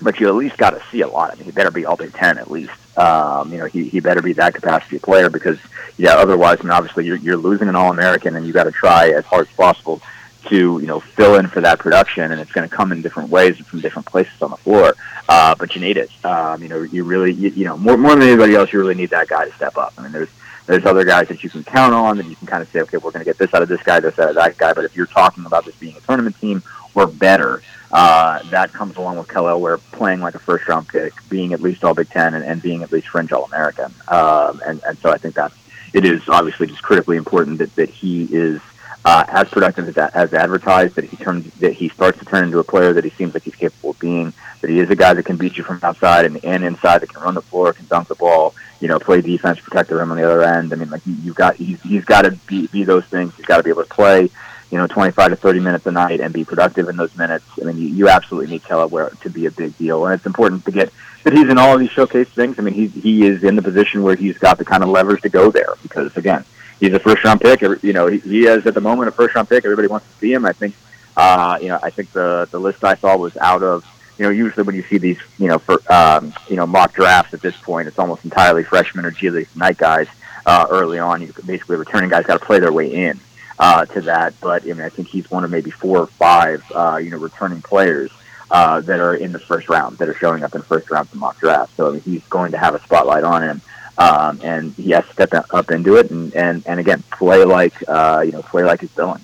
but 0.00 0.20
you 0.20 0.28
at 0.28 0.34
least 0.34 0.56
got 0.56 0.70
to 0.70 0.82
see 0.90 1.00
a 1.00 1.08
lot. 1.08 1.32
I 1.32 1.34
mean, 1.36 1.44
he 1.44 1.50
better 1.50 1.70
be 1.70 1.84
All 1.84 1.96
Big 1.96 2.12
Ten 2.12 2.38
at 2.38 2.50
least. 2.50 2.72
Um, 2.98 3.52
you 3.52 3.58
know, 3.58 3.66
he, 3.66 3.84
he 3.84 4.00
better 4.00 4.20
be 4.20 4.32
that 4.34 4.54
capacity 4.54 4.98
player 4.98 5.30
because, 5.30 5.58
yeah, 5.96 6.14
otherwise, 6.14 6.58
I 6.60 6.62
mean, 6.64 6.72
obviously 6.72 7.06
you're, 7.06 7.16
you're 7.16 7.36
losing 7.36 7.68
an 7.68 7.76
All 7.76 7.92
American, 7.92 8.34
and 8.34 8.44
you 8.46 8.52
got 8.52 8.64
to 8.64 8.72
try 8.72 9.10
as 9.10 9.24
hard 9.24 9.46
as 9.46 9.54
possible 9.54 10.02
to 10.46 10.78
you 10.80 10.86
know 10.86 11.00
fill 11.00 11.36
in 11.36 11.46
for 11.48 11.60
that 11.60 11.78
production, 11.78 12.30
and 12.32 12.40
it's 12.40 12.52
going 12.52 12.68
to 12.68 12.74
come 12.74 12.92
in 12.92 13.02
different 13.02 13.30
ways 13.30 13.58
from 13.58 13.80
different 13.80 14.06
places 14.06 14.40
on 14.42 14.50
the 14.50 14.56
floor. 14.56 14.94
Uh, 15.28 15.54
but 15.54 15.74
you 15.74 15.80
need 15.80 15.96
it. 15.96 16.10
Um, 16.24 16.62
you 16.62 16.68
know, 16.68 16.82
you 16.82 17.04
really 17.04 17.32
you, 17.32 17.50
you 17.50 17.64
know 17.64 17.76
more 17.76 17.96
more 17.96 18.12
than 18.12 18.22
anybody 18.22 18.54
else, 18.54 18.72
you 18.72 18.78
really 18.78 18.94
need 18.94 19.10
that 19.10 19.28
guy 19.28 19.44
to 19.44 19.54
step 19.54 19.76
up. 19.76 19.92
I 19.98 20.02
mean, 20.02 20.12
there's 20.12 20.30
there's 20.66 20.84
other 20.84 21.04
guys 21.04 21.28
that 21.28 21.42
you 21.42 21.50
can 21.50 21.64
count 21.64 21.94
on 21.94 22.18
that 22.18 22.26
you 22.26 22.36
can 22.36 22.46
kind 22.46 22.62
of 22.62 22.68
say, 22.68 22.80
okay, 22.80 22.98
we're 22.98 23.10
going 23.10 23.24
to 23.24 23.24
get 23.24 23.38
this 23.38 23.54
out 23.54 23.62
of 23.62 23.68
this 23.68 23.82
guy, 23.82 24.00
this 24.00 24.18
out 24.18 24.30
of 24.30 24.34
that 24.34 24.58
guy. 24.58 24.72
But 24.72 24.84
if 24.84 24.96
you're 24.96 25.06
talking 25.06 25.46
about 25.46 25.64
this 25.64 25.74
being 25.76 25.96
a 25.96 26.00
tournament 26.00 26.38
team 26.40 26.62
or 26.98 27.06
better, 27.06 27.62
uh, 27.92 28.42
that 28.50 28.72
comes 28.72 28.96
along 28.96 29.16
with 29.18 29.28
Kel'el, 29.28 29.60
where 29.60 29.78
playing 29.78 30.20
like 30.20 30.34
a 30.34 30.38
first 30.38 30.68
round 30.68 30.88
pick, 30.88 31.12
being 31.28 31.52
at 31.52 31.60
least 31.60 31.84
All 31.84 31.94
Big 31.94 32.10
Ten, 32.10 32.34
and, 32.34 32.44
and 32.44 32.60
being 32.60 32.82
at 32.82 32.92
least 32.92 33.08
fringe 33.08 33.32
All 33.32 33.44
American. 33.44 33.92
Um, 34.08 34.60
and 34.66 34.82
and 34.86 34.98
so 34.98 35.10
I 35.10 35.18
think 35.18 35.34
that 35.36 35.52
it 35.94 36.04
is 36.04 36.28
obviously 36.28 36.66
just 36.66 36.82
critically 36.82 37.16
important 37.16 37.58
that 37.58 37.74
that 37.76 37.88
he 37.88 38.24
is 38.24 38.60
uh, 39.04 39.24
as 39.28 39.48
productive 39.48 39.88
as, 39.88 39.96
as 40.14 40.34
advertised, 40.34 40.96
that 40.96 41.04
he 41.04 41.16
turns 41.16 41.50
that 41.54 41.72
he 41.72 41.88
starts 41.88 42.18
to 42.18 42.24
turn 42.24 42.44
into 42.44 42.58
a 42.58 42.64
player 42.64 42.92
that 42.92 43.04
he 43.04 43.10
seems 43.10 43.32
like 43.32 43.42
he's 43.42 43.54
capable 43.54 43.90
of 43.90 43.98
being, 43.98 44.32
that 44.60 44.68
he 44.68 44.80
is 44.80 44.90
a 44.90 44.96
guy 44.96 45.14
that 45.14 45.24
can 45.24 45.36
beat 45.36 45.56
you 45.56 45.64
from 45.64 45.80
outside 45.82 46.26
and, 46.26 46.44
and 46.44 46.64
inside, 46.64 47.00
that 47.00 47.08
can 47.08 47.22
run 47.22 47.34
the 47.34 47.42
floor, 47.42 47.72
can 47.72 47.86
dunk 47.86 48.08
the 48.08 48.14
ball, 48.16 48.54
you 48.80 48.88
know, 48.88 48.98
play 48.98 49.20
defense, 49.20 49.60
protect 49.60 49.88
the 49.88 49.96
rim 49.96 50.10
on 50.10 50.16
the 50.16 50.24
other 50.24 50.42
end. 50.42 50.72
I 50.72 50.76
mean, 50.76 50.90
like 50.90 51.06
you, 51.06 51.14
have 51.28 51.34
got 51.34 51.56
he's 51.56 51.80
he's 51.82 52.04
got 52.04 52.22
to 52.22 52.32
be, 52.46 52.66
be 52.66 52.84
those 52.84 53.04
things. 53.06 53.34
He's 53.36 53.46
got 53.46 53.58
to 53.58 53.62
be 53.62 53.70
able 53.70 53.84
to 53.84 53.88
play, 53.88 54.30
you 54.70 54.78
know, 54.78 54.86
25 54.86 55.30
to 55.30 55.36
30 55.36 55.60
minutes 55.60 55.86
a 55.86 55.88
Ignite 55.88 56.20
and 56.20 56.32
be 56.32 56.44
productive 56.44 56.88
in 56.88 56.96
those 56.96 57.16
minutes. 57.16 57.44
I 57.60 57.64
mean, 57.64 57.78
you, 57.78 57.88
you 57.88 58.08
absolutely 58.08 58.50
need 58.50 58.62
Kel'el 58.62 59.18
to 59.20 59.30
be 59.30 59.46
a 59.46 59.50
big 59.50 59.76
deal, 59.78 60.04
and 60.04 60.14
it's 60.14 60.26
important 60.26 60.64
to 60.66 60.70
get 60.70 60.92
that 61.24 61.32
he's 61.32 61.48
in 61.48 61.58
all 61.58 61.74
of 61.74 61.80
these 61.80 61.90
showcase 61.90 62.28
things. 62.28 62.58
I 62.58 62.62
mean, 62.62 62.74
he 62.74 62.86
he 62.86 63.26
is 63.26 63.44
in 63.44 63.56
the 63.56 63.62
position 63.62 64.02
where 64.02 64.14
he's 64.14 64.38
got 64.38 64.58
the 64.58 64.64
kind 64.64 64.82
of 64.82 64.90
levers 64.90 65.20
to 65.22 65.28
go 65.28 65.50
there 65.50 65.74
because 65.82 66.16
again 66.16 66.44
he's 66.80 66.92
a 66.92 66.98
first 66.98 67.24
round 67.24 67.40
pick. 67.40 67.60
You 67.60 67.92
know, 67.92 68.06
he, 68.06 68.18
he 68.18 68.46
is 68.46 68.66
at 68.66 68.74
the 68.74 68.80
moment 68.80 69.08
a 69.08 69.12
first 69.12 69.34
round 69.34 69.48
pick. 69.48 69.64
Everybody 69.64 69.88
wants 69.88 70.06
to 70.06 70.12
see 70.14 70.32
him. 70.32 70.44
I 70.44 70.52
think, 70.52 70.74
uh, 71.16 71.58
you 71.60 71.68
know, 71.68 71.78
I 71.82 71.90
think 71.90 72.12
the 72.12 72.48
the 72.50 72.60
list 72.60 72.84
I 72.84 72.94
saw 72.94 73.16
was 73.16 73.36
out 73.38 73.62
of. 73.62 73.84
You 74.18 74.24
know, 74.24 74.30
usually 74.30 74.64
when 74.64 74.74
you 74.74 74.82
see 74.82 74.98
these, 74.98 75.18
you 75.38 75.46
know, 75.46 75.60
for 75.60 75.80
um, 75.92 76.34
you 76.48 76.56
know 76.56 76.66
mock 76.66 76.92
drafts 76.92 77.34
at 77.34 77.40
this 77.40 77.56
point, 77.56 77.88
it's 77.88 77.98
almost 77.98 78.24
entirely 78.24 78.64
freshmen 78.64 79.04
or 79.04 79.10
G 79.10 79.30
League 79.30 79.48
night 79.56 79.78
guys. 79.78 80.08
Uh, 80.44 80.66
early 80.70 80.98
on, 80.98 81.20
you 81.20 81.32
basically 81.44 81.76
returning 81.76 82.08
guys 82.08 82.24
got 82.24 82.40
to 82.40 82.44
play 82.44 82.58
their 82.58 82.72
way 82.72 82.92
in 82.92 83.20
uh, 83.58 83.84
to 83.86 84.00
that. 84.02 84.34
But 84.40 84.62
I 84.64 84.66
mean, 84.66 84.80
I 84.80 84.88
think 84.88 85.08
he's 85.08 85.30
one 85.30 85.44
of 85.44 85.50
maybe 85.50 85.70
four 85.70 85.98
or 85.98 86.06
five, 86.06 86.64
uh, 86.74 86.96
you 87.02 87.10
know, 87.10 87.18
returning 87.18 87.62
players 87.62 88.10
uh, 88.50 88.80
that 88.82 89.00
are 89.00 89.14
in 89.14 89.32
the 89.32 89.38
first 89.38 89.68
round 89.68 89.98
that 89.98 90.08
are 90.08 90.14
showing 90.14 90.42
up 90.42 90.54
in 90.54 90.62
first 90.62 90.90
round 90.90 91.12
mock 91.14 91.38
draft. 91.38 91.76
So 91.76 91.88
I 91.88 91.92
mean, 91.92 92.00
he's 92.00 92.24
going 92.24 92.52
to 92.52 92.58
have 92.58 92.74
a 92.74 92.80
spotlight 92.82 93.24
on 93.24 93.42
him 93.42 93.60
um, 93.98 94.40
and 94.42 94.72
he 94.74 94.90
has 94.90 95.04
to 95.06 95.12
step 95.12 95.34
up 95.50 95.70
into 95.70 95.96
it 95.96 96.10
and, 96.10 96.34
and, 96.34 96.62
and 96.66 96.80
again 96.80 97.02
play 97.10 97.44
like 97.44 97.74
uh, 97.88 98.22
you 98.24 98.32
know 98.32 98.42
play 98.42 98.64
like 98.64 98.80
he's 98.80 98.94
doing. 98.94 99.20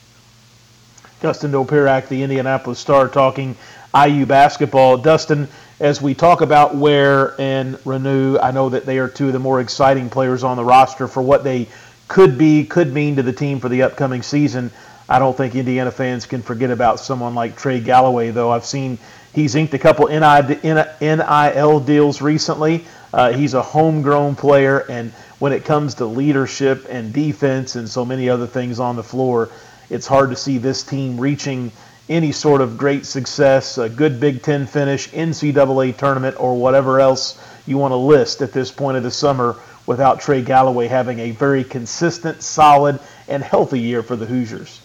Dustin 1.20 1.53
Dopirak, 1.53 2.09
the 2.09 2.23
Indianapolis 2.23 2.79
Star, 2.79 3.09
talking 3.09 3.57
IU 3.94 4.27
basketball. 4.27 4.99
Dustin, 4.99 5.49
as 5.81 6.03
we 6.03 6.12
talk 6.12 6.42
about 6.42 6.75
Ware 6.75 7.40
and 7.40 7.77
Reneau, 7.77 8.38
I 8.42 8.51
know 8.51 8.68
that 8.68 8.85
they 8.85 8.99
are 8.99 9.09
two 9.09 9.29
of 9.29 9.33
the 9.33 9.38
more 9.38 9.61
exciting 9.61 10.11
players 10.11 10.44
on 10.44 10.59
the 10.59 10.64
roster 10.64 11.09
for 11.09 11.23
what 11.23 11.42
they 11.42 11.68
could 12.09 12.38
be, 12.38 12.64
could 12.64 12.93
mean 12.93 13.17
to 13.17 13.23
the 13.23 13.33
team 13.33 13.61
for 13.61 13.69
the 13.69 13.83
upcoming 13.83 14.23
season. 14.23 14.71
I 15.09 15.19
don't 15.19 15.37
think 15.37 15.55
Indiana 15.55 15.90
fans 15.90 16.27
can 16.27 16.43
forget 16.43 16.71
about 16.71 17.01
someone 17.01 17.35
like 17.35 17.57
Trey 17.57 17.81
Galloway, 17.81 18.31
though. 18.31 18.51
I've 18.51 18.64
seen 18.64 18.99
he's 19.35 19.55
inked 19.55 19.75
a 19.75 19.79
couple 19.79 20.07
NIL 20.09 21.81
deals 21.81 22.23
recently. 22.23 22.85
Uh, 23.12 23.33
he's 23.33 23.55
a 23.55 23.62
homegrown 23.62 24.37
player, 24.37 24.81
and 24.88 25.12
when 25.38 25.53
it 25.53 25.64
comes 25.64 25.95
to 25.95 26.07
leadership 26.07 26.87
and 26.88 27.12
defense 27.12 27.77
and 27.77 27.88
so 27.88 28.05
many 28.05 28.29
other 28.29 28.47
things 28.47 28.81
on 28.81 28.97
the 28.97 29.03
floor, 29.03 29.51
it's 29.90 30.07
hard 30.07 30.31
to 30.31 30.37
see 30.37 30.59
this 30.59 30.83
team 30.83 31.21
reaching 31.21 31.71
any 32.09 32.33
sort 32.33 32.61
of 32.61 32.77
great 32.77 33.07
success, 33.07 33.79
a 33.79 33.88
good 33.88 34.21
Big 34.21 34.43
Ten 34.43 34.67
finish, 34.67 35.09
NCAA 35.11 35.97
tournament, 35.97 36.37
or 36.38 36.57
whatever 36.57 37.01
else 37.01 37.38
you 37.67 37.79
want 37.79 37.93
to 37.93 37.97
list 37.97 38.43
at 38.43 38.53
this 38.53 38.71
point 38.71 38.97
of 38.97 39.03
the 39.03 39.11
summer 39.11 39.57
without 39.87 40.20
Trey 40.20 40.42
Galloway 40.42 40.87
having 40.87 41.18
a 41.18 41.31
very 41.33 41.64
consistent, 41.64 42.42
solid, 42.42 43.01
and 43.29 43.42
healthy 43.42 43.81
year 43.81 44.03
for 44.03 44.16
the 44.16 44.27
Hoosiers. 44.27 44.81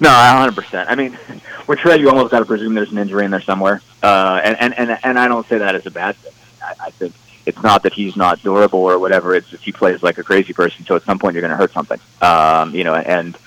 No, 0.00 0.08
100%. 0.08 0.86
I 0.88 0.94
mean, 0.94 1.18
with 1.66 1.78
Trey, 1.78 1.98
you 1.98 2.08
almost 2.08 2.30
got 2.30 2.40
to 2.40 2.46
presume 2.46 2.74
there's 2.74 2.92
an 2.92 2.98
injury 2.98 3.24
in 3.24 3.30
there 3.30 3.40
somewhere. 3.40 3.82
Uh, 4.02 4.40
and, 4.42 4.56
and, 4.58 4.74
and, 4.78 4.98
and 5.02 5.18
I 5.18 5.28
don't 5.28 5.46
say 5.46 5.58
that 5.58 5.74
as 5.74 5.86
a 5.86 5.90
bad 5.90 6.16
thing. 6.16 6.32
I, 6.62 6.86
I 6.86 6.90
think 6.90 7.14
it's 7.46 7.62
not 7.62 7.84
that 7.84 7.92
he's 7.92 8.16
not 8.16 8.42
durable 8.42 8.80
or 8.80 8.98
whatever. 8.98 9.34
It's 9.34 9.48
just 9.48 9.62
he 9.62 9.72
plays 9.72 10.02
like 10.02 10.18
a 10.18 10.24
crazy 10.24 10.52
person. 10.52 10.84
So 10.84 10.96
at 10.96 11.02
some 11.04 11.18
point 11.18 11.34
you're 11.34 11.42
going 11.42 11.52
to 11.52 11.56
hurt 11.56 11.72
something. 11.72 12.00
Um, 12.20 12.74
you 12.74 12.84
know, 12.84 12.94
and 12.94 13.38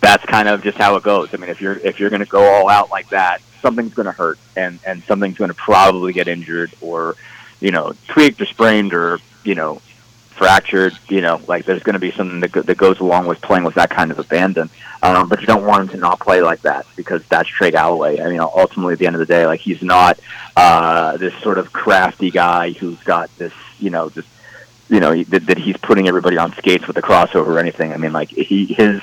that's 0.00 0.24
kind 0.26 0.48
of 0.48 0.62
just 0.62 0.76
how 0.76 0.96
it 0.96 1.02
goes. 1.02 1.32
I 1.32 1.36
mean, 1.38 1.50
if 1.50 1.60
you're 1.60 1.78
if 1.78 2.00
you're 2.00 2.10
going 2.10 2.20
to 2.20 2.28
go 2.28 2.42
all 2.42 2.68
out 2.68 2.90
like 2.90 3.08
that, 3.10 3.40
something's 3.62 3.94
going 3.94 4.06
to 4.06 4.12
hurt, 4.12 4.38
and 4.56 4.80
and 4.84 5.02
something's 5.04 5.38
going 5.38 5.48
to 5.48 5.54
probably 5.54 6.12
get 6.12 6.28
injured 6.28 6.72
or, 6.80 7.14
you 7.60 7.70
know, 7.70 7.94
tweaked 8.08 8.40
or 8.40 8.46
sprained 8.46 8.92
or 8.92 9.18
you 9.44 9.54
know, 9.54 9.80
fractured. 10.36 10.96
You 11.08 11.20
know, 11.20 11.40
like 11.46 11.64
there's 11.64 11.82
going 11.82 11.94
to 11.94 12.00
be 12.00 12.10
something 12.12 12.40
that, 12.40 12.52
that 12.52 12.76
goes 12.76 13.00
along 13.00 13.26
with 13.26 13.40
playing 13.40 13.64
with 13.64 13.74
that 13.74 13.90
kind 13.90 14.10
of 14.10 14.18
abandon. 14.18 14.70
Um, 15.02 15.28
but 15.28 15.40
you 15.40 15.46
don't 15.46 15.66
want 15.66 15.82
him 15.82 15.88
to 15.88 15.96
not 15.98 16.18
play 16.20 16.40
like 16.40 16.62
that 16.62 16.86
because 16.96 17.22
that's 17.26 17.48
Trey 17.48 17.70
Galloway. 17.70 18.20
I 18.20 18.30
mean, 18.30 18.40
ultimately, 18.40 18.94
at 18.94 18.98
the 18.98 19.06
end 19.06 19.16
of 19.16 19.20
the 19.20 19.26
day, 19.26 19.46
like 19.46 19.60
he's 19.60 19.82
not 19.82 20.18
uh, 20.56 21.16
this 21.18 21.34
sort 21.42 21.58
of 21.58 21.72
crafty 21.72 22.30
guy 22.30 22.70
who's 22.70 22.98
got 23.02 23.28
this, 23.36 23.52
you 23.78 23.90
know, 23.90 24.08
this, 24.08 24.24
you 24.88 25.00
know, 25.00 25.22
that, 25.24 25.46
that 25.46 25.58
he's 25.58 25.76
putting 25.76 26.08
everybody 26.08 26.38
on 26.38 26.54
skates 26.54 26.86
with 26.86 26.96
a 26.96 27.02
crossover 27.02 27.48
or 27.48 27.58
anything. 27.58 27.92
I 27.92 27.98
mean, 27.98 28.12
like 28.12 28.30
he 28.30 28.66
his 28.66 29.02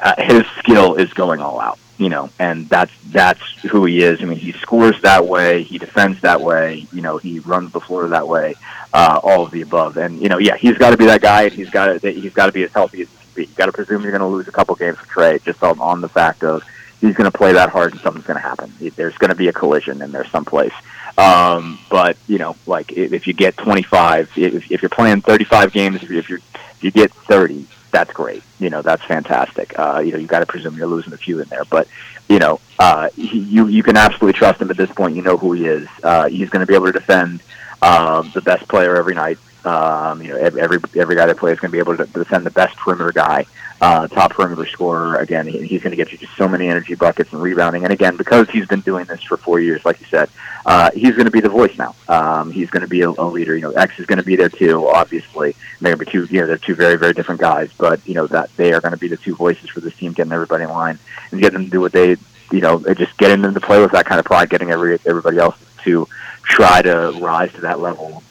uh, 0.00 0.14
his 0.18 0.46
skill 0.58 0.94
is 0.94 1.12
going 1.12 1.40
all 1.40 1.60
out, 1.60 1.78
you 1.98 2.08
know, 2.08 2.30
and 2.38 2.68
that's 2.68 2.92
that's 3.10 3.40
who 3.62 3.84
he 3.84 4.02
is. 4.02 4.20
I 4.22 4.26
mean, 4.26 4.38
he 4.38 4.52
scores 4.52 5.00
that 5.02 5.26
way, 5.26 5.62
he 5.62 5.78
defends 5.78 6.20
that 6.20 6.40
way, 6.40 6.86
you 6.92 7.00
know, 7.00 7.16
he 7.16 7.38
runs 7.40 7.72
the 7.72 7.80
floor 7.80 8.06
that 8.08 8.28
way, 8.28 8.54
uh, 8.92 9.20
all 9.22 9.44
of 9.44 9.50
the 9.50 9.62
above. 9.62 9.96
And 9.96 10.20
you 10.20 10.28
know, 10.28 10.38
yeah, 10.38 10.56
he's 10.56 10.76
got 10.76 10.90
to 10.90 10.96
be 10.96 11.06
that 11.06 11.22
guy, 11.22 11.44
and 11.44 11.52
he's 11.52 11.70
got 11.70 12.00
to 12.00 12.12
he's 12.12 12.34
got 12.34 12.46
to 12.46 12.52
be 12.52 12.64
as 12.64 12.72
healthy 12.72 13.02
as 13.02 13.08
he 13.08 13.16
can 13.16 13.28
be. 13.34 13.42
you 13.44 13.54
got 13.56 13.66
to 13.66 13.72
presume 13.72 14.02
you're 14.02 14.12
going 14.12 14.20
to 14.20 14.26
lose 14.26 14.48
a 14.48 14.52
couple 14.52 14.74
games 14.74 14.98
for 14.98 15.06
Trey 15.06 15.38
just 15.38 15.62
on, 15.62 15.80
on 15.80 16.00
the 16.00 16.08
fact 16.08 16.44
of 16.44 16.62
he's 17.00 17.14
going 17.14 17.30
to 17.30 17.36
play 17.36 17.52
that 17.52 17.70
hard 17.70 17.92
and 17.92 18.00
something's 18.00 18.26
going 18.26 18.40
to 18.40 18.46
happen. 18.46 18.72
There's 18.96 19.16
going 19.18 19.30
to 19.30 19.36
be 19.36 19.48
a 19.48 19.52
collision 19.52 20.02
in 20.02 20.12
there 20.12 20.26
someplace. 20.26 20.72
Um, 21.18 21.78
but 21.90 22.16
you 22.26 22.38
know, 22.38 22.56
like 22.66 22.92
if 22.92 23.26
you 23.26 23.32
get 23.32 23.56
25, 23.56 24.32
if, 24.36 24.70
if 24.70 24.82
you're 24.82 24.88
playing 24.90 25.22
35 25.22 25.72
games, 25.72 26.02
if, 26.02 26.28
you're 26.28 26.40
if 26.40 26.84
you 26.84 26.90
get 26.90 27.10
30, 27.10 27.66
that's 27.90 28.12
great. 28.12 28.42
You 28.58 28.70
know, 28.70 28.82
that's 28.82 29.02
fantastic. 29.04 29.78
Uh, 29.78 30.02
you 30.04 30.12
know, 30.12 30.18
you 30.18 30.26
got 30.26 30.40
to 30.40 30.46
presume 30.46 30.76
you're 30.76 30.86
losing 30.86 31.12
a 31.12 31.16
few 31.16 31.40
in 31.40 31.48
there, 31.48 31.64
but 31.64 31.88
you 32.28 32.38
know, 32.38 32.60
uh, 32.78 33.08
you 33.16 33.66
you 33.68 33.82
can 33.82 33.96
absolutely 33.96 34.38
trust 34.38 34.60
him 34.60 34.70
at 34.70 34.76
this 34.76 34.90
point. 34.92 35.16
You 35.16 35.22
know 35.22 35.36
who 35.36 35.52
he 35.52 35.66
is. 35.66 35.88
Uh, 36.02 36.28
he's 36.28 36.50
going 36.50 36.60
to 36.60 36.66
be 36.66 36.74
able 36.74 36.86
to 36.86 36.92
defend 36.92 37.42
um, 37.82 38.30
the 38.34 38.40
best 38.40 38.68
player 38.68 38.96
every 38.96 39.14
night. 39.14 39.38
Um, 39.64 40.22
you 40.22 40.28
know, 40.28 40.36
every 40.36 40.78
every 40.94 41.16
guy 41.16 41.26
that 41.26 41.36
plays 41.36 41.54
is 41.54 41.60
going 41.60 41.70
to 41.70 41.72
be 41.72 41.78
able 41.78 41.96
to 41.96 42.06
defend 42.06 42.46
the 42.46 42.50
best 42.50 42.76
perimeter 42.76 43.12
guy, 43.12 43.46
uh, 43.80 44.08
top 44.08 44.32
perimeter 44.32 44.66
scorer. 44.66 45.16
Again, 45.16 45.46
he, 45.46 45.66
he's 45.66 45.82
going 45.82 45.90
to 45.90 45.96
get 45.96 46.12
you 46.12 46.18
just 46.18 46.36
so 46.36 46.48
many 46.48 46.68
energy 46.68 46.94
buckets 46.94 47.32
and 47.32 47.42
rebounding. 47.42 47.84
And 47.84 47.92
again, 47.92 48.16
because 48.16 48.48
he's 48.48 48.66
been 48.66 48.80
doing 48.80 49.04
this 49.04 49.22
for 49.22 49.36
four 49.36 49.60
years, 49.60 49.84
like 49.84 50.00
you 50.00 50.06
said, 50.06 50.30
uh, 50.64 50.90
he's 50.92 51.12
going 51.12 51.26
to 51.26 51.30
be 51.30 51.40
the 51.40 51.48
voice 51.48 51.76
now. 51.76 51.94
Um, 52.08 52.50
he's 52.50 52.70
going 52.70 52.82
to 52.82 52.88
be 52.88 53.02
a, 53.02 53.10
a 53.10 53.26
leader. 53.26 53.54
You 53.54 53.62
know, 53.62 53.70
X 53.72 53.98
is 53.98 54.06
going 54.06 54.18
to 54.18 54.24
be 54.24 54.36
there 54.36 54.48
too. 54.48 54.86
Obviously, 54.88 55.54
they're 55.80 55.94
going 55.94 55.98
to 55.98 56.04
be 56.04 56.10
two. 56.10 56.34
You 56.34 56.40
know, 56.40 56.46
they're 56.46 56.58
two 56.58 56.74
very 56.74 56.96
very 56.96 57.12
different 57.12 57.40
guys, 57.40 57.70
but 57.76 58.06
you 58.06 58.14
know 58.14 58.26
that 58.28 58.54
they 58.56 58.72
are 58.72 58.80
going 58.80 58.92
to 58.92 58.98
be 58.98 59.08
the 59.08 59.16
two 59.16 59.34
voices 59.34 59.70
for 59.70 59.80
this 59.80 59.94
team, 59.96 60.12
getting 60.12 60.32
everybody 60.32 60.64
in 60.64 60.70
line 60.70 60.98
and 61.30 61.40
getting 61.40 61.58
them 61.58 61.64
to 61.66 61.70
do 61.70 61.80
what 61.80 61.92
they, 61.92 62.16
you 62.50 62.60
know, 62.60 62.78
just 62.94 63.16
getting 63.18 63.42
them 63.42 63.54
to 63.54 63.60
play 63.60 63.80
with 63.80 63.92
that 63.92 64.06
kind 64.06 64.18
of 64.18 64.24
pride, 64.24 64.50
getting 64.50 64.70
every 64.70 64.98
everybody 65.04 65.38
else 65.38 65.56
to 65.84 66.08
try 66.42 66.80
to 66.82 67.12
rise 67.20 67.52
to 67.52 67.60
that 67.60 67.80
level 67.80 68.22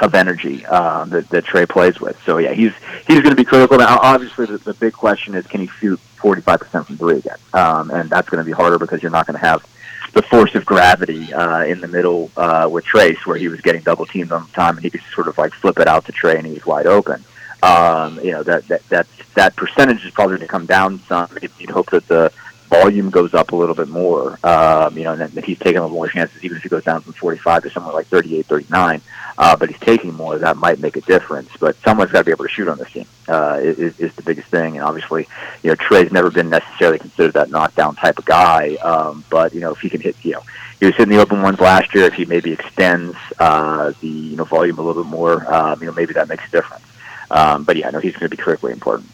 of 0.00 0.14
energy 0.14 0.64
um, 0.66 1.10
that, 1.10 1.28
that 1.28 1.44
Trey 1.44 1.66
plays 1.66 2.00
with. 2.00 2.20
So 2.24 2.38
yeah, 2.38 2.52
he's 2.52 2.72
he's 3.06 3.20
going 3.20 3.30
to 3.30 3.36
be 3.36 3.44
critical. 3.44 3.78
Now, 3.78 3.98
obviously, 4.00 4.46
the, 4.46 4.58
the 4.58 4.74
big 4.74 4.92
question 4.92 5.34
is 5.34 5.46
can 5.46 5.60
he 5.60 5.66
shoot 5.66 6.00
45% 6.20 6.86
from 6.86 6.96
three 6.96 7.18
again. 7.18 7.38
Um, 7.52 7.90
and 7.90 8.10
that's 8.10 8.28
going 8.28 8.42
to 8.42 8.44
be 8.44 8.52
harder 8.52 8.78
because 8.78 9.02
you're 9.02 9.10
not 9.10 9.26
going 9.26 9.38
to 9.38 9.44
have 9.44 9.66
the 10.12 10.22
force 10.22 10.54
of 10.54 10.64
gravity 10.64 11.32
uh, 11.32 11.64
in 11.64 11.80
the 11.80 11.88
middle 11.88 12.30
uh, 12.36 12.68
with 12.70 12.84
Trayce, 12.84 13.24
where 13.26 13.36
he 13.36 13.48
was 13.48 13.60
getting 13.60 13.82
double 13.82 14.06
teamed 14.06 14.32
on 14.32 14.44
the 14.44 14.52
time, 14.52 14.76
and 14.76 14.84
he 14.84 14.90
could 14.90 15.02
sort 15.14 15.28
of 15.28 15.38
like 15.38 15.52
flip 15.52 15.78
it 15.78 15.86
out 15.86 16.04
to 16.06 16.12
Trey, 16.12 16.36
and 16.36 16.46
he 16.46 16.52
was 16.52 16.66
wide 16.66 16.86
open. 16.86 17.24
Um, 17.62 18.18
you 18.20 18.32
know 18.32 18.42
that 18.42 18.66
that 18.68 18.88
that 18.88 19.06
that 19.34 19.54
percentage 19.54 20.04
is 20.04 20.10
probably 20.12 20.36
going 20.36 20.46
to 20.46 20.50
come 20.50 20.66
down 20.66 20.98
some. 21.00 21.28
You'd 21.58 21.70
hope 21.70 21.90
that 21.90 22.08
the 22.08 22.32
volume 22.70 23.10
goes 23.10 23.34
up 23.34 23.52
a 23.52 23.56
little 23.56 23.74
bit 23.74 23.88
more. 23.88 24.38
Um, 24.46 24.96
you 24.96 25.04
know, 25.04 25.12
and 25.12 25.20
that 25.32 25.44
he's 25.44 25.58
taking 25.58 25.78
a 25.78 25.82
little 25.82 25.96
more 25.96 26.08
chances, 26.08 26.42
even 26.42 26.56
if 26.56 26.62
he 26.62 26.68
goes 26.68 26.84
down 26.84 27.02
from 27.02 27.12
45 27.12 27.64
to 27.64 27.70
somewhere 27.70 27.92
like 27.92 28.06
38, 28.06 28.46
39. 28.46 29.02
Uh, 29.36 29.56
but 29.56 29.68
he's 29.68 29.80
taking 29.80 30.14
more. 30.14 30.38
That 30.38 30.56
might 30.56 30.78
make 30.78 30.96
a 30.96 31.00
difference. 31.02 31.50
But 31.58 31.76
someone's 31.84 32.12
got 32.12 32.20
to 32.20 32.24
be 32.24 32.30
able 32.30 32.44
to 32.44 32.50
shoot 32.50 32.68
on 32.68 32.78
this 32.78 32.90
team. 32.92 33.06
Uh, 33.28 33.58
is, 33.60 33.98
is 33.98 34.14
the 34.14 34.22
biggest 34.22 34.48
thing. 34.48 34.76
And 34.76 34.84
obviously, 34.84 35.26
you 35.62 35.70
know, 35.70 35.74
Trey's 35.74 36.12
never 36.12 36.30
been 36.30 36.48
necessarily 36.48 36.98
considered 36.98 37.34
that 37.34 37.50
knockdown 37.50 37.96
type 37.96 38.18
of 38.18 38.24
guy. 38.24 38.76
Um, 38.76 39.24
but 39.30 39.52
you 39.52 39.60
know, 39.60 39.72
if 39.72 39.80
he 39.80 39.90
can 39.90 40.00
hit, 40.00 40.16
you 40.22 40.32
know, 40.32 40.42
he 40.78 40.86
was 40.86 40.94
hitting 40.96 41.14
the 41.14 41.20
open 41.20 41.42
ones 41.42 41.60
last 41.60 41.94
year. 41.94 42.04
If 42.04 42.14
he 42.14 42.24
maybe 42.24 42.52
extends 42.52 43.16
uh, 43.38 43.92
the 44.00 44.08
you 44.08 44.36
know 44.36 44.44
volume 44.44 44.78
a 44.78 44.82
little 44.82 45.04
bit 45.04 45.10
more, 45.10 45.52
um, 45.52 45.80
you 45.80 45.86
know, 45.86 45.92
maybe 45.92 46.14
that 46.14 46.28
makes 46.28 46.46
a 46.46 46.50
difference. 46.50 46.84
Um, 47.30 47.64
but 47.64 47.76
yeah, 47.76 47.88
I 47.88 47.90
know 47.90 48.00
he's 48.00 48.14
going 48.14 48.28
to 48.28 48.36
be 48.36 48.42
critically 48.42 48.72
important. 48.72 49.08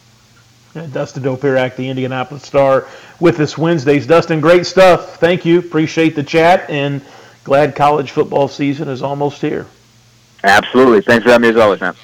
Dustin 0.85 1.23
Dopirak, 1.23 1.75
the 1.75 1.89
Indianapolis 1.89 2.43
Star, 2.43 2.87
with 3.19 3.39
us 3.39 3.57
Wednesdays. 3.57 4.05
Dustin, 4.05 4.39
great 4.39 4.65
stuff. 4.65 5.17
Thank 5.17 5.45
you. 5.45 5.59
Appreciate 5.59 6.15
the 6.15 6.23
chat, 6.23 6.69
and 6.69 7.01
glad 7.43 7.75
college 7.75 8.11
football 8.11 8.47
season 8.47 8.87
is 8.87 9.01
almost 9.01 9.41
here. 9.41 9.65
Absolutely. 10.43 11.01
Thanks 11.01 11.23
for 11.23 11.31
having 11.31 11.49
me 11.49 11.49
as 11.49 11.57
always, 11.57 11.81
man. 11.81 11.95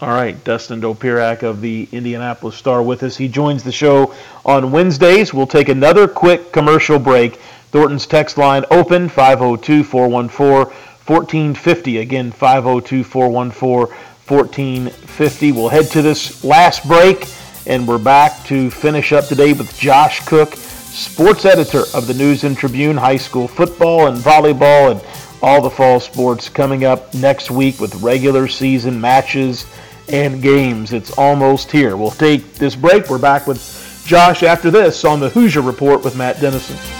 All 0.00 0.08
right, 0.08 0.42
Dustin 0.44 0.80
Dopirak 0.80 1.42
of 1.42 1.60
the 1.60 1.86
Indianapolis 1.92 2.56
Star 2.56 2.82
with 2.82 3.02
us. 3.02 3.16
He 3.18 3.28
joins 3.28 3.62
the 3.62 3.72
show 3.72 4.14
on 4.46 4.70
Wednesdays. 4.70 5.34
We'll 5.34 5.46
take 5.46 5.68
another 5.68 6.08
quick 6.08 6.52
commercial 6.52 6.98
break. 6.98 7.36
Thornton's 7.70 8.06
text 8.06 8.38
line 8.38 8.64
open 8.70 9.08
502 9.10 9.84
414 9.84 10.72
1450. 11.06 11.98
Again, 11.98 12.32
502 12.32 13.04
414 13.04 13.94
1450. 14.26 15.52
We'll 15.52 15.68
head 15.68 15.86
to 15.90 16.00
this 16.00 16.44
last 16.44 16.86
break 16.88 17.26
and 17.66 17.86
we're 17.86 17.98
back 17.98 18.44
to 18.46 18.70
finish 18.70 19.12
up 19.12 19.26
today 19.26 19.52
with 19.52 19.78
Josh 19.78 20.24
Cook, 20.26 20.54
sports 20.54 21.44
editor 21.44 21.82
of 21.94 22.06
the 22.06 22.14
News 22.14 22.44
and 22.44 22.56
Tribune, 22.56 22.96
high 22.96 23.16
school 23.16 23.46
football 23.46 24.06
and 24.06 24.16
volleyball, 24.18 24.92
and 24.92 25.02
all 25.42 25.60
the 25.60 25.70
fall 25.70 26.00
sports 26.00 26.48
coming 26.48 26.84
up 26.84 27.12
next 27.14 27.50
week 27.50 27.80
with 27.80 27.94
regular 27.96 28.48
season 28.48 29.00
matches 29.00 29.66
and 30.08 30.42
games. 30.42 30.92
It's 30.92 31.12
almost 31.12 31.70
here. 31.70 31.96
We'll 31.96 32.10
take 32.10 32.54
this 32.54 32.74
break. 32.74 33.08
We're 33.08 33.18
back 33.18 33.46
with 33.46 34.02
Josh 34.06 34.42
after 34.42 34.70
this 34.70 35.04
on 35.04 35.20
the 35.20 35.30
Hoosier 35.30 35.62
Report 35.62 36.04
with 36.04 36.16
Matt 36.16 36.40
Dennison. 36.40 36.99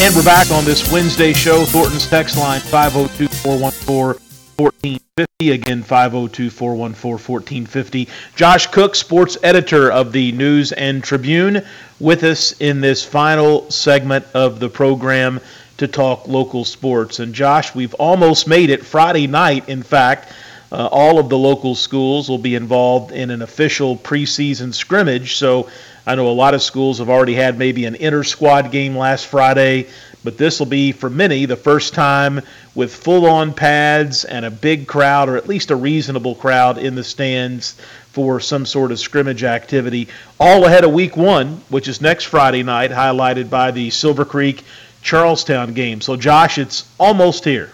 And 0.00 0.14
we're 0.14 0.22
back 0.22 0.52
on 0.52 0.64
this 0.64 0.92
Wednesday 0.92 1.32
show. 1.32 1.64
Thornton's 1.64 2.06
text 2.06 2.38
line 2.38 2.60
502 2.60 3.26
414 3.26 4.22
1450. 4.56 5.50
Again, 5.50 5.82
502 5.82 6.50
414 6.50 7.10
1450. 7.10 8.08
Josh 8.36 8.68
Cook, 8.68 8.94
sports 8.94 9.36
editor 9.42 9.90
of 9.90 10.12
the 10.12 10.30
News 10.30 10.70
and 10.70 11.02
Tribune, 11.02 11.64
with 11.98 12.22
us 12.22 12.52
in 12.60 12.80
this 12.80 13.04
final 13.04 13.68
segment 13.72 14.24
of 14.34 14.60
the 14.60 14.68
program 14.68 15.40
to 15.78 15.88
talk 15.88 16.28
local 16.28 16.64
sports. 16.64 17.18
And 17.18 17.34
Josh, 17.34 17.74
we've 17.74 17.94
almost 17.94 18.46
made 18.46 18.70
it 18.70 18.86
Friday 18.86 19.26
night, 19.26 19.68
in 19.68 19.82
fact. 19.82 20.32
Uh, 20.70 20.86
all 20.92 21.18
of 21.18 21.28
the 21.28 21.38
local 21.38 21.74
schools 21.74 22.28
will 22.28 22.38
be 22.38 22.54
involved 22.54 23.10
in 23.10 23.30
an 23.30 23.42
official 23.42 23.96
preseason 23.96 24.72
scrimmage. 24.72 25.34
So 25.34 25.68
I 26.08 26.14
know 26.14 26.28
a 26.28 26.32
lot 26.32 26.54
of 26.54 26.62
schools 26.62 27.00
have 27.00 27.10
already 27.10 27.34
had 27.34 27.58
maybe 27.58 27.84
an 27.84 27.94
inter 27.94 28.24
squad 28.24 28.70
game 28.70 28.96
last 28.96 29.26
Friday, 29.26 29.88
but 30.24 30.38
this 30.38 30.58
will 30.58 30.64
be 30.64 30.90
for 30.90 31.10
many 31.10 31.44
the 31.44 31.54
first 31.54 31.92
time 31.92 32.40
with 32.74 32.94
full 32.94 33.26
on 33.26 33.52
pads 33.52 34.24
and 34.24 34.46
a 34.46 34.50
big 34.50 34.86
crowd, 34.86 35.28
or 35.28 35.36
at 35.36 35.46
least 35.46 35.70
a 35.70 35.76
reasonable 35.76 36.34
crowd 36.34 36.78
in 36.78 36.94
the 36.94 37.04
stands 37.04 37.72
for 38.12 38.40
some 38.40 38.64
sort 38.64 38.90
of 38.90 38.98
scrimmage 38.98 39.44
activity, 39.44 40.08
all 40.40 40.64
ahead 40.64 40.82
of 40.82 40.92
week 40.92 41.14
one, 41.14 41.60
which 41.68 41.88
is 41.88 42.00
next 42.00 42.24
Friday 42.24 42.62
night, 42.62 42.90
highlighted 42.90 43.50
by 43.50 43.70
the 43.70 43.90
Silver 43.90 44.24
Creek 44.24 44.64
Charlestown 45.02 45.74
game. 45.74 46.00
So, 46.00 46.16
Josh, 46.16 46.56
it's 46.56 46.90
almost 46.98 47.44
here. 47.44 47.70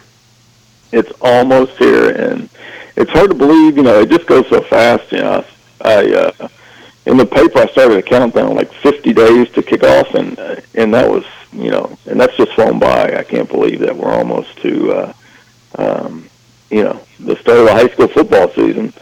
It's 0.90 1.12
almost 1.20 1.78
here, 1.78 2.10
and 2.10 2.48
it's 2.96 3.12
hard 3.12 3.30
to 3.30 3.36
believe. 3.36 3.76
You 3.76 3.84
know, 3.84 4.00
it 4.00 4.08
just 4.08 4.26
goes 4.26 4.48
so 4.48 4.60
fast. 4.60 5.12
You 5.12 5.18
know, 5.18 5.44
I 5.82 6.12
uh, 6.12 6.48
in 7.06 7.16
the 7.16 7.26
paper 7.26 7.58
I 7.58 7.66
started 7.66 7.98
a 7.98 8.02
countdown 8.02 8.54
like 8.54 8.72
50 8.72 9.12
days 9.12 9.50
to 9.50 9.62
kick 9.62 9.82
off, 9.82 10.14
and 10.14 10.38
uh, 10.38 10.56
and 10.74 10.92
that 10.94 11.08
was 11.08 11.24
you 11.52 11.70
know, 11.70 11.96
and 12.06 12.20
that's 12.20 12.36
just 12.36 12.52
flown 12.52 12.78
by. 12.78 13.16
I 13.16 13.22
can't 13.22 13.48
believe 13.48 13.80
that 13.80 13.96
we're 13.96 14.12
almost 14.12 14.56
to 14.58 14.92
uh, 14.92 15.12
um, 15.76 16.28
you 16.70 16.82
know 16.82 17.00
the 17.20 17.36
start 17.36 17.58
of 17.58 17.66
the 17.66 17.72
high 17.72 17.88
school 17.88 18.08
football 18.08 18.48
season. 18.50 18.92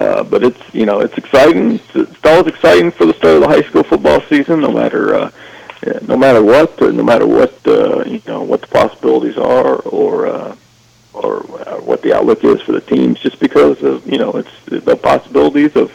Uh, 0.00 0.22
but 0.24 0.42
it's 0.42 0.74
you 0.74 0.86
know 0.86 1.00
it's 1.00 1.16
exciting. 1.18 1.78
It's, 1.94 2.24
always 2.24 2.46
exciting 2.46 2.90
for 2.90 3.04
the 3.04 3.14
start 3.14 3.36
of 3.36 3.42
the 3.42 3.48
high 3.48 3.62
school 3.62 3.82
football 3.82 4.20
season, 4.22 4.60
no 4.60 4.72
matter. 4.72 5.14
Uh, 5.14 5.30
no 6.02 6.16
matter 6.16 6.42
what, 6.42 6.80
no 6.80 7.02
matter 7.02 7.26
what 7.26 7.54
uh, 7.66 8.04
you 8.04 8.22
know, 8.26 8.42
what 8.42 8.60
the 8.60 8.68
possibilities 8.68 9.36
are, 9.36 9.76
or 9.80 10.28
uh, 10.28 10.56
or 11.12 11.38
uh, 11.60 11.80
what 11.80 12.02
the 12.02 12.14
outlook 12.14 12.44
is 12.44 12.62
for 12.62 12.72
the 12.72 12.80
teams, 12.80 13.18
just 13.18 13.38
because 13.40 13.82
of 13.82 14.06
you 14.06 14.18
know 14.18 14.30
it's 14.32 14.84
the 14.84 14.96
possibilities 14.96 15.74
of 15.76 15.90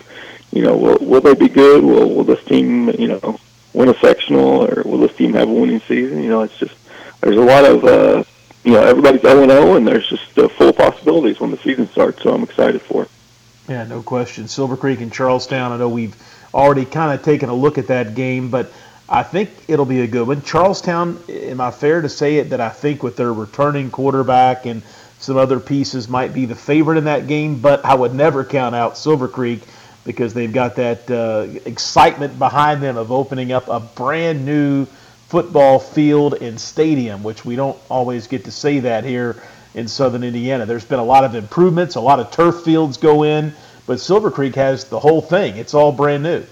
you 0.52 0.62
know 0.62 0.76
will 0.78 0.98
will 1.00 1.22
they 1.22 1.36
be 1.36 1.50
good? 1.50 1.84
Will 1.84 2.10
will 2.14 2.24
this 2.24 2.44
team 2.46 2.90
you 2.98 3.08
know 3.08 3.40
win 3.74 3.90
a 3.90 4.00
sectional, 4.00 4.66
or 4.66 4.84
will 4.84 4.98
this 4.98 5.16
team 5.16 5.34
have 5.34 5.50
a 5.50 5.54
winning 5.54 5.82
season? 5.82 6.24
You 6.24 6.30
know, 6.30 6.42
it's 6.42 6.58
just 6.58 6.76
there's 7.22 7.38
a 7.38 7.42
lot 7.42 7.66
of 7.66 7.84
uh, 7.84 8.24
you 8.64 8.74
know 8.74 8.82
everybody's 8.82 9.22
0 9.22 9.48
0, 9.48 9.76
and 9.76 9.88
there's 9.88 10.08
just 10.08 10.38
uh, 10.38 10.48
full 10.48 10.74
possibilities 10.74 11.40
when 11.40 11.52
the 11.52 11.58
season 11.58 11.88
starts. 11.90 12.24
So 12.24 12.34
I'm 12.34 12.44
excited 12.44 12.82
for 12.82 13.04
it. 13.04 13.10
Yeah, 13.70 13.84
no 13.84 14.02
question. 14.02 14.48
Silver 14.48 14.78
Creek 14.78 15.02
and 15.02 15.12
Charlestown. 15.12 15.72
I 15.72 15.78
know 15.78 15.90
we've 15.90 16.16
already 16.54 16.86
kind 16.86 17.18
of 17.18 17.24
taken 17.24 17.50
a 17.50 17.54
look 17.54 17.78
at 17.78 17.88
that 17.88 18.16
game, 18.16 18.50
but 18.50 18.72
I 19.10 19.24
think 19.24 19.50
it'll 19.68 19.86
be 19.86 20.02
a 20.02 20.08
good 20.08 20.28
one. 20.28 20.42
Charlestown, 20.42 21.22
am 21.30 21.62
I 21.62 21.72
fair 21.72 22.02
to 22.02 22.10
say 22.10 22.38
it 22.38 22.52
that 22.52 22.62
I 22.62 22.70
think 22.70 23.04
with 23.04 23.18
their 23.18 23.34
returning 23.34 23.92
quarterback 23.92 24.66
and 24.66 24.82
some 25.20 25.38
other 25.38 25.60
pieces 25.60 26.08
might 26.08 26.34
be 26.34 26.46
the 26.46 26.56
favorite 26.56 26.98
in 26.98 27.06
that 27.06 27.28
game, 27.28 27.60
but 27.60 27.84
I 27.86 27.96
would 27.96 28.14
never 28.14 28.44
count 28.44 28.76
out 28.76 28.98
Silver 28.98 29.28
Creek 29.28 29.62
because 30.08 30.34
they've 30.34 30.54
got 30.54 30.78
that 30.78 31.12
uh, 31.12 31.48
excitement 31.66 32.40
behind 32.40 32.82
them 32.82 32.98
of 32.98 33.12
opening 33.12 33.52
up 33.52 33.68
a 33.68 33.80
brand 33.82 34.46
new 34.46 34.86
football 35.28 35.78
field 35.78 36.36
and 36.36 36.60
stadium, 36.60 37.22
which 37.22 37.44
we 37.44 37.58
don't 37.58 37.78
always 37.90 38.26
get 38.26 38.46
to 38.46 38.52
say 38.52 38.80
that 38.80 39.04
here 39.04 39.36
in 39.76 39.88
southern 39.88 40.24
Indiana. 40.24 40.66
There's 40.66 40.86
been 40.86 41.00
a 41.00 41.04
lot 41.04 41.26
of 41.26 41.36
improvements, 41.36 41.96
a 41.96 42.02
lot 42.02 42.22
of 42.22 42.32
turf 42.32 42.64
fields 42.64 42.96
go 42.98 43.24
in, 43.24 43.54
but 43.86 44.00
Silver 44.00 44.32
Creek 44.32 44.56
has 44.56 44.86
the 44.86 45.00
whole 45.00 45.22
thing. 45.22 45.58
It's 45.58 45.74
all 45.74 45.92
brand 45.92 46.24
new. 46.24 46.44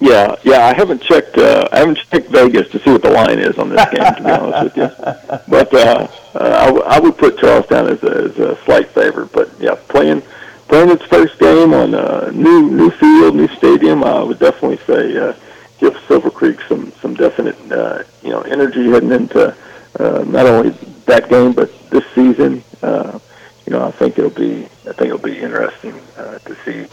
Yeah, 0.00 0.34
yeah. 0.42 0.66
I 0.66 0.74
haven't 0.74 1.00
checked. 1.00 1.38
Uh, 1.38 1.68
I 1.72 1.78
haven't 1.78 1.98
checked 2.10 2.28
Vegas 2.28 2.68
to 2.72 2.78
see 2.80 2.90
what 2.90 3.02
the 3.02 3.10
line 3.10 3.38
is 3.38 3.56
on 3.56 3.70
this 3.70 3.82
game. 3.86 4.14
to 4.14 4.22
be 4.22 4.30
honest 4.30 4.64
with 4.64 4.76
you, 4.76 5.38
but 5.48 5.72
uh, 5.72 6.08
uh, 6.34 6.58
I, 6.60 6.66
w- 6.66 6.84
I 6.84 7.00
would 7.00 7.16
put 7.16 7.38
Charlestown 7.38 7.88
as 7.88 8.02
a, 8.02 8.10
as 8.10 8.38
a 8.38 8.56
slight 8.64 8.88
favorite. 8.90 9.32
But 9.32 9.50
yeah, 9.58 9.76
playing 9.88 10.22
playing 10.68 10.90
its 10.90 11.04
first 11.04 11.38
game 11.38 11.72
on 11.74 11.94
a 11.94 12.30
new 12.32 12.70
new 12.70 12.90
field, 12.90 13.36
new 13.36 13.48
stadium, 13.48 14.04
I 14.04 14.22
would 14.22 14.38
definitely 14.38 14.78
say 14.78 15.16
uh, 15.16 15.34
give 15.78 15.96
Silver 16.06 16.30
Creek 16.30 16.60
some 16.68 16.92
some 17.00 17.14
definite 17.14 17.56
uh, 17.72 18.02
you 18.22 18.30
know 18.30 18.42
energy 18.42 18.90
heading 18.90 19.12
into 19.12 19.54
uh, 19.98 20.24
not 20.26 20.46
only 20.46 20.70
that 21.06 21.28
game 21.28 21.52
but 21.52 21.70
this 21.90 22.04
season. 22.14 22.62
Uh, 22.82 23.18
you 23.66 23.72
know, 23.72 23.84
I 23.84 23.90
think 23.90 24.18
it'll 24.18 24.30
be 24.30 24.64
I 24.64 24.92
think 24.92 25.08
it'll 25.08 25.18
be 25.18 25.38
interesting 25.38 25.94
uh, 26.16 26.38
to 26.38 26.56
see. 26.64 26.86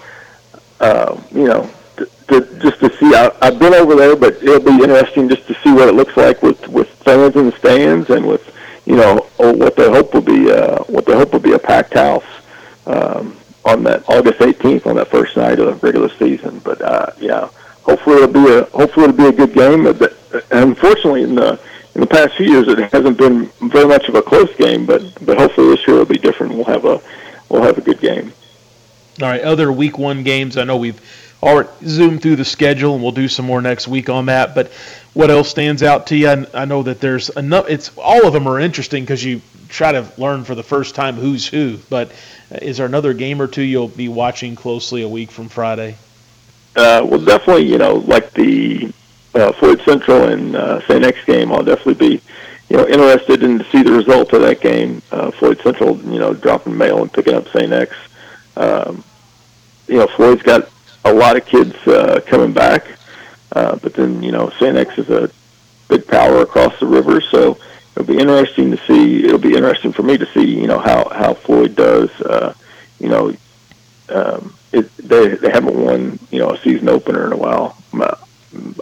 Uh, 0.80 1.22
you 1.32 1.46
know, 1.46 1.70
to, 1.98 2.06
to, 2.28 2.60
just 2.60 2.80
to 2.80 2.90
see. 2.98 3.14
I, 3.14 3.32
I've 3.42 3.60
been 3.60 3.74
over 3.74 3.96
there, 3.96 4.16
but 4.16 4.34
it'll 4.42 4.60
be 4.60 4.84
interesting 4.84 5.30
just 5.30 5.48
to 5.48 5.54
see 5.64 5.72
what 5.72 5.88
it 5.88 5.94
looks 5.94 6.18
like 6.18 6.42
with 6.42 6.68
with 6.68 6.90
fans 6.90 7.36
in 7.36 7.48
the 7.48 7.58
stands 7.58 8.10
and 8.10 8.26
with 8.28 8.42
you 8.86 8.96
know 8.96 9.28
what 9.38 9.76
they 9.76 9.90
hope 9.90 10.14
will 10.14 10.22
be 10.22 10.52
uh, 10.52 10.84
what 10.86 11.06
they 11.06 11.14
hope 11.14 11.32
will 11.32 11.40
be 11.40 11.54
a 11.54 11.60
packed 11.60 11.94
house 11.94 12.26
um, 12.86 13.38
on 13.66 13.84
that 13.84 14.08
August 14.10 14.40
18th 14.40 14.86
on 14.88 14.96
that 14.96 15.10
first 15.10 15.38
night 15.38 15.60
of 15.60 15.68
the 15.68 15.86
regular 15.86 16.10
season. 16.10 16.60
But 16.60 16.82
uh, 16.82 17.12
yeah, 17.20 17.50
hopefully 17.84 18.18
it'll 18.18 18.34
be 18.34 18.52
a 18.52 18.64
hopefully 18.66 19.06
it'll 19.06 19.18
be 19.18 19.28
a 19.28 19.32
good 19.32 19.54
game. 19.54 19.84
But 19.84 20.18
unfortunately, 20.52 21.24
in 21.24 21.36
the 21.36 21.60
in 21.96 22.02
the 22.02 22.08
past 22.08 22.36
few 22.36 22.48
years, 22.48 22.68
it 22.68 22.80
hasn't 22.92 23.18
been 23.18 23.46
very 23.70 23.88
much 23.88 24.10
of 24.10 24.16
a 24.16 24.22
close 24.22 24.54
game. 24.56 24.86
But 24.86 25.04
but 25.26 25.38
hopefully 25.38 25.76
this 25.76 25.88
year 25.88 25.98
will 25.98 26.06
be 26.06 26.18
different. 26.18 26.54
We'll 26.54 26.66
have 26.66 26.86
a 26.86 27.02
we'll 27.50 27.64
have 27.64 27.78
a 27.78 27.82
good 27.82 28.00
game. 28.00 28.34
All 29.22 29.28
right, 29.28 29.42
other 29.42 29.72
week 29.72 29.98
one 29.98 30.24
games. 30.24 30.58
I 30.58 30.64
know 30.64 30.78
we've 30.78 31.00
already 31.44 31.70
zoomed 31.86 32.22
through 32.22 32.38
the 32.38 32.46
schedule, 32.46 32.96
and 32.96 33.04
we'll 33.04 33.12
do 33.12 33.28
some 33.28 33.46
more 33.46 33.62
next 33.62 33.88
week 33.88 34.10
on 34.10 34.26
that. 34.26 34.56
But 34.56 34.72
what 35.14 35.30
else 35.30 35.50
stands 35.50 35.84
out 35.84 36.08
to 36.08 36.16
you? 36.16 36.30
I, 36.30 36.46
I 36.54 36.66
know 36.66 36.84
that 36.84 37.00
there's 37.00 37.30
enough. 37.30 37.70
It's 37.70 37.92
all 37.98 38.26
of 38.26 38.34
them 38.34 38.48
are 38.48 38.60
interesting 38.60 39.04
because 39.04 39.24
you 39.24 39.42
try 39.70 39.92
to 39.92 40.12
learn 40.18 40.46
for 40.46 40.56
the 40.56 40.64
first 40.64 40.96
time 40.96 41.16
who's 41.16 41.48
who. 41.48 41.78
But 41.90 42.12
is 42.62 42.78
there 42.78 42.86
another 42.86 43.14
game 43.14 43.42
or 43.42 43.48
two 43.48 43.64
you'll 43.64 43.88
be 43.88 44.08
watching 44.08 44.56
closely 44.56 45.02
a 45.02 45.08
week 45.08 45.32
from 45.32 45.50
Friday? 45.50 45.96
Uh, 46.76 47.06
well, 47.06 47.24
definitely. 47.24 47.66
You 47.66 47.78
know, 47.78 47.96
like 47.96 48.32
the 48.32 48.92
uh, 49.36 49.52
Floyd 49.54 49.82
Central 49.86 50.26
and 50.26 50.56
uh, 50.56 50.82
St. 50.88 51.04
X 51.04 51.24
game, 51.26 51.52
I'll 51.52 51.64
definitely 51.64 52.18
be, 52.18 52.22
you 52.70 52.78
know, 52.78 52.88
interested 52.88 53.44
in 53.44 53.60
to 53.60 53.66
see 53.66 53.84
the 53.84 53.92
result 53.92 54.34
of 54.34 54.42
that 54.42 54.62
game. 54.62 55.02
Uh, 55.12 55.32
Floyd 55.32 55.60
Central, 55.62 55.98
you 56.02 56.20
know, 56.20 56.34
dropping 56.34 56.78
Male 56.78 57.02
and 57.02 57.14
picking 57.14 57.34
up 57.34 57.48
St. 57.50 57.72
X. 57.72 57.96
Um, 58.56 59.04
you 59.88 59.98
know, 59.98 60.08
Floyd's 60.08 60.44
got 60.44 60.70
a 61.06 61.14
lot 61.14 61.36
of 61.36 61.46
kids 61.46 61.76
uh, 61.88 62.22
coming 62.26 62.54
back, 62.54 62.86
uh, 63.52 63.76
but 63.78 63.94
then 63.94 64.24
you 64.24 64.32
know, 64.32 64.50
St. 64.60 64.78
X 64.78 64.98
is 64.98 65.10
a 65.10 65.30
big 65.90 66.08
power 66.08 66.42
across 66.42 66.80
the 66.80 66.86
river, 66.86 67.22
so 67.22 67.58
it'll 67.96 68.08
be 68.08 68.18
interesting 68.20 68.72
to 68.72 68.78
see. 68.86 69.26
It'll 69.26 69.38
be 69.38 69.56
interesting 69.56 69.94
for 69.94 70.04
me 70.04 70.18
to 70.18 70.26
see, 70.34 70.60
you 70.60 70.68
know, 70.68 70.80
how 70.80 71.10
how 71.10 71.34
Floyd 71.34 71.76
does. 71.76 72.10
Uh, 72.22 72.54
you 73.00 73.10
know, 73.10 73.36
um, 74.10 74.56
it, 74.72 74.96
they 74.98 75.30
they 75.30 75.52
haven't 75.52 75.76
won, 75.76 76.20
you 76.32 76.40
know, 76.40 76.52
a 76.52 76.60
season 76.60 76.90
opener 76.90 77.26
in 77.26 77.34
a 77.34 77.38
while. 77.38 77.78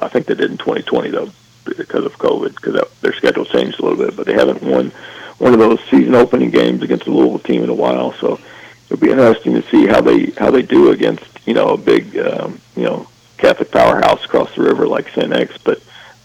I 0.02 0.08
think 0.10 0.26
they 0.26 0.36
did 0.36 0.52
in 0.52 0.58
2020 0.58 1.10
though, 1.10 1.30
because 1.66 2.06
of 2.06 2.18
COVID, 2.18 2.56
because 2.56 2.82
their 3.02 3.14
schedule 3.14 3.46
changed 3.46 3.80
a 3.80 3.84
little 3.84 3.98
bit. 3.98 4.16
But 4.16 4.26
they 4.26 4.34
haven't 4.34 4.62
won 4.62 4.92
one 5.38 5.54
of 5.54 5.60
those 5.60 5.80
season 5.90 6.16
opening 6.16 6.52
games 6.52 6.84
against 6.84 7.08
a 7.08 7.12
Louisville 7.12 7.40
team 7.40 7.64
in 7.64 7.70
a 7.70 7.74
while. 7.74 8.14
So 8.14 8.40
it'll 8.86 9.02
be 9.02 9.12
interesting 9.12 9.54
to 9.54 9.70
see 9.70 9.88
how 9.88 10.02
they 10.02 10.28
how 10.32 10.52
they 10.52 10.62
do 10.62 10.92
against 10.92 11.26
you 11.46 11.54
know 11.54 11.70
a 11.70 11.78
big 11.78 12.18
um, 12.18 12.60
you 12.76 12.84
know 12.84 13.08
Catholic 13.38 13.72
powerhouse 13.72 14.24
across 14.26 14.54
the 14.56 14.62
river 14.62 14.88
like 14.88 15.10
St. 15.10 15.32
X. 15.34 15.58
But 15.58 15.82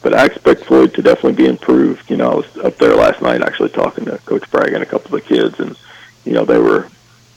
but 0.07 0.15
I 0.15 0.27
expect 0.27 0.67
Floyd 0.67 0.95
to 0.95 1.03
definitely 1.03 1.33
be 1.33 1.49
improved. 1.49 2.09
You 2.09 2.17
know, 2.17 2.31
I 2.31 2.35
was 2.37 2.59
up 2.59 2.77
there 2.77 2.95
last 2.95 3.21
night 3.23 3.43
actually 3.43 3.71
talking 3.71 4.05
to 4.05 4.19
Coach 4.19 4.49
Bragg 4.53 4.73
and 4.73 4.81
a 4.81 4.87
couple 4.87 5.13
of 5.13 5.21
the 5.21 5.29
kids, 5.29 5.59
and 5.59 5.77
you 6.25 6.33
know 6.33 6.45
they 6.45 6.61
were 6.61 6.87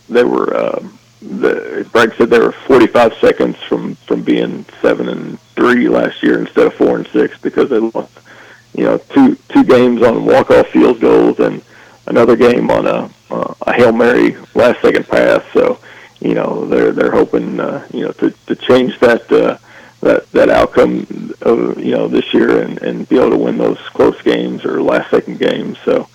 they 0.08 0.24
were. 0.24 0.56
Um, 0.56 1.00
the, 1.20 1.90
Bragg 1.92 2.14
said 2.14 2.30
they 2.30 2.38
were 2.38 2.52
45 2.52 3.16
seconds 3.16 3.56
from 3.68 3.96
from 3.96 4.22
being 4.22 4.68
seven 4.84 5.10
and 5.10 5.40
three 5.56 5.90
last 5.90 6.22
year 6.22 6.40
instead 6.40 6.68
of 6.68 6.76
four 6.76 6.98
and 6.98 7.08
six 7.08 7.40
because 7.40 7.72
they 7.72 7.80
lost, 7.80 8.20
you 8.76 8.84
know, 8.84 9.00
two 9.00 9.36
two 9.50 9.64
games 9.64 10.04
on 10.04 10.24
walk 10.24 10.52
off 10.52 10.68
field 10.68 11.00
goals 11.00 11.40
and 11.40 11.64
another 12.06 12.36
game 12.36 12.70
on 12.70 12.86
a 12.86 13.10
uh, 13.32 13.54
a 13.62 13.74
hail 13.74 13.92
mary 13.92 14.38
last 14.54 14.80
second 14.84 15.08
pass. 15.08 15.42
So, 15.54 15.80
you 16.20 16.36
know, 16.36 16.68
they're 16.68 16.92
they're 16.92 17.10
hoping 17.10 17.60
uh, 17.60 17.88
you 17.92 18.02
know 18.06 18.12
to 18.12 18.30
to 18.46 18.56
change 18.56 19.00
that 19.00 19.32
uh, 19.32 19.58
that 20.02 20.32
that 20.32 20.50
outcome 20.50 21.34
of 21.42 21.80
you 21.80 21.92
know 21.92 22.08
this 22.08 22.34
year 22.34 22.62
and 22.62 22.82
and 22.82 23.08
be 23.10 23.18
able 23.18 23.32
to 23.32 23.38
win 23.38 23.58
those 23.58 23.80
close 23.90 24.22
games 24.22 24.66
or 24.66 24.82
last 24.82 25.10
second 25.10 25.40
games. 25.40 25.78
So, 25.86 26.08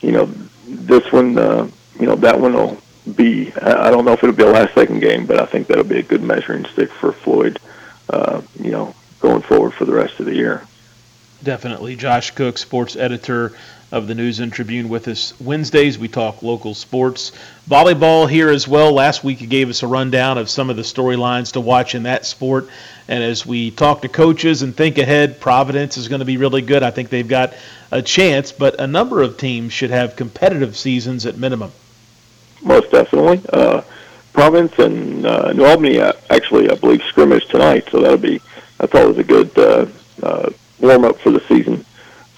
you 0.00 0.12
know, 0.12 0.26
this 0.66 1.10
one, 1.12 1.36
uh, 1.38 1.68
you 1.98 2.06
know, 2.06 2.16
that 2.16 2.38
one 2.38 2.54
will 2.54 2.78
be. 3.16 3.52
I 3.54 3.90
don't 3.90 4.04
know 4.04 4.12
if 4.12 4.22
it'll 4.22 4.36
be 4.36 4.44
a 4.44 4.46
last 4.46 4.74
second 4.74 5.00
game, 5.00 5.26
but 5.26 5.40
I 5.40 5.46
think 5.46 5.66
that'll 5.66 5.84
be 5.84 5.98
a 5.98 6.02
good 6.02 6.22
measuring 6.22 6.64
stick 6.66 6.90
for 6.90 7.12
Floyd. 7.12 7.58
Uh, 8.08 8.42
you 8.58 8.70
know, 8.70 8.94
going 9.20 9.42
forward 9.42 9.74
for 9.74 9.84
the 9.84 9.94
rest 9.94 10.20
of 10.20 10.26
the 10.26 10.34
year. 10.34 10.62
Definitely, 11.42 11.96
Josh 11.96 12.30
Cook, 12.32 12.58
sports 12.58 12.94
editor 12.94 13.52
of 13.92 14.08
the 14.08 14.16
News 14.16 14.40
and 14.40 14.52
Tribune, 14.52 14.88
with 14.88 15.06
us 15.06 15.38
Wednesdays. 15.40 15.98
We 15.98 16.08
talk 16.08 16.42
local 16.42 16.74
sports, 16.74 17.30
volleyball 17.70 18.28
here 18.28 18.50
as 18.50 18.66
well. 18.66 18.92
Last 18.92 19.22
week 19.22 19.40
you 19.40 19.46
gave 19.46 19.70
us 19.70 19.84
a 19.84 19.86
rundown 19.86 20.38
of 20.38 20.50
some 20.50 20.68
of 20.68 20.74
the 20.74 20.82
storylines 20.82 21.52
to 21.52 21.60
watch 21.60 21.94
in 21.94 22.02
that 22.02 22.26
sport. 22.26 22.68
And 23.06 23.22
as 23.22 23.46
we 23.46 23.70
talk 23.70 24.02
to 24.02 24.08
coaches 24.08 24.62
and 24.62 24.76
think 24.76 24.98
ahead, 24.98 25.38
Providence 25.38 25.96
is 25.96 26.08
going 26.08 26.18
to 26.18 26.24
be 26.24 26.38
really 26.38 26.62
good. 26.62 26.82
I 26.82 26.90
think 26.90 27.10
they've 27.10 27.28
got 27.28 27.54
a 27.92 28.02
chance, 28.02 28.50
but 28.50 28.80
a 28.80 28.86
number 28.88 29.22
of 29.22 29.38
teams 29.38 29.72
should 29.72 29.90
have 29.90 30.16
competitive 30.16 30.76
seasons 30.76 31.24
at 31.26 31.36
minimum 31.36 31.70
most 32.62 32.90
definitely. 32.90 33.42
Uh, 33.52 33.82
Providence 34.32 34.78
and 34.78 35.26
uh, 35.26 35.52
New 35.52 35.64
Albany 35.64 36.00
uh, 36.00 36.12
actually, 36.30 36.70
I 36.70 36.74
believe, 36.74 37.02
scrimmage 37.02 37.46
tonight, 37.48 37.88
so 37.90 38.00
that'll 38.00 38.16
be 38.16 38.40
that's 38.78 38.94
always 38.94 39.18
a 39.18 39.24
good 39.24 39.56
uh, 39.58 39.86
uh, 40.22 40.50
warm 40.80 41.04
up 41.04 41.18
for 41.18 41.30
the 41.30 41.40
season. 41.48 41.84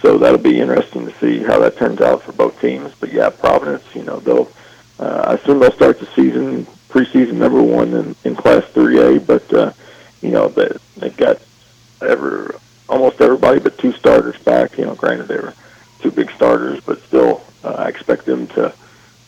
So 0.04 0.18
that'll 0.18 0.36
be 0.36 0.60
interesting 0.60 1.06
to 1.06 1.14
see 1.18 1.38
how 1.42 1.58
that 1.60 1.78
turns 1.78 2.02
out 2.02 2.24
for 2.24 2.32
both 2.32 2.60
teams. 2.60 2.92
But 3.00 3.10
yeah, 3.10 3.30
Providence, 3.30 3.84
you 3.94 4.02
know, 4.02 4.20
they'll 4.20 4.52
uh, 4.98 5.24
I 5.28 5.34
assume 5.36 5.60
they'll 5.60 5.72
start 5.72 5.98
the 5.98 6.04
season 6.14 6.66
preseason 6.90 7.36
number 7.36 7.62
one 7.62 7.94
in, 7.94 8.14
in 8.22 8.36
Class 8.36 8.64
3A, 8.74 9.26
but 9.26 9.50
uh, 9.54 9.72
you 10.20 10.30
know 10.30 10.48
they 10.48 10.68
they've 10.98 11.16
got 11.16 11.40
ever 12.02 12.54
almost 12.86 13.22
everybody 13.22 13.60
but 13.60 13.78
two 13.78 13.92
starters 13.92 14.36
back. 14.40 14.76
You 14.76 14.84
know, 14.84 14.94
granted 14.94 15.26
they 15.28 15.38
were 15.38 15.54
two 16.00 16.10
big 16.10 16.30
starters, 16.32 16.82
but 16.84 17.00
still, 17.04 17.42
uh, 17.64 17.68
I 17.68 17.88
expect 17.88 18.26
them 18.26 18.46
to 18.48 18.74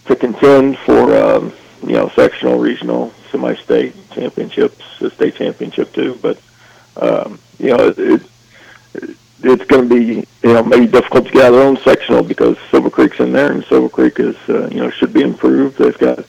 to 0.05 0.15
contend 0.15 0.77
for 0.81 1.17
um, 1.17 1.55
you 1.87 1.95
know 1.95 2.11
sectional, 2.11 2.59
regional, 2.59 3.15
semi-state 3.31 3.95
championships, 4.11 4.85
the 5.01 5.09
state 5.09 5.37
championship 5.37 5.95
too. 5.95 6.19
But 6.21 6.39
um, 6.99 7.39
you 7.59 7.75
know 7.75 7.95
it, 7.97 7.99
it 8.93 9.17
it's 9.43 9.65
going 9.65 9.89
to 9.89 9.95
be 9.95 10.27
you 10.43 10.55
know 10.55 10.63
maybe 10.63 10.87
difficult 10.87 11.27
to 11.27 11.33
get 11.33 11.45
out 11.45 11.49
of 11.49 11.55
their 11.55 11.67
own 11.67 11.77
sectional 11.79 12.23
because 12.23 12.57
Silver 12.71 12.91
Creek's 12.91 13.21
in 13.21 13.33
there, 13.33 13.53
and 13.53 13.65
Silver 13.65 13.89
Creek 13.89 14.19
is 14.19 14.37
uh, 14.49 14.69
you 14.69 14.81
know 14.81 14.91
should 14.91 15.13
be 15.13 15.23
improved. 15.23 15.79
They've 15.79 15.99
got 15.99 16.25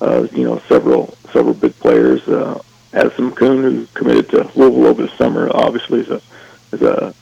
uh, 0.00 0.26
you 0.32 0.44
know 0.44 0.60
several 0.68 1.16
several 1.32 1.54
big 1.54 1.74
players. 1.78 2.26
Uh, 2.28 2.60
Addison 2.92 3.32
Kuhn, 3.32 3.62
who 3.62 3.86
committed 3.94 4.30
to 4.30 4.50
Louisville 4.58 4.86
over 4.86 5.02
the 5.02 5.16
summer, 5.16 5.50
obviously 5.52 6.00
is 6.00 6.10
a 6.10 6.22
is 6.72 6.82
a 6.82 7.14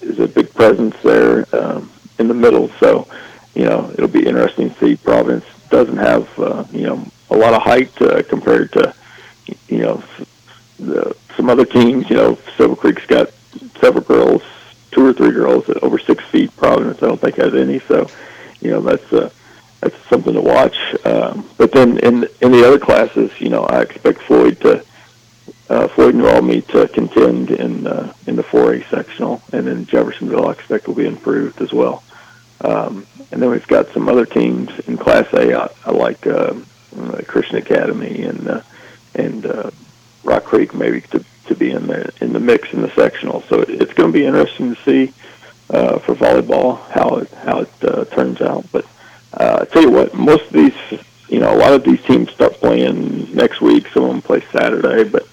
is 0.00 0.18
a 0.18 0.26
big 0.26 0.52
presence 0.52 0.96
there 1.02 1.46
um, 1.54 1.90
in 2.18 2.28
the 2.28 2.34
middle. 2.34 2.68
So 2.80 3.06
you 3.54 3.64
know, 3.64 3.90
it'll 3.92 4.08
be 4.08 4.26
interesting 4.26 4.70
to 4.70 4.78
see. 4.78 4.96
Providence 4.96 5.44
doesn't 5.70 5.98
have, 5.98 6.38
uh, 6.38 6.64
you 6.72 6.86
know, 6.86 7.04
a 7.30 7.36
lot 7.36 7.54
of 7.54 7.62
height 7.62 8.00
uh, 8.00 8.22
compared 8.22 8.72
to, 8.72 8.94
you 9.68 9.78
know, 9.78 10.02
the, 10.78 11.14
some 11.36 11.50
other 11.50 11.64
teams. 11.64 12.08
You 12.08 12.16
know, 12.16 12.38
Silver 12.56 12.76
Creek's 12.76 13.06
got 13.06 13.30
several 13.80 14.04
girls, 14.04 14.42
two 14.92 15.06
or 15.06 15.12
three 15.12 15.32
girls 15.32 15.64
over 15.82 15.98
six 15.98 16.24
feet. 16.26 16.54
Providence, 16.56 17.02
I 17.02 17.08
don't 17.08 17.20
think 17.20 17.36
has 17.36 17.54
any. 17.54 17.80
So, 17.80 18.08
you 18.60 18.70
know, 18.70 18.80
that's 18.80 19.12
uh, 19.12 19.30
that's 19.80 19.96
something 20.08 20.34
to 20.34 20.40
watch. 20.40 20.76
Um, 21.04 21.48
but 21.56 21.72
then 21.72 21.98
in 21.98 22.28
in 22.40 22.52
the 22.52 22.66
other 22.66 22.78
classes, 22.78 23.30
you 23.40 23.48
know, 23.48 23.64
I 23.64 23.82
expect 23.82 24.22
Floyd 24.22 24.60
to. 24.60 24.84
Uh, 25.68 25.88
Floyd 25.88 26.14
and 26.14 26.26
Albany 26.26 26.60
to 26.60 26.86
contend 26.88 27.50
in 27.50 27.86
uh, 27.86 28.12
in 28.26 28.36
the 28.36 28.42
4A 28.42 28.88
sectional, 28.90 29.40
and 29.52 29.66
then 29.66 29.86
Jeffersonville 29.86 30.46
I 30.48 30.52
expect 30.52 30.86
will 30.86 30.94
be 30.94 31.06
improved 31.06 31.62
as 31.62 31.72
well. 31.72 32.02
Um, 32.60 33.06
and 33.30 33.40
then 33.42 33.50
we've 33.50 33.66
got 33.66 33.88
some 33.92 34.08
other 34.08 34.26
teams 34.26 34.70
in 34.86 34.96
Class 34.98 35.32
A. 35.32 35.54
I, 35.54 35.68
I 35.86 35.90
like 35.90 36.26
uh, 36.26 36.54
uh, 36.98 37.22
Christian 37.26 37.56
Academy 37.56 38.22
and 38.22 38.48
uh, 38.48 38.60
and 39.14 39.46
uh, 39.46 39.70
Rock 40.24 40.44
Creek 40.44 40.74
maybe 40.74 41.00
to 41.00 41.24
to 41.46 41.54
be 41.54 41.70
in 41.70 41.86
the 41.86 42.12
in 42.20 42.32
the 42.32 42.40
mix 42.40 42.72
in 42.72 42.82
the 42.82 42.90
sectional. 42.90 43.42
So 43.42 43.60
it's 43.60 43.92
going 43.94 44.12
to 44.12 44.18
be 44.18 44.24
interesting 44.24 44.74
to 44.74 44.82
see 44.82 45.12
uh, 45.70 45.98
for 45.98 46.14
volleyball 46.14 46.80
how 46.90 47.16
it 47.16 47.30
how 47.30 47.60
it 47.60 47.84
uh, 47.84 48.04
turns 48.06 48.40
out. 48.40 48.66
But 48.72 48.84
uh, 49.34 49.58
I 49.62 49.64
tell 49.64 49.82
you 49.82 49.90
what, 49.90 50.14
most 50.14 50.44
of 50.46 50.52
these, 50.52 50.74
you 51.28 51.40
know, 51.40 51.54
a 51.54 51.56
lot 51.56 51.72
of 51.72 51.84
these 51.84 52.02
teams 52.02 52.30
start 52.30 52.54
playing 52.54 53.34
next 53.34 53.60
week. 53.60 53.86
Some 53.88 54.04
of 54.04 54.10
them 54.10 54.22
play 54.22 54.42
Saturday, 54.52 55.04
but 55.08 55.26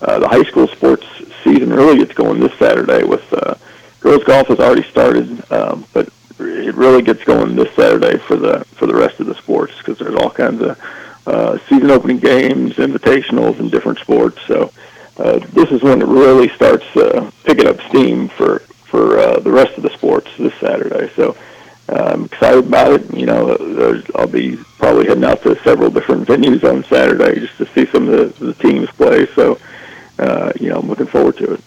uh, 0.00 0.18
the 0.18 0.28
high 0.28 0.44
school 0.44 0.68
sports 0.68 1.06
season 1.42 1.70
really 1.72 1.98
gets 1.98 2.14
going 2.14 2.40
this 2.40 2.56
Saturday 2.58 3.04
with 3.04 3.24
uh, 3.32 3.54
girls 4.00 4.24
golf 4.24 4.48
has 4.48 4.60
already 4.60 4.82
started, 4.82 5.52
um, 5.52 5.84
but 5.92 6.08
it 6.38 6.74
really 6.74 7.02
gets 7.02 7.22
going 7.24 7.54
this 7.54 7.72
Saturday 7.74 8.18
for 8.18 8.36
the 8.36 8.64
for 8.76 8.86
the 8.86 8.94
rest 8.94 9.20
of 9.20 9.26
the 9.26 9.34
sports 9.34 9.76
because 9.78 9.98
there's 9.98 10.14
all 10.14 10.30
kinds 10.30 10.62
of 10.62 10.78
uh, 11.26 11.58
season 11.68 11.90
opening 11.90 12.18
games, 12.18 12.74
invitationals, 12.74 13.58
and 13.60 13.70
different 13.70 13.98
sports. 13.98 14.38
So 14.46 14.72
uh, 15.16 15.38
this 15.52 15.70
is 15.70 15.82
when 15.82 16.02
it 16.02 16.06
really 16.06 16.48
starts 16.50 16.84
uh, 16.96 17.30
picking 17.44 17.66
up 17.66 17.80
steam 17.88 18.28
for 18.28 18.60
for 18.86 19.18
uh, 19.18 19.40
the 19.40 19.50
rest 19.50 19.76
of 19.76 19.82
the 19.82 19.90
sports 19.90 20.30
this 20.38 20.54
Saturday. 20.54 21.10
So 21.16 21.36
uh, 21.88 22.10
I'm 22.12 22.24
excited 22.26 22.66
about 22.66 22.92
it. 22.92 23.14
You 23.14 23.26
know, 23.26 24.02
I'll 24.14 24.26
be 24.26 24.56
probably 24.78 25.06
heading 25.06 25.24
out 25.24 25.42
to 25.42 25.60
several 25.62 25.90
different 25.90 26.28
venues 26.28 26.62
on 26.64 26.84
Saturday 26.84 27.40
just 27.40 27.56
to 27.58 27.66
see 27.66 27.86
some 27.86 28.08
of 28.08 28.38
the, 28.38 28.46
the 28.46 28.54
teams 28.54 28.88
play. 28.90 29.26
So 29.34 29.58
uh, 30.18 30.52
you 30.60 30.68
know, 30.68 30.78
I'm 30.78 30.88
looking 30.88 31.06
forward 31.06 31.36
to 31.38 31.54
it. 31.54 31.60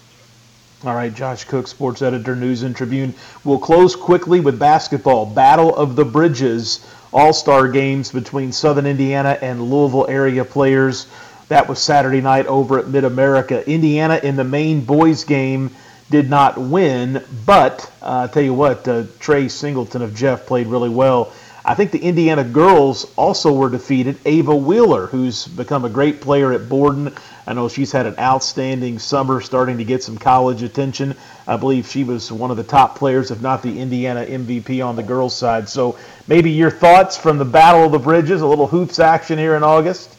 All 0.83 0.93
right, 0.93 1.13
Josh 1.13 1.43
Cook, 1.43 1.67
sports 1.67 2.01
editor, 2.01 2.35
News 2.35 2.63
and 2.63 2.75
Tribune. 2.75 3.13
We'll 3.43 3.57
close 3.57 3.95
quickly 3.95 4.39
with 4.39 4.59
basketball. 4.59 5.25
Battle 5.25 5.75
of 5.75 5.95
the 5.95 6.05
Bridges 6.05 6.85
all-star 7.13 7.67
games 7.69 8.11
between 8.11 8.51
Southern 8.51 8.85
Indiana 8.85 9.37
and 9.41 9.71
Louisville 9.71 10.07
area 10.07 10.43
players. 10.43 11.07
That 11.49 11.69
was 11.69 11.79
Saturday 11.79 12.19
night 12.19 12.45
over 12.47 12.77
at 12.77 12.87
Mid 12.87 13.05
America. 13.05 13.67
Indiana 13.69 14.19
in 14.21 14.35
the 14.35 14.43
main 14.43 14.81
boys 14.81 15.23
game 15.23 15.71
did 16.09 16.29
not 16.29 16.57
win, 16.57 17.23
but 17.45 17.89
uh, 18.01 18.27
I 18.29 18.33
tell 18.33 18.43
you 18.43 18.53
what, 18.53 18.87
uh, 18.87 19.03
Trey 19.19 19.47
Singleton 19.47 20.01
of 20.01 20.13
Jeff 20.13 20.45
played 20.45 20.67
really 20.67 20.89
well. 20.89 21.31
I 21.63 21.73
think 21.75 21.91
the 21.91 21.99
Indiana 21.99 22.45
girls 22.45 23.11
also 23.17 23.53
were 23.53 23.69
defeated. 23.69 24.17
Ava 24.25 24.55
Wheeler, 24.55 25.07
who's 25.07 25.47
become 25.47 25.83
a 25.83 25.89
great 25.89 26.21
player 26.21 26.53
at 26.53 26.69
Borden. 26.69 27.13
I 27.45 27.53
know 27.53 27.67
she's 27.67 27.91
had 27.91 28.05
an 28.05 28.17
outstanding 28.19 28.99
summer, 28.99 29.39
starting 29.41 29.77
to 29.77 29.83
get 29.85 30.03
some 30.03 30.17
college 30.17 30.63
attention. 30.63 31.15
I 31.45 31.55
believe 31.57 31.87
she 31.87 32.05
was 32.05 32.31
one 32.31 32.51
of 32.51 32.57
the 32.57 32.63
top 32.63 32.97
players, 32.97 33.31
if 33.31 33.41
not 33.41 33.63
the 33.63 33.79
Indiana 33.79 34.25
MVP 34.25 34.85
on 34.85 34.95
the 34.97 35.03
girls' 35.03 35.35
side. 35.35 35.67
So 35.67 35.97
maybe 36.27 36.51
your 36.51 36.71
thoughts 36.71 37.15
from 37.15 37.37
the 37.37 37.45
Battle 37.45 37.85
of 37.85 37.91
the 37.93 37.99
Bridges, 37.99 38.41
a 38.41 38.47
little 38.47 38.67
hoops 38.67 38.99
action 38.99 39.37
here 39.37 39.55
in 39.55 39.63
August. 39.63 40.16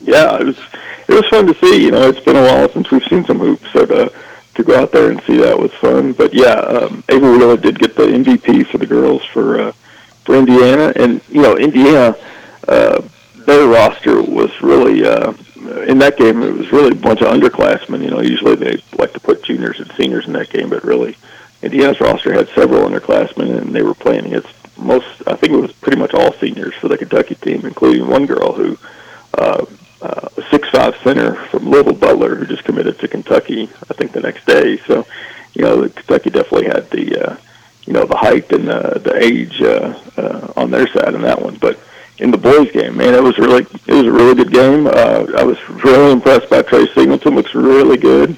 Yeah, 0.00 0.38
it 0.40 0.46
was 0.46 0.58
it 1.08 1.14
was 1.14 1.26
fun 1.28 1.46
to 1.46 1.54
see. 1.54 1.84
You 1.84 1.90
know, 1.92 2.08
it's 2.08 2.20
been 2.20 2.36
a 2.36 2.42
while 2.42 2.68
since 2.68 2.90
we've 2.90 3.04
seen 3.04 3.24
some 3.24 3.38
hoops, 3.38 3.70
so 3.72 3.86
to 3.86 4.12
to 4.54 4.64
go 4.64 4.80
out 4.80 4.92
there 4.92 5.10
and 5.10 5.20
see 5.22 5.36
that 5.38 5.58
was 5.58 5.72
fun. 5.74 6.12
But 6.12 6.32
yeah, 6.34 6.54
um, 6.54 7.04
Ava 7.08 7.30
Wheeler 7.30 7.56
did 7.56 7.78
get 7.78 7.96
the 7.96 8.04
MVP 8.06 8.66
for 8.68 8.78
the 8.78 8.86
girls 8.86 9.24
for. 9.24 9.60
Uh, 9.60 9.72
for 10.26 10.34
Indiana, 10.34 10.92
and 10.96 11.22
you 11.30 11.40
know 11.40 11.56
Indiana, 11.56 12.14
uh, 12.68 13.00
their 13.46 13.66
roster 13.66 14.20
was 14.20 14.50
really 14.60 15.06
uh, 15.06 15.32
in 15.86 15.98
that 15.98 16.18
game. 16.18 16.42
It 16.42 16.52
was 16.52 16.72
really 16.72 16.90
a 16.90 17.00
bunch 17.00 17.22
of 17.22 17.28
underclassmen. 17.28 18.02
You 18.02 18.10
know, 18.10 18.20
usually 18.20 18.56
they 18.56 18.82
like 18.98 19.12
to 19.14 19.20
put 19.20 19.44
juniors 19.44 19.78
and 19.78 19.90
seniors 19.92 20.26
in 20.26 20.32
that 20.34 20.50
game, 20.50 20.68
but 20.68 20.84
really, 20.84 21.16
Indiana's 21.62 22.00
roster 22.00 22.32
had 22.32 22.48
several 22.50 22.88
underclassmen, 22.88 23.56
and 23.56 23.74
they 23.74 23.82
were 23.82 23.94
playing 23.94 24.26
against 24.26 24.48
most. 24.76 25.06
I 25.26 25.36
think 25.36 25.52
it 25.52 25.60
was 25.60 25.72
pretty 25.72 25.98
much 25.98 26.12
all 26.12 26.32
seniors 26.34 26.74
for 26.74 26.88
the 26.88 26.98
Kentucky 26.98 27.36
team, 27.36 27.64
including 27.64 28.06
one 28.08 28.26
girl 28.26 28.52
who. 28.52 28.76
Uh, 29.32 29.64
uh, 30.06 30.28
a 30.40 30.42
six-five 30.52 30.94
center 31.04 31.28
from 31.50 31.62
Louisville 31.70 32.02
Butler 32.06 32.32
who 32.36 32.44
just 32.54 32.64
committed 32.68 32.94
to 32.98 33.08
Kentucky. 33.14 33.62
I 33.90 33.92
think 33.96 34.08
the 34.12 34.26
next 34.28 34.42
day. 34.46 34.68
So, 34.88 34.94
you 35.54 35.62
know, 35.64 35.74
Kentucky 35.98 36.30
definitely 36.30 36.68
had 36.76 36.84
the 36.90 37.04
uh, 37.24 37.32
you 37.86 37.92
know 37.94 38.04
the 38.12 38.20
height 38.26 38.48
and 38.56 38.66
the 38.72 38.82
the 39.06 39.14
age 39.30 39.56
uh, 39.62 39.88
uh, 40.22 40.52
on 40.60 40.70
their 40.70 40.86
side 40.94 41.14
in 41.18 41.22
that 41.22 41.40
one. 41.46 41.56
But 41.66 41.76
in 42.18 42.30
the 42.30 42.42
boys' 42.50 42.72
game, 42.72 42.94
man, 42.96 43.14
it 43.14 43.22
was 43.22 43.38
really 43.38 43.64
it 43.90 43.96
was 44.00 44.08
a 44.12 44.16
really 44.20 44.36
good 44.40 44.52
game. 44.52 44.86
Uh, 44.86 45.26
I 45.40 45.44
was 45.50 45.58
really 45.68 46.12
impressed 46.12 46.48
by 46.50 46.62
Trey 46.62 46.86
Singleton. 46.94 47.34
Looks 47.34 47.54
really 47.54 47.98
good. 48.12 48.30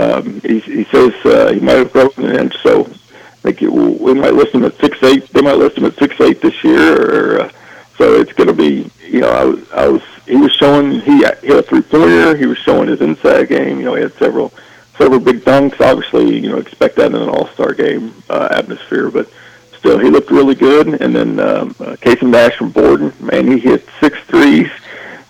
Um, 0.00 0.40
he, 0.42 0.60
he 0.60 0.84
says 0.84 1.12
uh, 1.24 1.52
he 1.52 1.60
might 1.60 1.78
have 1.82 1.92
broken 1.92 2.24
an 2.24 2.36
inch, 2.42 2.54
so 2.62 2.72
I 2.86 3.38
think 3.42 3.62
it, 3.62 3.72
we 3.72 4.14
might 4.14 4.34
list 4.34 4.54
him 4.54 4.64
at 4.64 4.78
six 4.78 5.02
eight. 5.02 5.28
They 5.32 5.42
might 5.42 5.58
list 5.58 5.78
him 5.78 5.86
at 5.90 5.96
six 5.96 6.20
eight 6.20 6.40
this 6.40 6.58
year. 6.62 6.86
Or, 7.10 7.40
uh, 7.40 7.52
so 7.98 8.04
it's 8.14 8.34
going 8.38 8.52
to 8.54 8.54
be, 8.54 8.90
you 9.14 9.20
know, 9.20 9.32
I 9.42 9.84
I 9.84 9.86
was, 9.88 10.02
he 10.30 10.36
was 10.36 10.52
showing 10.52 11.00
he 11.00 11.18
hit 11.18 11.44
a 11.44 11.62
three 11.62 11.82
pointer. 11.82 12.36
He 12.36 12.46
was 12.46 12.58
showing 12.58 12.88
his 12.88 13.00
inside 13.00 13.48
game. 13.48 13.78
You 13.78 13.84
know, 13.84 13.94
he 13.94 14.02
had 14.02 14.14
several 14.14 14.52
several 14.96 15.20
big 15.20 15.40
dunks. 15.40 15.80
Obviously, 15.80 16.38
you 16.38 16.48
know, 16.48 16.58
expect 16.58 16.96
that 16.96 17.06
in 17.06 17.16
an 17.16 17.28
All-Star 17.28 17.74
game 17.74 18.14
uh, 18.28 18.48
atmosphere, 18.50 19.10
but 19.10 19.28
still, 19.76 19.98
he 19.98 20.10
looked 20.10 20.30
really 20.30 20.54
good. 20.54 21.00
And 21.00 21.14
then 21.14 21.40
um, 21.40 21.74
uh, 21.80 21.96
Casey 22.00 22.26
Nash 22.26 22.56
from 22.56 22.70
Borden, 22.70 23.12
man, 23.18 23.46
he 23.46 23.58
hit 23.58 23.86
six 23.98 24.18
threes. 24.20 24.70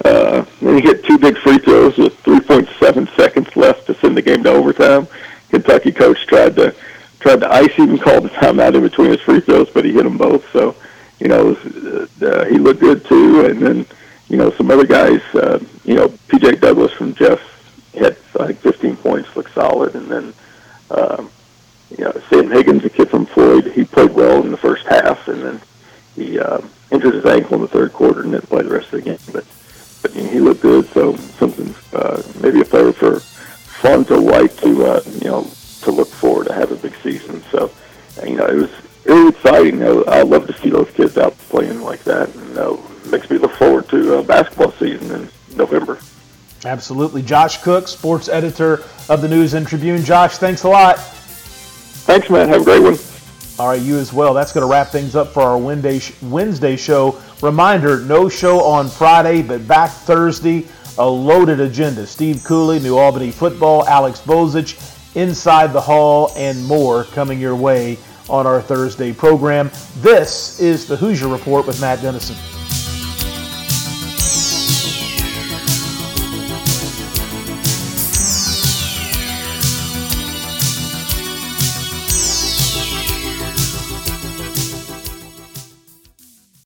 Uh, 0.05 0.45
then 0.61 0.77
he 0.77 0.83
hit 0.83 1.05
two 1.05 1.19
big 1.19 1.37
free 1.39 1.59
throws 1.59 1.97
with 1.99 2.21
3.7 2.23 3.17
seconds 3.17 3.55
left 3.55 3.87
to 3.87 3.95
send 3.95 4.17
the 4.17 4.23
game 4.23 4.43
to 4.43 4.51
overtime. 4.51 5.07
Kentucky 5.51 5.93
coach 5.93 6.27
tried 6.27 6.57
to 6.57 6.75
tried 7.21 7.41
to 7.41 7.53
ice 7.53 7.73
him, 7.73 7.99
called 8.05 8.25
the 8.25 8.31
timeout 8.31 8.75
in 8.75 8.83
between 8.83 9.11
his 9.11 9.21
free 9.21 9.41
throws, 9.41 9.69
but 9.71 9.85
he 9.85 9.93
hit 9.93 10.05
them 10.05 10.17
both. 10.17 10.51
So, 10.53 10.75
you 11.19 11.29
know, 11.29 11.53
uh, 12.23 12.45
he 12.47 12.59
looked 12.59 12.81
good 12.81 13.05
too. 13.05 13.45
And 13.45 13.61
then, 13.61 13.87
you 14.31 14.37
know, 14.37 14.51
some 14.53 14.71
other 14.71 14.87
guys, 14.87 15.21
uh, 15.35 15.59
you 15.85 15.95
know, 15.95 16.09
P.J. 16.29 16.57
Douglas 16.57 16.93
from 16.93 17.15
Jeff 17.15 17.41
had 17.95 18.17
I 18.39 18.47
think 18.47 18.61
15 18.61 18.97
points, 18.97 19.35
looked 19.35 19.53
solid, 19.53 19.97
and 19.97 20.09
then 20.09 20.33
um, 20.91 21.31
you 21.91 22.05
know 22.05 22.13
Sam 22.31 22.49
Higgins, 22.51 22.85
a 22.85 22.91
kid 22.91 23.11
from 23.11 23.27
Floyd, 23.27 23.73
he 23.73 23.85
played 23.85 24.13
well 24.13 24.43
in 24.43 24.53
the 24.53 24.57
first 24.57 24.87
half, 24.87 25.27
and 25.27 25.43
then 25.43 25.61
he 26.15 26.39
uh, 26.39 26.61
injured 26.93 27.15
his 27.15 27.27
ankle 27.27 27.57
in 27.57 27.63
the 27.63 27.69
third 27.69 27.93
quarter 27.93 28.20
Absolutely. 46.81 47.21
Josh 47.21 47.63
Cook, 47.63 47.89
sports 47.89 48.31
editor 48.31 48.83
of 49.11 49.21
the 49.21 49.29
News 49.29 49.53
and 49.53 49.67
Tribune. 49.67 50.03
Josh, 50.03 50.39
thanks 50.39 50.63
a 50.63 50.69
lot. 50.71 50.99
Thanks, 50.99 52.31
man. 52.31 52.49
Have 52.49 52.63
a 52.63 52.65
great 52.65 52.83
one. 52.83 52.97
All 53.59 53.69
right, 53.69 53.83
you 53.83 53.99
as 53.99 54.15
well. 54.15 54.33
That's 54.33 54.51
going 54.55 54.67
to 54.67 54.73
wrap 54.73 54.89
things 54.89 55.15
up 55.15 55.29
for 55.29 55.43
our 55.43 55.59
Wednesday 55.59 56.77
show. 56.77 57.21
Reminder 57.43 58.01
no 58.01 58.31
show 58.31 58.65
on 58.65 58.89
Friday, 58.89 59.43
but 59.43 59.69
back 59.69 59.91
Thursday. 59.91 60.67
A 60.97 61.07
loaded 61.07 61.61
agenda. 61.61 62.07
Steve 62.07 62.43
Cooley, 62.45 62.81
New 62.81 62.97
Albany 62.97 63.31
football, 63.31 63.87
Alex 63.87 64.23
Bozich, 64.23 65.15
Inside 65.15 65.75
the 65.75 65.83
Hall, 65.83 66.33
and 66.35 66.65
more 66.65 67.05
coming 67.05 67.39
your 67.39 67.57
way 67.57 67.99
on 68.31 68.47
our 68.47 68.63
Thursday 68.63 69.13
program. 69.13 69.71
This 69.99 70.59
is 70.61 70.87
the 70.87 70.97
Hoosier 70.97 71.29
Report 71.29 71.67
with 71.67 71.79
Matt 71.79 72.01
Dennison. 72.01 72.37